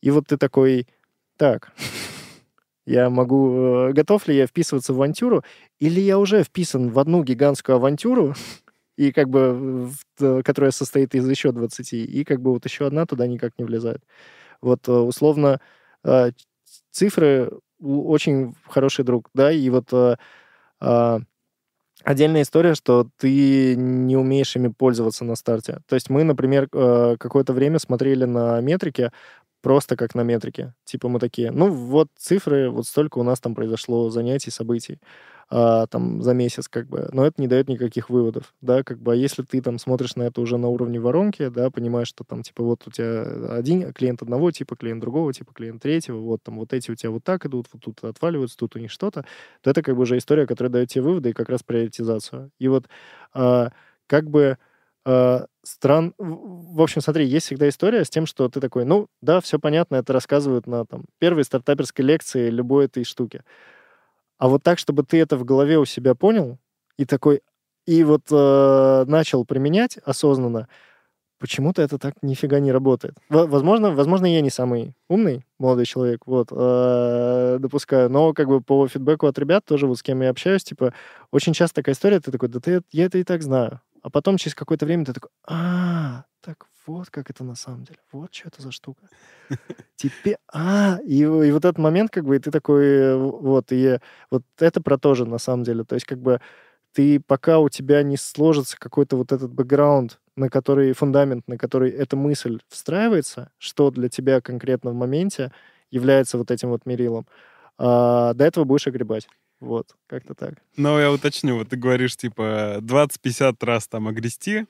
И 0.03 0.11
вот 0.11 0.27
ты 0.27 0.37
такой, 0.37 0.87
так, 1.37 1.73
я 2.87 3.11
могу... 3.11 3.89
э, 3.89 3.93
Готов 3.93 4.29
ли 4.29 4.37
я 4.37 4.47
вписываться 4.47 4.93
в 4.93 4.97
авантюру? 4.97 5.43
Или 5.81 6.01
я 6.01 6.19
уже 6.19 6.43
вписан 6.45 6.91
в 6.91 6.99
одну 6.99 7.23
гигантскую 7.25 7.77
авантюру, 7.77 8.35
и 8.97 9.13
как 9.13 9.29
бы, 9.29 9.53
в 9.89 9.95
т- 10.19 10.43
которая 10.43 10.71
состоит 10.71 11.15
из 11.15 11.29
еще 11.29 11.53
20, 11.53 11.93
и 11.93 12.25
как 12.25 12.41
бы 12.41 12.53
вот 12.53 12.65
еще 12.65 12.87
одна 12.87 13.05
туда 13.07 13.27
никак 13.27 13.53
не 13.59 13.65
влезает. 13.65 14.03
Вот, 14.61 14.89
э, 14.89 14.93
условно, 14.93 15.61
э, 16.05 16.31
цифры 16.91 17.51
очень 17.81 18.55
хороший 18.69 19.05
друг, 19.05 19.29
да, 19.35 19.53
и 19.53 19.69
вот 19.69 19.93
э, 19.93 20.17
а, 20.81 21.21
отдельная 22.05 22.43
история, 22.43 22.75
что 22.75 23.09
ты 23.19 23.77
не 23.77 24.17
умеешь 24.17 24.57
ими 24.57 24.69
пользоваться 24.69 25.25
на 25.25 25.37
старте. 25.37 25.81
То 25.87 25.95
есть 25.95 26.11
мы, 26.11 26.25
например, 26.25 26.69
какое-то 26.69 27.53
время 27.53 27.79
смотрели 27.79 28.25
на 28.25 28.61
метрики, 28.61 29.11
просто 29.63 29.97
как 29.97 30.15
на 30.15 30.23
метрике. 30.23 30.75
Типа 30.85 31.09
мы 31.09 31.19
такие, 31.19 31.51
ну 31.51 31.71
вот 31.71 32.09
цифры, 32.17 32.71
вот 32.71 32.87
столько 32.87 33.19
у 33.19 33.23
нас 33.25 33.41
там 33.41 33.55
произошло 33.55 34.11
занятий, 34.11 34.51
событий 34.51 35.01
а, 35.49 35.87
там 35.87 36.23
за 36.23 36.35
месяц, 36.35 36.69
как 36.69 36.89
бы, 36.89 37.09
но 37.13 37.25
это 37.25 37.41
не 37.41 37.47
дает 37.47 37.69
никаких 37.69 38.11
выводов, 38.11 38.55
да, 38.61 38.83
как 38.83 38.99
бы, 39.01 39.13
а 39.13 39.15
если 39.15 39.43
ты 39.43 39.61
там 39.61 39.79
смотришь 39.79 40.17
на 40.17 40.25
это 40.25 40.41
уже 40.41 40.59
на 40.59 40.69
уровне 40.69 40.99
воронки, 40.99 41.49
да, 41.49 41.71
понимаешь, 41.71 42.09
что 42.09 42.25
там, 42.25 42.43
типа, 42.43 42.65
вот 42.65 42.87
у 42.87 42.91
тебя 42.91 43.55
один 43.55 43.93
клиент 43.93 44.23
одного 44.23 44.51
типа, 44.51 44.77
клиент 44.77 45.01
другого 45.01 45.33
типа, 45.33 45.53
клиент 45.55 45.83
третьего, 45.83 46.19
вот 46.19 46.43
там 46.43 46.59
вот 46.59 46.73
эти 46.73 46.91
у 46.91 46.95
тебя 46.97 47.11
вот 47.11 47.23
так 47.25 47.47
идут, 47.47 47.69
вот 47.73 47.83
тут 47.83 48.03
отваливаются, 48.05 48.57
тут 48.57 48.77
у 48.77 48.79
них 48.79 48.91
что-то, 48.91 49.25
то 49.63 49.71
это 49.71 49.83
как 49.83 49.95
бы 49.97 50.03
уже 50.03 50.19
история, 50.19 50.47
которая 50.47 50.73
дает 50.73 50.89
тебе 50.89 51.03
выводы 51.03 51.31
и 51.31 51.33
как 51.33 51.49
раз 51.49 51.63
приоритизацию. 51.63 52.51
И 52.59 52.69
вот 52.69 52.87
а, 53.33 53.71
как 54.09 54.29
бы 54.29 54.59
а, 55.05 55.47
стран... 55.63 56.15
В 56.19 56.83
общем, 56.83 57.01
смотри, 57.01 57.27
есть 57.27 57.47
всегда 57.47 57.69
история 57.69 58.05
с 58.05 58.11
тем, 58.11 58.27
что 58.27 58.49
ты 58.49 58.61
такой, 58.61 58.85
ну, 58.85 59.07
да, 59.23 59.41
все 59.41 59.61
понятно, 59.61 59.97
это 59.97 60.13
рассказывают 60.13 60.67
на 60.67 60.85
там 60.85 61.05
первой 61.21 61.45
стартаперской 61.45 62.05
лекции 62.05 62.51
любой 62.51 62.87
этой 62.87 63.05
штуки. 63.05 63.43
А 64.39 64.49
вот 64.49 64.63
так, 64.63 64.79
чтобы 64.79 65.03
ты 65.03 65.19
это 65.21 65.37
в 65.37 65.45
голове 65.45 65.79
у 65.79 65.85
себя 65.85 66.15
понял 66.15 66.59
и 66.99 67.05
такой, 67.05 67.41
и 67.87 68.05
вот 68.05 68.23
э, 68.31 69.05
начал 69.07 69.45
применять 69.45 69.99
осознанно, 69.99 70.69
почему-то 71.39 71.83
это 71.83 71.99
так 71.99 72.15
нифига 72.23 72.61
не 72.61 72.73
работает. 72.73 73.15
Во- 73.29 73.47
Возможно, 73.47 73.91
возможно, 73.93 74.27
я 74.27 74.41
не 74.41 74.51
самый 74.51 74.95
умный 75.09 75.45
молодой 75.59 75.87
человек, 75.87 76.23
вот, 76.27 76.49
э, 76.51 77.57
допускаю, 77.61 78.11
но 78.11 78.33
как 78.33 78.49
бы 78.49 78.61
по 78.61 78.87
фидбэку 78.89 79.27
от 79.27 79.39
ребят 79.39 79.65
тоже, 79.65 79.87
вот 79.87 79.99
с 79.99 80.03
кем 80.03 80.23
я 80.23 80.31
общаюсь, 80.31 80.65
типа, 80.65 80.93
очень 81.31 81.53
часто 81.53 81.77
такая 81.77 81.95
история, 81.95 82.21
ты 82.21 82.31
такой, 82.31 82.49
да 82.49 82.61
ты, 82.61 82.83
я 82.93 83.07
это 83.07 83.19
и 83.19 83.25
так 83.25 83.43
знаю. 83.43 83.81
А 84.03 84.11
потом 84.11 84.37
через 84.39 84.55
какое-то 84.55 84.87
время 84.87 85.05
ты 85.05 85.13
такой, 85.13 85.31
а, 85.49 86.25
так 86.41 86.67
вот 86.87 87.11
как 87.11 87.31
это 87.31 87.45
на 87.45 87.55
самом 87.55 87.85
деле, 87.85 87.99
вот 88.13 88.35
что 88.35 88.49
это 88.49 88.63
за 88.63 88.73
штука. 88.73 89.09
Теперь, 89.97 90.37
а, 90.53 90.99
и, 91.05 91.21
и 91.21 91.25
вот 91.25 91.65
этот 91.65 91.79
момент, 91.79 92.11
как 92.11 92.25
бы, 92.25 92.37
и 92.37 92.39
ты 92.39 92.51
такой, 92.51 92.85
э, 92.85 93.17
вот, 93.17 93.73
и 93.73 93.99
вот 94.31 94.43
это 94.59 94.81
про 94.81 94.99
то 94.99 95.15
же, 95.15 95.27
на 95.27 95.39
самом 95.39 95.65
деле. 95.65 95.85
То 95.85 95.95
есть, 95.95 96.07
как 96.07 96.19
бы, 96.19 96.41
ты, 96.93 97.21
пока 97.21 97.59
у 97.59 97.69
тебя 97.69 98.03
не 98.03 98.17
сложится 98.17 98.79
какой-то 98.79 99.17
вот 99.17 99.33
этот 99.33 99.53
бэкграунд, 99.53 100.19
на 100.37 100.49
который, 100.49 100.93
фундамент, 100.93 101.47
на 101.49 101.59
который 101.59 101.91
эта 101.91 102.17
мысль 102.17 102.61
встраивается, 102.69 103.51
что 103.59 103.91
для 103.91 104.09
тебя 104.09 104.41
конкретно 104.41 104.91
в 104.93 104.95
моменте 104.95 105.53
является 105.91 106.39
вот 106.39 106.51
этим 106.51 106.71
вот 106.71 106.87
мерилом, 106.87 107.27
а, 107.79 108.35
до 108.35 108.45
этого 108.45 108.65
будешь 108.65 108.87
огребать. 108.87 109.29
Вот, 109.61 109.97
как-то 110.07 110.35
так. 110.35 110.55
Но 110.77 111.01
я 111.01 111.11
уточню, 111.11 111.57
вот 111.57 111.71
ты 111.71 111.77
говоришь, 111.77 112.17
типа, 112.17 112.79
20-50 112.81 113.57
раз 113.65 113.89
там 113.89 114.09
огрести. 114.09 114.67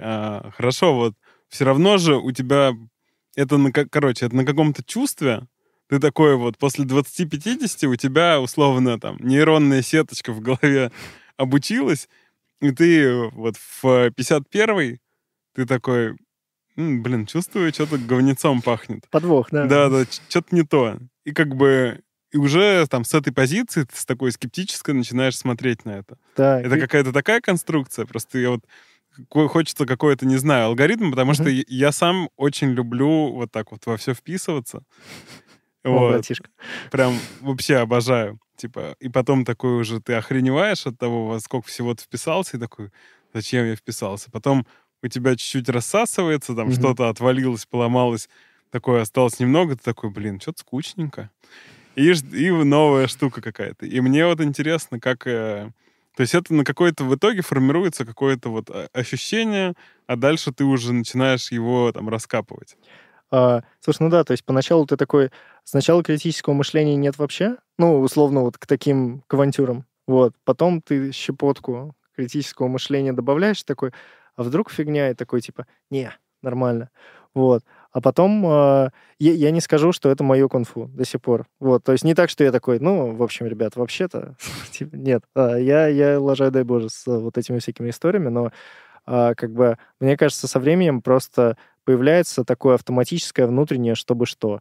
А, 0.00 0.50
хорошо, 0.56 0.94
вот 0.94 1.14
все 1.48 1.64
равно 1.64 1.98
же 1.98 2.16
у 2.16 2.30
тебя 2.32 2.72
это, 3.36 3.56
на, 3.56 3.72
короче, 3.72 4.26
это 4.26 4.36
на 4.36 4.44
каком-то 4.44 4.82
чувстве, 4.84 5.46
ты 5.88 5.98
такой 6.00 6.36
вот 6.36 6.58
после 6.58 6.84
20-50 6.84 7.86
у 7.88 7.96
тебя 7.96 8.40
условно 8.40 8.98
там 9.00 9.16
нейронная 9.20 9.82
сеточка 9.82 10.32
в 10.32 10.40
голове 10.40 10.90
обучилась, 11.36 12.08
и 12.60 12.70
ты 12.72 13.14
вот 13.32 13.56
в 13.56 14.10
51 14.10 14.98
ты 15.54 15.66
такой, 15.66 16.16
«М, 16.76 17.02
блин, 17.02 17.26
чувствую, 17.26 17.72
что-то 17.72 17.98
говнецом 17.98 18.60
пахнет. 18.62 19.08
Подвох, 19.10 19.48
да. 19.50 19.66
Да, 19.66 19.88
да, 19.88 20.04
что-то 20.04 20.54
не 20.54 20.62
то. 20.62 20.98
И 21.24 21.32
как 21.32 21.54
бы 21.56 22.00
и 22.30 22.36
уже 22.36 22.86
там 22.88 23.04
с 23.04 23.14
этой 23.14 23.32
позиции 23.32 23.84
ты 23.84 23.96
с 23.96 24.04
такой 24.04 24.30
скептической 24.32 24.94
начинаешь 24.94 25.36
смотреть 25.36 25.84
на 25.86 25.92
это. 25.98 26.18
Да, 26.36 26.60
Это 26.60 26.76
и- 26.76 26.80
какая-то 26.80 27.12
такая 27.12 27.40
конструкция, 27.40 28.04
просто 28.04 28.38
я 28.38 28.50
вот 28.50 28.60
хочется 29.30 29.86
какой-то, 29.86 30.26
не 30.26 30.36
знаю, 30.36 30.66
алгоритм, 30.66 31.10
потому 31.10 31.34
что 31.34 31.48
я- 31.48 31.92
сам 31.92 32.28
очень 32.36 32.68
люблю 32.70 33.32
вот 33.32 33.50
так 33.52 33.72
вот 33.72 33.84
во 33.86 33.96
все 33.96 34.14
вписываться. 34.14 34.82
О, 35.84 35.90
Вот, 35.90 36.12
братишка. 36.12 36.50
прям 36.90 37.14
вообще 37.40 37.76
обожаю. 37.76 38.38
Типа, 38.56 38.96
и 38.98 39.08
потом 39.08 39.44
такой 39.44 39.78
уже 39.80 40.00
ты 40.00 40.14
охреневаешь 40.14 40.86
от 40.86 40.98
того, 40.98 41.26
во 41.28 41.40
сколько 41.40 41.68
всего 41.68 41.94
ты 41.94 42.02
вписался, 42.02 42.56
и 42.56 42.60
такой, 42.60 42.90
зачем 43.32 43.64
я 43.66 43.76
вписался? 43.76 44.30
Потом 44.32 44.66
у 45.02 45.06
тебя 45.06 45.36
чуть-чуть 45.36 45.68
рассасывается, 45.68 46.54
там 46.56 46.72
что-то 46.72 47.08
отвалилось, 47.08 47.66
поломалось, 47.66 48.28
такое 48.70 49.02
осталось 49.02 49.38
немного, 49.38 49.76
ты 49.76 49.82
такой, 49.84 50.10
блин, 50.10 50.40
что-то 50.40 50.60
скучненько. 50.60 51.30
И, 51.94 52.10
и 52.10 52.50
новая 52.50 53.06
штука 53.06 53.40
какая-то. 53.40 53.86
И 53.86 54.00
мне 54.00 54.26
вот 54.26 54.40
интересно, 54.40 54.98
как... 54.98 55.26
то 56.18 56.22
есть 56.22 56.34
это 56.34 56.52
на 56.52 56.64
какое-то 56.64 57.04
в 57.04 57.14
итоге 57.14 57.42
формируется 57.42 58.04
какое-то 58.04 58.48
вот 58.48 58.70
э, 58.70 58.88
ощущение, 58.92 59.74
а 60.08 60.16
дальше 60.16 60.50
ты 60.50 60.64
уже 60.64 60.92
начинаешь 60.92 61.52
его 61.52 61.92
там 61.92 62.08
раскапывать. 62.08 62.76
А, 63.30 63.62
слушай, 63.78 64.02
ну 64.02 64.10
да, 64.10 64.24
то 64.24 64.32
есть 64.32 64.44
поначалу 64.44 64.84
ты 64.84 64.96
такой, 64.96 65.30
сначала 65.62 66.02
критического 66.02 66.54
мышления 66.54 66.96
нет 66.96 67.18
вообще, 67.18 67.58
ну, 67.78 68.00
условно, 68.00 68.40
вот 68.40 68.58
к 68.58 68.66
таким 68.66 69.22
к 69.28 69.34
авантюрам, 69.34 69.86
вот, 70.08 70.34
потом 70.42 70.82
ты 70.82 71.12
щепотку 71.12 71.94
критического 72.16 72.66
мышления 72.66 73.12
добавляешь, 73.12 73.62
такой, 73.62 73.92
а 74.34 74.42
вдруг 74.42 74.72
фигня, 74.72 75.10
и 75.10 75.14
такой, 75.14 75.40
типа, 75.40 75.68
не, 75.88 76.12
нормально, 76.42 76.90
вот, 77.32 77.62
а 77.92 78.00
потом 78.00 78.44
а, 78.46 78.90
я, 79.18 79.32
я 79.32 79.50
не 79.50 79.60
скажу, 79.60 79.92
что 79.92 80.10
это 80.10 80.22
мое 80.24 80.48
кунг-фу 80.48 80.86
до 80.86 81.04
сих 81.04 81.20
пор, 81.20 81.46
вот, 81.60 81.84
то 81.84 81.92
есть 81.92 82.04
не 82.04 82.14
так, 82.14 82.30
что 82.30 82.44
я 82.44 82.52
такой, 82.52 82.80
ну, 82.80 83.14
в 83.14 83.22
общем, 83.22 83.46
ребят, 83.46 83.76
вообще-то, 83.76 84.36
типа, 84.70 84.94
нет, 84.94 85.24
а, 85.34 85.56
я, 85.56 85.88
я 85.88 86.20
лажаю, 86.20 86.50
дай 86.50 86.64
боже, 86.64 86.88
с 86.90 87.06
вот 87.06 87.38
этими 87.38 87.58
всякими 87.58 87.90
историями, 87.90 88.28
но 88.28 88.52
а, 89.06 89.34
как 89.34 89.52
бы, 89.52 89.78
мне 90.00 90.16
кажется, 90.16 90.46
со 90.46 90.60
временем 90.60 91.00
просто 91.00 91.56
появляется 91.84 92.44
такое 92.44 92.74
автоматическое 92.74 93.46
внутреннее 93.46 93.94
«чтобы 93.94 94.26
что». 94.26 94.60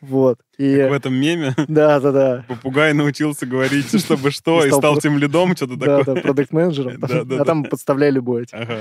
Вот. 0.00 0.38
И... 0.56 0.76
Как 0.76 0.90
в 0.90 0.94
этом 0.94 1.14
меме 1.14 1.54
Да, 1.68 2.00
да, 2.00 2.12
да. 2.12 2.44
попугай 2.48 2.92
научился 2.94 3.44
говорить, 3.44 3.98
чтобы 4.02 4.30
что, 4.30 4.64
И 4.64 4.70
стал 4.70 4.98
тем 4.98 5.18
лидом, 5.18 5.54
что-то 5.56 5.78
такое. 5.78 6.04
да, 6.04 6.20
продукт-менеджером. 6.22 7.00
Да, 7.00 7.24
да, 7.24 7.42
А 7.42 7.44
там 7.44 7.64
подставляй 7.64 8.10
любое. 8.10 8.46
Ага. 8.52 8.80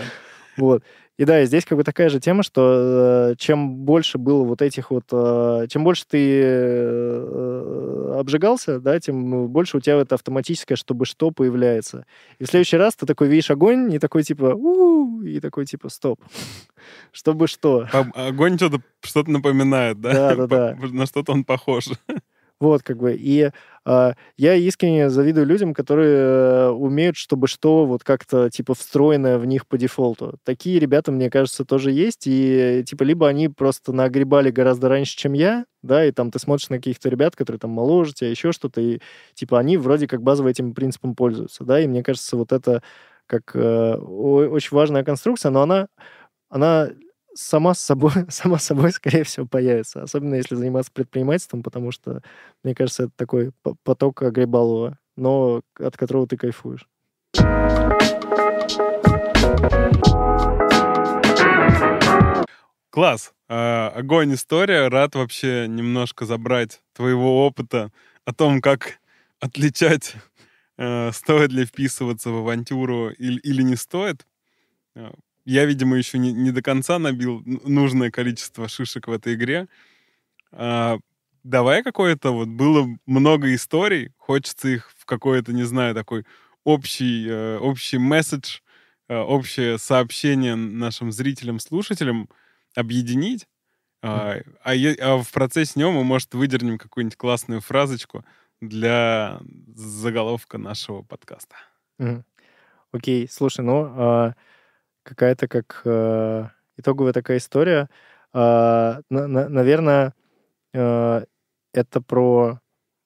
Вот. 0.58 0.84
И 1.18 1.24
да, 1.24 1.42
и 1.42 1.46
здесь 1.46 1.64
как 1.64 1.78
бы 1.78 1.84
такая 1.86 2.10
же 2.10 2.20
тема, 2.20 2.44
что 2.44 3.32
э, 3.32 3.36
чем 3.38 3.78
больше 3.78 4.18
было 4.18 4.44
вот 4.44 4.62
этих 4.62 4.92
вот... 4.92 5.06
э, 5.12 5.68
чем 5.70 5.86
больше 5.86 6.04
ты 6.06 6.42
э, 6.44 8.16
обжигался, 8.20 8.82
да, 8.82 9.00
тем 9.00 9.48
больше 9.48 9.78
у 9.78 9.80
тебя 9.80 9.96
это 9.96 10.16
автоматическое 10.16 10.76
«чтобы 10.76 11.06
что» 11.06 11.32
появляется. 11.32 12.06
И 12.40 12.44
в 12.44 12.48
следующий 12.48 12.76
раз 12.76 12.96
ты 12.96 13.06
такой 13.06 13.30
видишь 13.30 13.50
огонь, 13.50 13.94
и 13.94 14.00
такой 14.00 14.24
типа 14.24 14.56
«у 14.56 15.22
и 15.22 15.40
такой 15.40 15.66
типа 15.66 15.88
«стоп». 15.88 16.20
Чтобы 17.14 17.48
что. 17.48 17.88
Огонь 18.14 18.58
что-то 18.58 18.82
что-то 19.02 19.32
напоминает, 19.32 20.02
да? 20.02 20.14
Да, 20.14 20.36
да, 20.36 20.48
да. 20.48 20.88
На 20.92 21.06
что-то 21.06 21.32
он 21.32 21.46
похож. 21.46 21.90
Вот, 22.60 22.84
как 22.84 22.98
бы. 22.98 23.16
И 23.20 23.52
а, 23.84 24.14
я 24.38 24.56
искренне 24.56 25.10
завидую 25.10 25.46
людям, 25.46 25.74
которые 25.74 26.16
э, 26.16 26.70
умеют, 26.70 27.18
чтобы 27.18 27.48
что, 27.48 27.86
вот 27.86 28.04
как-то, 28.04 28.50
типа, 28.50 28.74
встроенное 28.74 29.38
в 29.38 29.46
них 29.46 29.68
по 29.68 29.78
дефолту. 29.78 30.38
Такие 30.44 30.80
ребята, 30.80 31.12
мне 31.12 31.30
кажется, 31.30 31.66
тоже 31.66 31.92
есть. 31.92 32.24
И, 32.28 32.84
типа, 32.88 33.04
либо 33.04 33.28
они 33.28 33.50
просто 33.50 33.92
нагребали 33.92 34.52
гораздо 34.52 34.88
раньше, 34.88 35.18
чем 35.18 35.34
я, 35.34 35.66
да, 35.84 36.06
и 36.06 36.12
там 36.12 36.32
ты 36.32 36.40
смотришь 36.40 36.70
на 36.70 36.78
каких-то 36.78 37.10
ребят, 37.10 37.36
которые 37.36 37.60
там 37.60 37.72
моложе 37.72 38.14
тебя, 38.14 38.30
еще 38.30 38.52
что-то, 38.54 38.80
и, 38.82 39.00
типа, 39.34 39.60
они 39.60 39.78
вроде 39.78 40.08
как 40.08 40.22
базово 40.24 40.50
этим 40.50 40.74
принципом 40.74 41.14
пользуются, 41.14 41.64
да, 41.66 41.80
и 41.82 41.88
мне 41.88 42.04
кажется, 42.04 42.38
вот 42.38 42.52
это 42.54 42.82
как 43.28 43.56
э, 43.56 43.96
очень 43.96 44.76
важная 44.76 45.04
конструкция, 45.04 45.52
но 45.52 45.62
она, 45.64 45.88
она 46.50 46.90
сама 47.36 47.74
с 47.74 47.80
собой, 47.80 48.12
сама 48.30 48.58
собой, 48.58 48.92
скорее 48.92 49.24
всего, 49.24 49.46
появится. 49.46 50.02
Особенно 50.02 50.36
если 50.36 50.56
заниматься 50.56 50.92
предпринимательством, 50.92 51.62
потому 51.62 51.92
что, 51.92 52.22
мне 52.64 52.74
кажется, 52.74 53.04
это 53.04 53.12
такой 53.16 53.52
по- 53.62 53.76
поток 53.84 54.22
огребалова, 54.24 54.98
но 55.16 55.62
от 55.78 55.98
которого 55.98 56.28
ты 56.28 56.38
кайфуешь. 56.38 56.88
Класс. 62.90 63.34
А, 63.48 63.92
огонь 63.94 64.34
история. 64.34 64.88
Рад 64.88 65.16
вообще 65.16 65.68
немножко 65.68 66.26
забрать 66.26 66.82
твоего 66.94 67.46
опыта 67.46 67.92
о 68.24 68.34
том, 68.34 68.62
как 68.62 69.00
отличать, 69.42 70.16
э, 70.78 71.12
стоит 71.12 71.52
ли 71.52 71.66
вписываться 71.66 72.30
в 72.30 72.38
авантюру 72.38 73.10
или, 73.10 73.40
или 73.42 73.62
не 73.62 73.76
стоит. 73.76 74.26
Я, 75.46 75.66
видимо, 75.66 75.96
еще 75.96 76.18
не, 76.18 76.34
не 76.34 76.52
до 76.52 76.62
конца 76.62 77.00
набил 77.00 77.44
нужное 77.46 78.12
количество 78.12 78.68
шишек 78.68 79.08
в 79.08 79.12
этой 79.12 79.36
игре. 79.36 79.68
А, 80.52 80.98
давай 81.44 81.84
какое-то 81.84 82.32
вот 82.32 82.48
было 82.48 82.88
много 83.06 83.54
историй, 83.54 84.12
хочется 84.18 84.70
их 84.70 84.92
в 84.98 85.06
какой-то, 85.06 85.54
не 85.54 85.64
знаю, 85.64 85.94
такой 85.94 86.26
общий, 86.64 87.28
э, 87.30 87.58
общий 87.60 88.00
месседж, 88.00 88.60
э, 89.08 89.16
общее 89.16 89.78
сообщение 89.78 90.56
нашим 90.56 91.12
зрителям, 91.12 91.60
слушателям 91.60 92.28
объединить. 92.76 93.48
А, 94.02 94.38
а, 94.64 94.74
а 94.74 95.18
в 95.24 95.32
процессе 95.32 95.80
него 95.80 95.92
мы, 95.92 96.04
может, 96.04 96.34
выдернем 96.34 96.78
какую-нибудь 96.78 97.18
классную 97.18 97.62
фразочку 97.62 98.26
для 98.62 99.40
заголовка 99.76 100.58
нашего 100.58 101.02
подкаста. 101.02 101.56
Окей, 102.92 103.28
слушай, 103.30 103.62
ну, 103.62 103.92
а, 103.96 104.36
какая-то 105.06 105.48
как 105.48 105.82
э, 105.86 106.46
итоговая 106.78 107.14
такая 107.14 107.38
история. 107.38 107.90
А, 108.34 109.02
на- 109.10 109.28
на- 109.28 109.50
наверное, 109.50 110.14
э, 110.74 111.26
это 111.74 112.02
про 112.02 112.60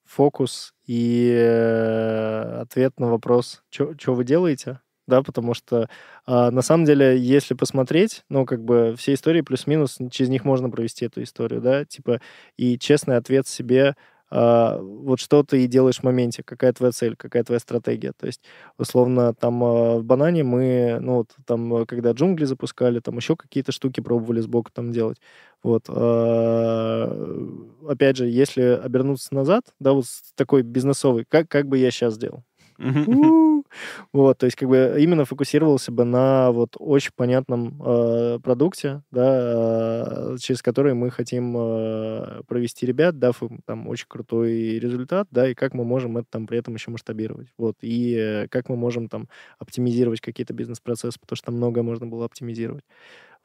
фокус 0.05 0.73
и 0.87 1.31
э, 1.35 2.61
ответ 2.61 2.99
на 2.99 3.09
вопрос, 3.11 3.63
что 3.69 4.15
вы 4.15 4.23
делаете, 4.25 4.79
да, 5.07 5.21
потому 5.23 5.53
что 5.53 5.87
а, 6.25 6.51
на 6.51 6.61
самом 6.63 6.85
деле, 6.85 7.17
если 7.19 7.53
посмотреть, 7.55 8.23
ну, 8.29 8.45
как 8.45 8.63
бы 8.63 8.95
все 8.97 9.13
истории 9.13 9.41
плюс-минус, 9.41 9.97
через 10.11 10.29
них 10.29 10.45
можно 10.45 10.69
провести 10.69 11.05
эту 11.05 11.23
историю, 11.23 11.61
да, 11.61 11.85
типа, 11.85 12.21
и 12.57 12.77
честный 12.79 13.17
ответ 13.17 13.47
себе, 13.47 13.95
вот 14.31 15.19
что 15.19 15.43
ты 15.43 15.63
и 15.63 15.67
делаешь 15.67 15.99
в 15.99 16.03
моменте, 16.03 16.43
какая 16.43 16.73
твоя 16.73 16.91
цель, 16.91 17.15
какая 17.15 17.43
твоя 17.43 17.59
стратегия, 17.59 18.13
то 18.17 18.27
есть, 18.27 18.41
условно, 18.77 19.33
там 19.33 19.63
а, 19.63 19.97
в 19.97 20.03
банане 20.03 20.43
мы, 20.43 20.97
ну, 21.01 21.15
вот 21.17 21.31
там, 21.45 21.73
а, 21.73 21.85
когда 21.85 22.11
джунгли 22.11 22.45
запускали, 22.45 22.99
там 22.99 23.17
еще 23.17 23.35
какие-то 23.35 23.71
штуки 23.71 24.01
пробовали 24.01 24.41
сбоку 24.41 24.71
там 24.73 24.91
делать, 24.91 25.17
вот, 25.63 25.85
а, 25.89 27.57
опять 27.87 28.17
же, 28.17 28.27
если 28.27 28.61
обернуться 28.61 29.33
назад, 29.33 29.63
да, 29.79 29.93
вот 29.93 30.05
с 30.05 30.33
такой 30.35 30.61
бизнесовый, 30.63 31.25
как, 31.27 31.47
как 31.49 31.67
бы 31.67 31.77
я 31.77 31.91
сейчас 31.91 32.15
сделал? 32.15 32.43
Вот, 34.13 34.37
то 34.39 34.45
есть 34.45 34.55
как 34.57 34.69
бы 34.69 34.95
именно 34.99 35.25
фокусировался 35.25 35.91
бы 35.91 36.03
на 36.05 36.51
вот 36.51 36.75
очень 36.79 37.11
понятном 37.15 37.81
э, 37.83 38.39
продукте, 38.43 39.03
да, 39.11 40.33
э, 40.33 40.37
через 40.39 40.61
который 40.61 40.93
мы 40.93 41.11
хотим 41.11 41.55
э, 41.57 42.41
провести 42.47 42.85
ребят, 42.85 43.19
дав 43.19 43.41
им 43.43 43.61
там 43.65 43.87
очень 43.87 44.05
крутой 44.07 44.79
результат, 44.79 45.27
да, 45.31 45.49
и 45.49 45.53
как 45.53 45.73
мы 45.73 45.83
можем 45.85 46.17
это 46.17 46.27
там 46.29 46.47
при 46.47 46.57
этом 46.59 46.75
еще 46.75 46.91
масштабировать, 46.91 47.49
вот, 47.57 47.75
и 47.81 48.15
э, 48.15 48.47
как 48.49 48.69
мы 48.69 48.75
можем 48.75 49.09
там 49.09 49.27
оптимизировать 49.59 50.21
какие-то 50.21 50.53
бизнес-процессы, 50.53 51.19
потому 51.19 51.37
что 51.37 51.45
там 51.47 51.55
многое 51.55 51.83
можно 51.83 52.07
было 52.07 52.25
оптимизировать, 52.25 52.83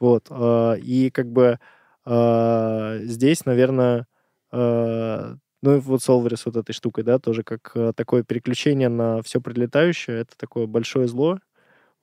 вот, 0.00 0.26
э, 0.30 0.78
и 0.80 1.10
как 1.10 1.30
бы 1.30 1.58
э, 2.06 2.98
здесь, 3.04 3.44
наверное, 3.46 4.06
э, 4.52 5.36
ну 5.64 5.76
и 5.76 5.80
вот 5.80 6.02
Solver 6.02 6.36
с 6.36 6.44
вот 6.44 6.56
этой 6.56 6.72
штукой, 6.72 7.04
да, 7.04 7.18
тоже 7.18 7.42
как 7.42 7.72
э, 7.74 7.94
такое 7.96 8.22
переключение 8.22 8.90
на 8.90 9.22
все 9.22 9.40
прилетающее, 9.40 10.18
это 10.20 10.36
такое 10.36 10.66
большое 10.66 11.08
зло, 11.08 11.38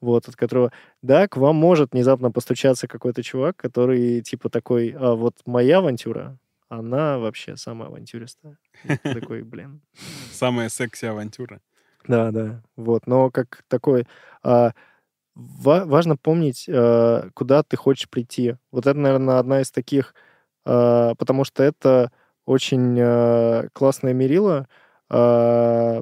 вот, 0.01 0.27
от 0.27 0.35
которого, 0.35 0.71
да, 1.03 1.27
к 1.27 1.37
вам 1.37 1.57
может 1.57 1.93
внезапно 1.93 2.31
постучаться 2.31 2.87
какой-то 2.87 3.21
чувак, 3.21 3.57
который 3.57 4.21
типа 4.21 4.49
такой, 4.49 4.95
а 4.97 5.13
вот 5.13 5.35
моя 5.45 5.77
авантюра, 5.77 6.39
она 6.69 7.19
вообще 7.19 7.55
самая 7.55 7.89
авантюристая. 7.89 8.57
Такой, 9.03 9.43
блин. 9.43 9.81
Самая 10.31 10.69
секси-авантюра. 10.69 11.59
Да, 12.07 12.31
да, 12.31 12.63
вот, 12.75 13.05
но 13.05 13.29
как 13.29 13.63
такой... 13.67 14.07
а, 14.41 14.71
ва- 15.35 15.85
важно 15.85 16.17
помнить, 16.17 16.67
а, 16.67 17.29
куда 17.35 17.61
ты 17.61 17.77
хочешь 17.77 18.09
прийти. 18.09 18.55
Вот 18.71 18.87
это, 18.87 18.97
наверное, 18.97 19.37
одна 19.37 19.61
из 19.61 19.69
таких, 19.69 20.15
а, 20.65 21.13
потому 21.15 21.43
что 21.43 21.61
это 21.61 22.11
очень 22.45 22.97
а, 22.99 23.67
классное 23.73 24.13
мерило. 24.13 24.67
а, 25.09 26.01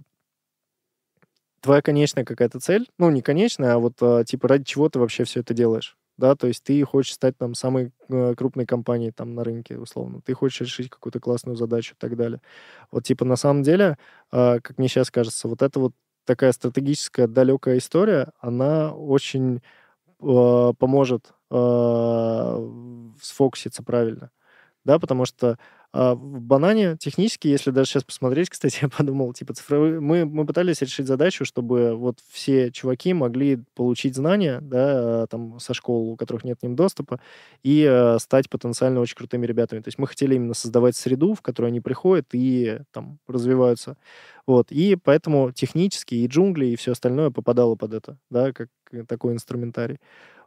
твоя 1.61 1.81
конечная 1.81 2.25
какая-то 2.25 2.59
цель, 2.59 2.87
ну, 2.97 3.09
не 3.09 3.21
конечная, 3.21 3.73
а 3.75 3.79
вот 3.79 3.95
а, 4.01 4.23
типа 4.23 4.47
ради 4.47 4.63
чего 4.65 4.89
ты 4.89 4.99
вообще 4.99 5.23
все 5.25 5.41
это 5.41 5.53
делаешь, 5.53 5.97
да, 6.17 6.35
то 6.35 6.47
есть 6.47 6.63
ты 6.63 6.83
хочешь 6.83 7.13
стать 7.13 7.37
там 7.37 7.53
самой 7.53 7.91
э, 8.09 8.33
крупной 8.35 8.65
компанией 8.65 9.11
там 9.11 9.35
на 9.35 9.43
рынке, 9.43 9.77
условно, 9.77 10.21
ты 10.23 10.33
хочешь 10.33 10.61
решить 10.61 10.89
какую-то 10.89 11.19
классную 11.19 11.55
задачу 11.57 11.95
и 11.95 11.97
так 11.99 12.15
далее. 12.15 12.41
Вот 12.91 13.03
типа 13.03 13.25
на 13.25 13.35
самом 13.35 13.63
деле, 13.63 13.97
а, 14.31 14.59
как 14.61 14.77
мне 14.77 14.87
сейчас 14.87 15.11
кажется, 15.11 15.47
вот 15.47 15.61
это 15.61 15.79
вот 15.79 15.93
такая 16.25 16.51
стратегическая 16.53 17.27
далекая 17.27 17.77
история, 17.77 18.31
она 18.39 18.93
очень 18.93 19.61
э, 20.21 20.73
поможет 20.79 21.33
э, 21.51 22.69
сфокуситься 23.21 23.83
правильно, 23.83 24.31
да, 24.85 24.99
потому 24.99 25.25
что 25.25 25.57
а, 25.91 26.13
в 26.15 26.41
банане 26.41 26.97
технически, 26.97 27.47
если 27.47 27.71
даже 27.71 27.89
сейчас 27.89 28.03
посмотреть, 28.03 28.49
кстати, 28.51 28.79
я 28.83 28.89
подумал, 28.89 29.33
типа 29.33 29.53
цифровые, 29.53 29.99
мы, 29.99 30.25
мы 30.25 30.45
пытались 30.45 30.81
решить 30.81 31.07
задачу, 31.07 31.45
чтобы 31.45 31.95
вот 31.95 32.19
все 32.29 32.71
чуваки 32.71 33.13
могли 33.13 33.63
получить 33.75 34.15
знания, 34.15 34.59
да, 34.61 35.23
а, 35.23 35.27
там 35.27 35.59
со 35.59 35.73
школ, 35.73 36.11
у 36.11 36.15
которых 36.15 36.43
нет 36.43 36.59
к 36.59 36.63
ним 36.63 36.75
доступа, 36.75 37.19
и 37.63 37.83
э, 37.89 38.19
стать 38.19 38.49
потенциально 38.49 38.99
очень 38.99 39.15
крутыми 39.15 39.45
ребятами. 39.47 39.81
То 39.81 39.87
есть 39.87 39.97
мы 39.97 40.07
хотели 40.07 40.35
именно 40.35 40.53
создавать 40.53 40.95
среду, 40.95 41.33
в 41.33 41.41
которую 41.41 41.69
они 41.69 41.81
приходят 41.81 42.27
и 42.33 42.79
там 42.91 43.19
развиваются. 43.27 43.97
Вот. 44.47 44.71
И 44.71 44.95
поэтому 44.95 45.51
технически 45.51 46.15
и 46.15 46.27
джунгли, 46.27 46.67
и 46.67 46.75
все 46.75 46.91
остальное 46.93 47.31
попадало 47.31 47.75
под 47.75 47.93
это, 47.93 48.17
да, 48.29 48.51
как 48.53 48.69
такой 49.07 49.33
инструментарий. 49.33 49.99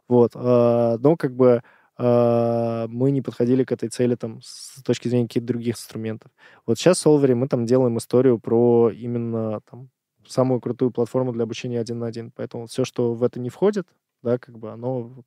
Вот. 0.07 0.31
А, 0.35 0.97
Но 0.99 1.15
как 1.17 1.35
бы 1.35 1.63
мы 1.97 3.11
не 3.11 3.21
подходили 3.21 3.63
к 3.63 3.71
этой 3.71 3.89
цели 3.89 4.15
там 4.15 4.41
с 4.41 4.81
точки 4.83 5.07
зрения 5.07 5.27
каких-то 5.27 5.47
других 5.47 5.75
инструментов. 5.75 6.31
Вот 6.65 6.77
сейчас 6.77 6.99
в 6.99 7.07
Solver 7.07 7.35
мы 7.35 7.47
там 7.47 7.65
делаем 7.65 7.97
историю 7.97 8.39
про 8.39 8.89
именно 8.89 9.61
там 9.69 9.89
самую 10.27 10.61
крутую 10.61 10.91
платформу 10.91 11.33
для 11.33 11.43
обучения 11.43 11.79
один 11.79 11.99
на 11.99 12.07
один. 12.07 12.31
Поэтому 12.35 12.65
все, 12.67 12.85
что 12.85 13.13
в 13.13 13.23
это 13.23 13.39
не 13.39 13.49
входит, 13.49 13.87
да, 14.21 14.37
как 14.37 14.57
бы 14.57 14.71
оно 14.71 15.23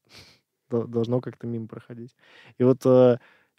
должно 0.71 1.21
как-то 1.21 1.47
мимо 1.47 1.69
проходить. 1.69 2.17
И 2.59 2.65
вот 2.65 2.83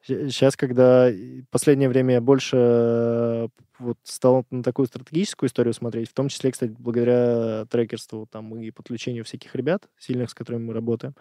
сейчас, 0.04 0.56
когда 0.58 1.10
и 1.10 1.44
последнее 1.50 1.90
время 1.90 2.16
я 2.16 2.22
больше 2.22 3.50
вот 3.80 3.98
стал 4.04 4.46
на 4.50 4.64
такую 4.64 4.88
стратегическую 4.88 5.48
историю 5.48 5.74
смотреть, 5.74 6.10
в 6.10 6.14
том 6.14 6.30
числе, 6.30 6.52
кстати, 6.52 6.76
благодаря 6.78 7.66
трекерству 7.66 8.28
там 8.30 8.56
и 8.58 8.72
подключению 8.72 9.24
всяких 9.24 9.56
ребят 9.56 9.88
сильных, 9.98 10.32
с 10.32 10.34
которыми 10.34 10.64
мы 10.64 10.74
работаем, 10.74 11.14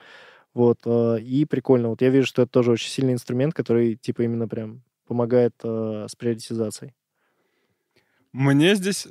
вот, 0.57 0.79
э, 0.87 1.21
и 1.21 1.45
прикольно. 1.45 1.91
Вот 1.91 2.01
я 2.01 2.09
вижу, 2.09 2.27
что 2.27 2.41
это 2.41 2.51
тоже 2.51 2.71
очень 2.71 2.89
сильный 2.89 3.13
инструмент, 3.13 3.53
который, 3.53 3.97
типа, 3.97 4.23
именно 4.23 4.49
прям 4.49 4.83
помогает 5.07 5.53
э, 5.63 6.07
с 6.09 6.17
приоритизацией. 6.17 6.95
Мне 8.33 8.75
здесь 8.75 9.07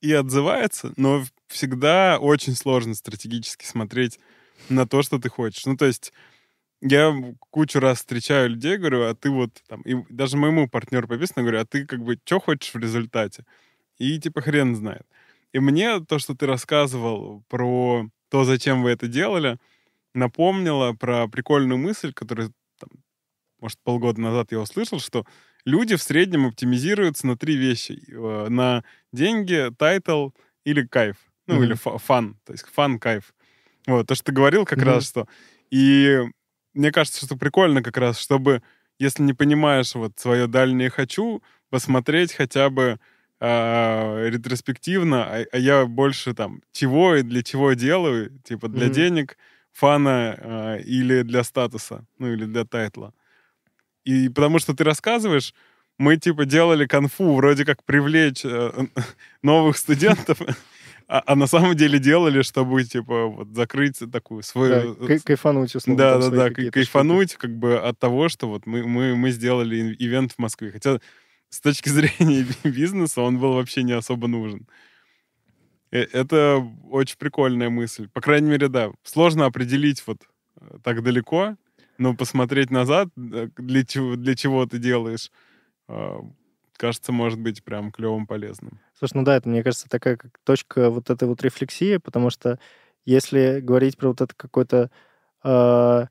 и 0.00 0.12
отзывается, 0.12 0.92
но 0.96 1.22
всегда 1.46 2.18
очень 2.18 2.54
сложно 2.56 2.96
стратегически 2.96 3.64
смотреть 3.64 4.18
на 4.68 4.84
то, 4.84 5.02
что 5.02 5.20
ты 5.20 5.28
хочешь. 5.28 5.64
Ну, 5.64 5.76
то 5.76 5.86
есть 5.86 6.12
я 6.80 7.14
кучу 7.50 7.78
раз 7.78 7.98
встречаю 7.98 8.50
людей, 8.50 8.78
говорю, 8.78 9.04
а 9.04 9.14
ты 9.14 9.30
вот 9.30 9.62
там, 9.68 9.82
и 9.82 9.94
даже 10.08 10.36
моему 10.36 10.68
партнеру 10.68 11.06
по 11.06 11.16
бизнесу 11.16 11.42
говорю, 11.42 11.60
а 11.60 11.66
ты 11.66 11.86
как 11.86 12.02
бы 12.02 12.18
что 12.24 12.40
хочешь 12.40 12.74
в 12.74 12.78
результате? 12.78 13.44
И 13.98 14.18
типа 14.18 14.40
хрен 14.40 14.74
знает. 14.74 15.06
И 15.52 15.60
мне 15.60 16.00
то, 16.00 16.18
что 16.18 16.34
ты 16.34 16.46
рассказывал 16.46 17.44
про 17.48 18.08
то, 18.28 18.42
зачем 18.42 18.82
вы 18.82 18.90
это 18.90 19.06
делали, 19.06 19.58
напомнило 20.18 20.92
про 20.92 21.28
прикольную 21.28 21.78
мысль, 21.78 22.12
которую, 22.12 22.52
там, 22.78 22.90
может, 23.60 23.78
полгода 23.84 24.20
назад 24.20 24.52
я 24.52 24.60
услышал, 24.60 25.00
что 25.00 25.24
люди 25.64 25.96
в 25.96 26.02
среднем 26.02 26.46
оптимизируются 26.46 27.26
на 27.26 27.36
три 27.36 27.56
вещи. 27.56 28.02
Э, 28.08 28.48
На 28.48 28.84
деньги, 29.12 29.70
title 29.78 30.30
или 30.64 30.86
кайф. 30.86 31.16
Ну, 31.46 31.54
Мгм. 31.56 31.64
или 31.64 31.74
fu- 31.74 31.98
fun. 31.98 32.36
То 32.44 32.52
есть 32.52 32.66
fun, 32.66 32.98
кайф. 32.98 33.32
Вот, 33.86 34.06
то, 34.06 34.14
что 34.14 34.24
ты 34.24 34.32
говорил 34.32 34.64
как 34.66 34.78
Мгм. 34.78 34.86
раз, 34.88 35.08
что... 35.08 35.26
И 35.70 36.18
мне 36.74 36.92
кажется, 36.92 37.24
что 37.24 37.36
прикольно 37.36 37.82
как 37.82 37.96
раз, 37.96 38.18
чтобы, 38.20 38.62
если 38.98 39.22
не 39.22 39.32
понимаешь 39.34 39.94
вот 39.94 40.18
свое 40.18 40.46
дальнее 40.46 40.90
«хочу», 40.90 41.42
посмотреть 41.70 42.32
хотя 42.32 42.70
бы 42.70 42.98
а, 43.40 44.26
ретроспективно, 44.28 45.24
а, 45.24 45.44
а 45.52 45.58
я 45.58 45.86
больше 45.86 46.34
там 46.34 46.62
чего 46.72 47.14
и 47.16 47.22
для 47.22 47.42
чего 47.42 47.72
делаю, 47.74 48.38
типа 48.44 48.68
для 48.68 48.86
Мгм. 48.86 48.92
денег, 48.94 49.38
фана 49.78 50.36
а, 50.40 50.76
или 50.78 51.22
для 51.22 51.44
статуса, 51.44 52.04
ну 52.18 52.32
или 52.32 52.46
для 52.46 52.64
тайтла. 52.64 53.12
И 54.04 54.28
потому 54.28 54.58
что 54.58 54.74
ты 54.74 54.84
рассказываешь, 54.84 55.54
мы 55.98 56.16
типа 56.16 56.44
делали 56.44 56.86
конфу, 56.86 57.34
вроде 57.34 57.64
как 57.64 57.84
привлечь 57.84 58.44
э, 58.44 58.72
новых 59.42 59.76
студентов, 59.76 60.38
а, 61.08 61.22
а 61.26 61.36
на 61.36 61.46
самом 61.46 61.76
деле 61.76 61.98
делали, 62.00 62.42
чтобы 62.42 62.82
типа 62.82 63.26
вот 63.26 63.48
закрыть 63.54 63.98
такую 64.12 64.42
Да, 64.42 64.48
свою... 64.48 64.94
кай- 64.94 65.20
кайфануть, 65.20 65.76
условно. 65.76 66.02
Да, 66.02 66.30
да, 66.30 66.50
да, 66.50 66.70
кайфануть 66.70 67.34
как 67.34 67.56
бы 67.56 67.78
от 67.78 67.98
того, 67.98 68.28
что 68.28 68.48
вот 68.48 68.66
мы, 68.66 68.84
мы, 68.84 69.14
мы 69.14 69.30
сделали 69.30 69.94
ивент 69.98 70.32
в 70.32 70.38
Москве. 70.38 70.72
Хотя 70.72 70.98
с 71.50 71.60
точки 71.60 71.88
зрения 71.98 72.46
бизнеса 72.64 73.20
он 73.20 73.38
был 73.38 73.54
вообще 73.54 73.84
не 73.84 73.92
особо 73.92 74.26
нужен. 74.26 74.66
Э, 75.90 76.02
Это 76.12 76.66
очень 76.90 77.16
прикольная 77.18 77.70
мысль. 77.70 78.08
По 78.08 78.20
крайней 78.20 78.50
мере, 78.50 78.68
да. 78.68 78.90
Сложно 79.02 79.46
определить 79.46 80.02
вот 80.06 80.18
э, 80.60 80.78
так 80.82 81.02
далеко, 81.02 81.56
но 81.98 82.14
посмотреть 82.14 82.70
назад, 82.70 83.08
э, 83.16 83.48
для 83.56 83.84
чего, 83.84 84.16
для 84.16 84.34
чего 84.34 84.66
ты 84.66 84.78
делаешь, 84.78 85.30
э, 85.88 86.16
кажется, 86.76 87.12
может 87.12 87.40
быть 87.40 87.64
прям 87.64 87.90
клевым 87.90 88.26
полезным. 88.26 88.80
Слушай, 88.98 89.16
ну 89.16 89.22
да, 89.24 89.36
это, 89.36 89.48
мне 89.48 89.62
кажется, 89.62 89.88
такая 89.88 90.16
как 90.16 90.38
точка 90.44 90.90
вот 90.90 91.10
этой 91.10 91.26
вот 91.26 91.42
рефлексии, 91.42 91.96
потому 91.96 92.30
что 92.30 92.58
если 93.04 93.60
говорить 93.60 93.96
про 93.96 94.08
вот 94.08 94.20
это 94.20 94.34
какой-то... 94.36 94.90
э, 95.44 96.06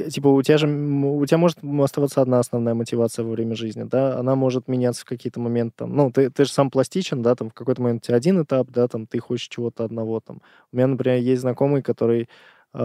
типа 0.00 0.28
у 0.28 0.42
тебя 0.42 0.58
же... 0.58 0.66
У 0.68 1.24
тебя 1.26 1.38
может 1.38 1.58
оставаться 1.62 2.22
одна 2.22 2.38
основная 2.38 2.74
мотивация 2.74 3.24
во 3.24 3.32
время 3.32 3.54
жизни, 3.54 3.84
да? 3.84 4.18
Она 4.18 4.34
может 4.34 4.68
меняться 4.68 5.02
в 5.02 5.04
какие-то 5.04 5.40
моменты. 5.40 5.74
Там, 5.78 5.94
ну, 5.94 6.10
ты, 6.10 6.30
ты 6.30 6.44
же 6.44 6.52
сам 6.52 6.70
пластичен, 6.70 7.22
да, 7.22 7.34
там 7.34 7.50
в 7.50 7.54
какой-то 7.54 7.82
момент 7.82 8.02
у 8.02 8.06
тебя 8.06 8.16
один 8.16 8.42
этап, 8.42 8.68
да, 8.70 8.88
там 8.88 9.06
ты 9.06 9.18
хочешь 9.18 9.48
чего-то 9.48 9.84
одного 9.84 10.20
там. 10.20 10.40
У 10.72 10.76
меня, 10.76 10.86
например, 10.86 11.18
есть 11.18 11.42
знакомый, 11.42 11.82
который... 11.82 12.28
э, 12.74 12.78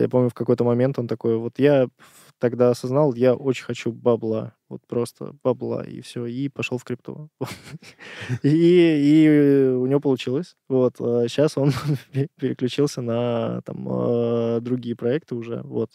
я 0.00 0.08
помню, 0.10 0.30
в 0.30 0.34
какой-то 0.34 0.64
момент 0.64 0.98
он 0.98 1.08
такой, 1.08 1.36
вот 1.36 1.58
я 1.58 1.88
тогда 2.38 2.70
осознал, 2.70 3.14
я 3.14 3.34
очень 3.34 3.64
хочу 3.64 3.92
бабла, 3.92 4.54
вот 4.68 4.82
просто 4.86 5.34
бабла, 5.42 5.82
и 5.84 6.00
все, 6.02 6.26
и 6.26 6.48
пошел 6.48 6.78
в 6.78 6.84
крипту. 6.84 7.30
И, 8.42 8.48
и 8.48 9.68
у 9.70 9.86
него 9.86 10.00
получилось. 10.00 10.56
Вот. 10.68 10.96
Сейчас 10.98 11.56
он 11.58 11.72
пе- 12.12 12.28
переключился 12.40 13.02
на 13.02 13.62
там, 13.62 13.86
э, 13.88 14.60
другие 14.60 14.96
проекты 14.96 15.34
уже. 15.34 15.62
Вот. 15.62 15.92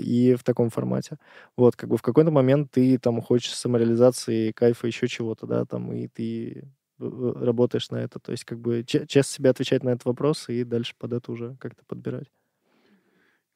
И 0.00 0.34
в 0.38 0.44
таком 0.44 0.70
формате. 0.70 1.18
Вот, 1.56 1.76
как 1.76 1.90
бы 1.90 1.98
в 1.98 2.02
какой-то 2.02 2.30
момент 2.30 2.70
ты 2.70 2.98
там 2.98 3.20
хочешь 3.20 3.52
самореализации, 3.54 4.52
кайфа, 4.52 4.86
еще 4.86 5.08
чего-то, 5.08 5.46
да, 5.46 5.66
там, 5.66 5.92
и 5.92 6.08
ты 6.08 6.64
работаешь 6.98 7.90
на 7.90 7.96
это. 7.96 8.18
То 8.18 8.32
есть, 8.32 8.44
как 8.44 8.58
бы 8.60 8.84
че- 8.84 9.06
честно 9.06 9.34
себе 9.34 9.50
отвечать 9.50 9.82
на 9.84 9.90
этот 9.90 10.04
вопрос 10.04 10.48
и 10.48 10.64
дальше 10.64 10.94
под 10.98 11.12
это 11.12 11.32
уже 11.32 11.56
как-то 11.56 11.84
подбирать. 11.84 12.28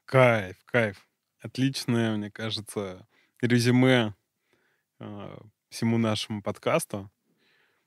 Кайф, 0.04 0.56
кайф. 0.64 1.06
Отличное, 1.40 2.16
мне 2.16 2.30
кажется, 2.30 3.06
резюме 3.40 4.14
э, 5.00 5.38
всему 5.68 5.98
нашему 5.98 6.42
подкасту. 6.42 7.10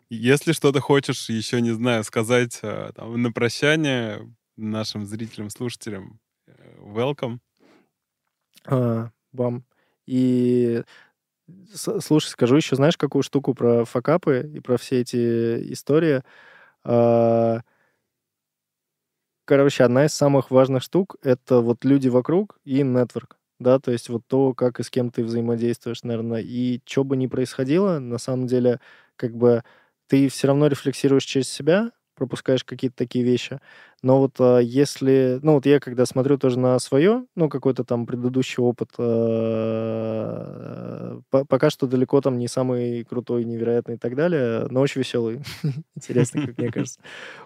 Если 0.09 0.51
что-то 0.51 0.81
хочешь 0.81 1.29
еще, 1.29 1.61
не 1.61 1.71
знаю, 1.71 2.03
сказать 2.03 2.59
э, 2.61 2.91
там, 2.95 3.21
на 3.21 3.31
прощание 3.31 4.33
нашим 4.55 5.05
зрителям, 5.05 5.49
слушателям, 5.49 6.19
э, 6.47 6.77
welcome. 6.79 7.39
А, 8.65 9.11
Бам. 9.31 9.65
И 10.05 10.83
слушай, 11.73 12.27
скажу 12.29 12.55
еще, 12.55 12.75
знаешь, 12.75 12.97
какую 12.97 13.23
штуку 13.23 13.53
про 13.53 13.85
факапы 13.85 14.49
и 14.53 14.59
про 14.59 14.77
все 14.77 15.01
эти 15.01 15.71
истории? 15.73 16.23
А, 16.83 17.61
Короче, 19.45 19.83
одна 19.83 20.05
из 20.05 20.13
самых 20.13 20.49
важных 20.51 20.81
штук— 20.83 21.17
это 21.23 21.59
вот 21.61 21.85
люди 21.85 22.07
вокруг 22.07 22.57
и 22.63 22.81
нетворк. 22.81 23.37
Да, 23.59 23.79
то 23.79 23.91
есть 23.91 24.09
вот 24.09 24.23
то, 24.27 24.53
как 24.53 24.79
и 24.79 24.83
с 24.83 24.89
кем 24.89 25.11
ты 25.11 25.23
взаимодействуешь, 25.23 26.03
наверное. 26.03 26.41
И 26.41 26.81
что 26.85 27.03
бы 27.03 27.15
ни 27.15 27.27
происходило, 27.27 27.99
на 27.99 28.17
самом 28.17 28.47
деле, 28.47 28.79
как 29.15 29.33
бы 29.35 29.63
ты 30.07 30.29
все 30.29 30.47
равно 30.47 30.67
рефлексируешь 30.67 31.23
через 31.25 31.47
себя, 31.49 31.91
пропускаешь 32.15 32.63
какие-то 32.63 32.95
такие 32.95 33.23
вещи. 33.23 33.59
Но 34.01 34.19
вот 34.19 34.35
а, 34.39 34.59
если... 34.59 35.39
Ну, 35.41 35.53
вот 35.53 35.65
я 35.65 35.79
когда 35.79 36.05
смотрю 36.05 36.37
тоже 36.37 36.59
на 36.59 36.79
свое, 36.79 37.25
ну, 37.35 37.49
какой-то 37.49 37.83
там 37.83 38.05
предыдущий 38.05 38.61
опыт, 38.61 38.91
по- 41.29 41.45
пока 41.45 41.69
что 41.69 41.87
далеко 41.87 42.21
там 42.21 42.37
не 42.37 42.47
самый 42.47 43.03
крутой, 43.03 43.43
невероятный 43.45 43.95
и 43.95 43.97
так 43.97 44.15
далее, 44.15 44.67
но 44.69 44.81
очень 44.81 45.01
веселый. 45.01 45.41
Интересный, 45.95 46.47
как 46.47 46.57
мне 46.57 46.71
кажется. 46.71 46.99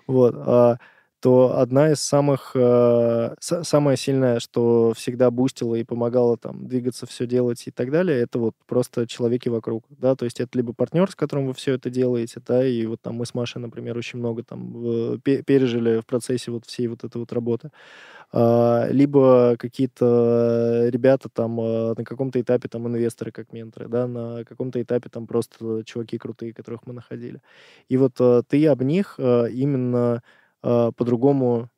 Вот. 0.08 0.80
То 1.22 1.58
одна 1.60 1.92
из 1.92 2.00
самых... 2.02 2.52
э, 2.56 3.36
са- 3.42 3.64
самая 3.64 3.96
сильная, 3.98 4.40
что 4.40 4.94
всегда 4.96 5.32
бустила 5.32 5.76
и 5.76 5.84
помогала 5.84 6.38
там 6.38 6.68
двигаться, 6.68 7.06
все 7.06 7.28
делать 7.28 7.64
и 7.68 7.72
так 7.72 7.92
далее, 7.92 8.20
это 8.22 8.40
вот 8.40 8.56
просто 8.68 9.08
человеки 9.08 9.50
вокруг, 9.50 9.84
да, 9.90 10.16
то 10.16 10.26
есть 10.26 10.40
это 10.40 10.58
либо 10.58 10.74
партнер, 10.74 11.10
с 11.12 11.16
которым 11.16 11.48
вы 11.48 11.54
все 11.54 11.74
это 11.74 11.90
делаете, 11.90 12.42
да, 12.46 12.66
и 12.66 12.86
вот 12.86 13.02
там 13.02 13.16
мы 13.16 13.26
с 13.26 13.34
Машей, 13.34 13.62
например, 13.62 13.98
очень 13.98 14.20
много 14.20 14.44
там 14.44 14.74
э, 15.16 15.18
пе- 15.24 15.44
пережили 15.44 16.00
в 16.00 16.06
процессе 16.06 16.52
вот 16.52 16.66
всей 16.66 16.88
вот 16.88 17.04
этой 17.04 17.18
вот 17.18 17.34
работы. 17.34 17.72
А, 18.32 18.88
либо 18.92 19.56
какие-то 19.58 20.88
ребята 20.90 21.30
там 21.30 21.60
э, 21.60 21.94
на 21.98 22.04
каком-то 22.04 22.40
этапе 22.40 22.68
там 22.70 22.88
инвесторы 22.88 23.32
как 23.32 23.52
менторы, 23.54 23.88
да, 23.88 24.08
на 24.08 24.44
каком-то 24.46 24.82
этапе 24.82 25.10
там 25.10 25.26
просто 25.28 25.84
чуваки 25.86 26.18
крутые, 26.18 26.54
которых 26.54 26.86
мы 26.86 26.94
находили. 26.94 27.42
И 27.90 27.98
вот 27.98 28.14
э, 28.20 28.44
ты 28.48 28.68
об 28.68 28.84
них 28.84 29.16
именно 29.20 30.22
э, 30.64 30.92
по-другому 30.96 31.70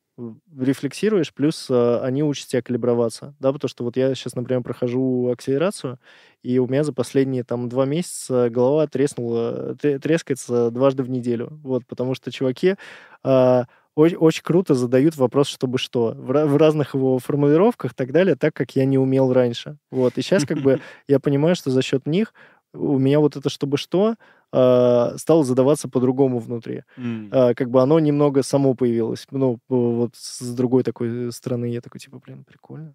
рефлексируешь, 0.56 1.32
плюс 1.32 1.68
э, 1.70 2.00
они 2.02 2.22
учат 2.22 2.48
тебя 2.48 2.62
калиброваться, 2.62 3.34
да, 3.40 3.52
потому 3.52 3.68
что 3.68 3.84
вот 3.84 3.96
я 3.96 4.14
сейчас, 4.14 4.34
например, 4.34 4.62
прохожу 4.62 5.30
акселерацию, 5.32 5.98
и 6.42 6.58
у 6.58 6.66
меня 6.66 6.84
за 6.84 6.92
последние 6.92 7.44
там 7.44 7.68
два 7.68 7.86
месяца 7.86 8.50
голова 8.50 8.86
треснула, 8.86 9.74
тре- 9.76 9.98
трескается 9.98 10.70
дважды 10.70 11.02
в 11.02 11.10
неделю, 11.10 11.58
вот, 11.62 11.86
потому 11.86 12.14
что 12.14 12.30
чуваки 12.30 12.74
а, 13.22 13.64
очень, 13.94 14.16
очень 14.16 14.42
круто 14.42 14.74
задают 14.74 15.16
вопрос, 15.16 15.48
чтобы 15.48 15.78
что, 15.78 16.14
в, 16.16 16.46
в 16.46 16.56
разных 16.56 16.94
его 16.94 17.18
формулировках 17.18 17.92
и 17.92 17.94
так 17.94 18.12
далее, 18.12 18.36
так, 18.36 18.54
как 18.54 18.76
я 18.76 18.84
не 18.84 18.98
умел 18.98 19.32
раньше, 19.32 19.78
вот, 19.90 20.18
и 20.18 20.22
сейчас 20.22 20.44
как 20.44 20.58
бы 20.58 20.80
я 21.08 21.20
понимаю, 21.20 21.56
что 21.56 21.70
за 21.70 21.80
счет 21.80 22.06
них 22.06 22.34
у 22.74 22.98
меня 22.98 23.20
вот 23.20 23.36
это 23.36 23.48
чтобы 23.48 23.76
что 23.76 24.14
а, 24.52 25.14
стало 25.16 25.44
задаваться 25.44 25.88
по-другому 25.88 26.38
внутри. 26.38 26.84
А, 27.30 27.54
как 27.54 27.70
бы 27.70 27.80
оно 27.80 27.98
немного 27.98 28.42
само 28.42 28.74
появилось. 28.74 29.26
Ну, 29.30 29.58
вот 29.68 30.14
с 30.14 30.54
другой 30.54 30.82
такой 30.82 31.32
стороны 31.32 31.66
я 31.66 31.80
такой, 31.80 32.00
типа, 32.00 32.18
блин, 32.18 32.44
прикольно. 32.44 32.94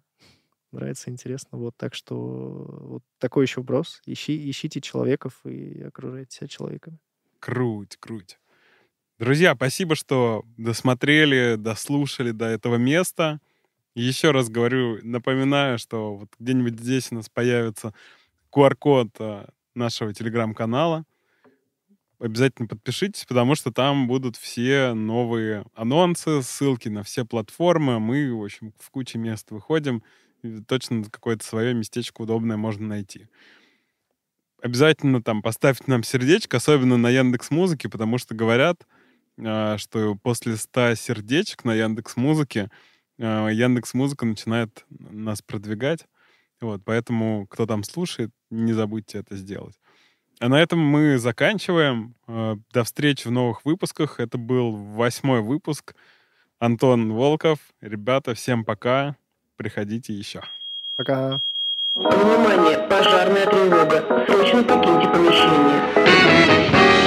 Нравится, 0.70 1.10
интересно. 1.10 1.58
Вот 1.58 1.74
так 1.76 1.94
что 1.94 2.14
вот 2.80 3.02
такой 3.18 3.46
еще 3.46 3.60
вопрос. 3.60 4.00
Ищи, 4.06 4.50
ищите 4.50 4.80
человеков 4.80 5.40
и 5.44 5.82
окружайте 5.82 6.36
себя 6.36 6.48
человеками. 6.48 6.98
Круть, 7.40 7.96
круть. 7.98 8.38
Друзья, 9.18 9.54
спасибо, 9.56 9.96
что 9.96 10.44
досмотрели, 10.56 11.56
дослушали 11.56 12.30
до 12.30 12.44
этого 12.44 12.76
места. 12.76 13.40
Еще 13.94 14.30
раз 14.30 14.48
говорю, 14.48 14.98
напоминаю, 15.02 15.78
что 15.78 16.14
вот 16.14 16.28
где-нибудь 16.38 16.78
здесь 16.78 17.10
у 17.10 17.16
нас 17.16 17.28
появится 17.28 17.92
QR-код 18.52 19.08
а, 19.18 19.48
нашего 19.74 20.14
телеграм-канала. 20.14 21.04
Обязательно 22.20 22.66
подпишитесь, 22.66 23.24
потому 23.24 23.54
что 23.54 23.70
там 23.70 24.08
будут 24.08 24.36
все 24.36 24.92
новые 24.92 25.64
анонсы, 25.74 26.42
ссылки 26.42 26.88
на 26.88 27.04
все 27.04 27.24
платформы. 27.24 28.00
Мы, 28.00 28.34
в 28.34 28.42
общем, 28.42 28.72
в 28.78 28.90
куче 28.90 29.18
мест 29.18 29.50
выходим. 29.50 30.02
Точно 30.66 31.04
какое-то 31.04 31.44
свое 31.44 31.74
местечко 31.74 32.22
удобное 32.22 32.56
можно 32.56 32.88
найти. 32.88 33.28
Обязательно 34.60 35.22
там 35.22 35.42
поставьте 35.42 35.84
нам 35.86 36.02
сердечко, 36.02 36.56
особенно 36.56 36.96
на 36.96 37.10
Яндекс 37.10 37.52
Музыке, 37.52 37.88
потому 37.88 38.18
что 38.18 38.34
говорят, 38.34 38.86
а, 39.40 39.78
что 39.78 40.16
после 40.16 40.56
100 40.56 40.96
сердечек 40.96 41.64
на 41.64 41.74
Яндекс 41.74 42.16
Музыке 42.16 42.68
Яндекс 43.18 43.94
Музыка 43.94 44.26
начинает 44.26 44.84
нас 44.90 45.42
продвигать. 45.42 46.06
Вот, 46.60 46.82
поэтому, 46.84 47.46
кто 47.48 47.66
там 47.66 47.82
слушает, 47.82 48.30
не 48.50 48.72
забудьте 48.72 49.18
это 49.18 49.36
сделать. 49.36 49.76
А 50.40 50.48
на 50.48 50.60
этом 50.60 50.78
мы 50.78 51.18
заканчиваем. 51.18 52.14
Э, 52.28 52.54
До 52.72 52.84
встречи 52.84 53.26
в 53.26 53.30
новых 53.30 53.64
выпусках. 53.64 54.20
Это 54.20 54.38
был 54.38 54.72
восьмой 54.76 55.40
выпуск. 55.40 55.94
Антон 56.60 57.12
Волков. 57.12 57.58
Ребята, 57.80 58.34
всем 58.34 58.64
пока. 58.64 59.16
Приходите 59.56 60.12
еще. 60.12 60.42
Пока. 60.96 61.40
Внимание, 61.94 62.78
пожарная 62.88 63.46
тревога. 63.46 64.24
Срочно 64.26 64.62
покиньте 64.62 65.08
помещение. 65.08 66.97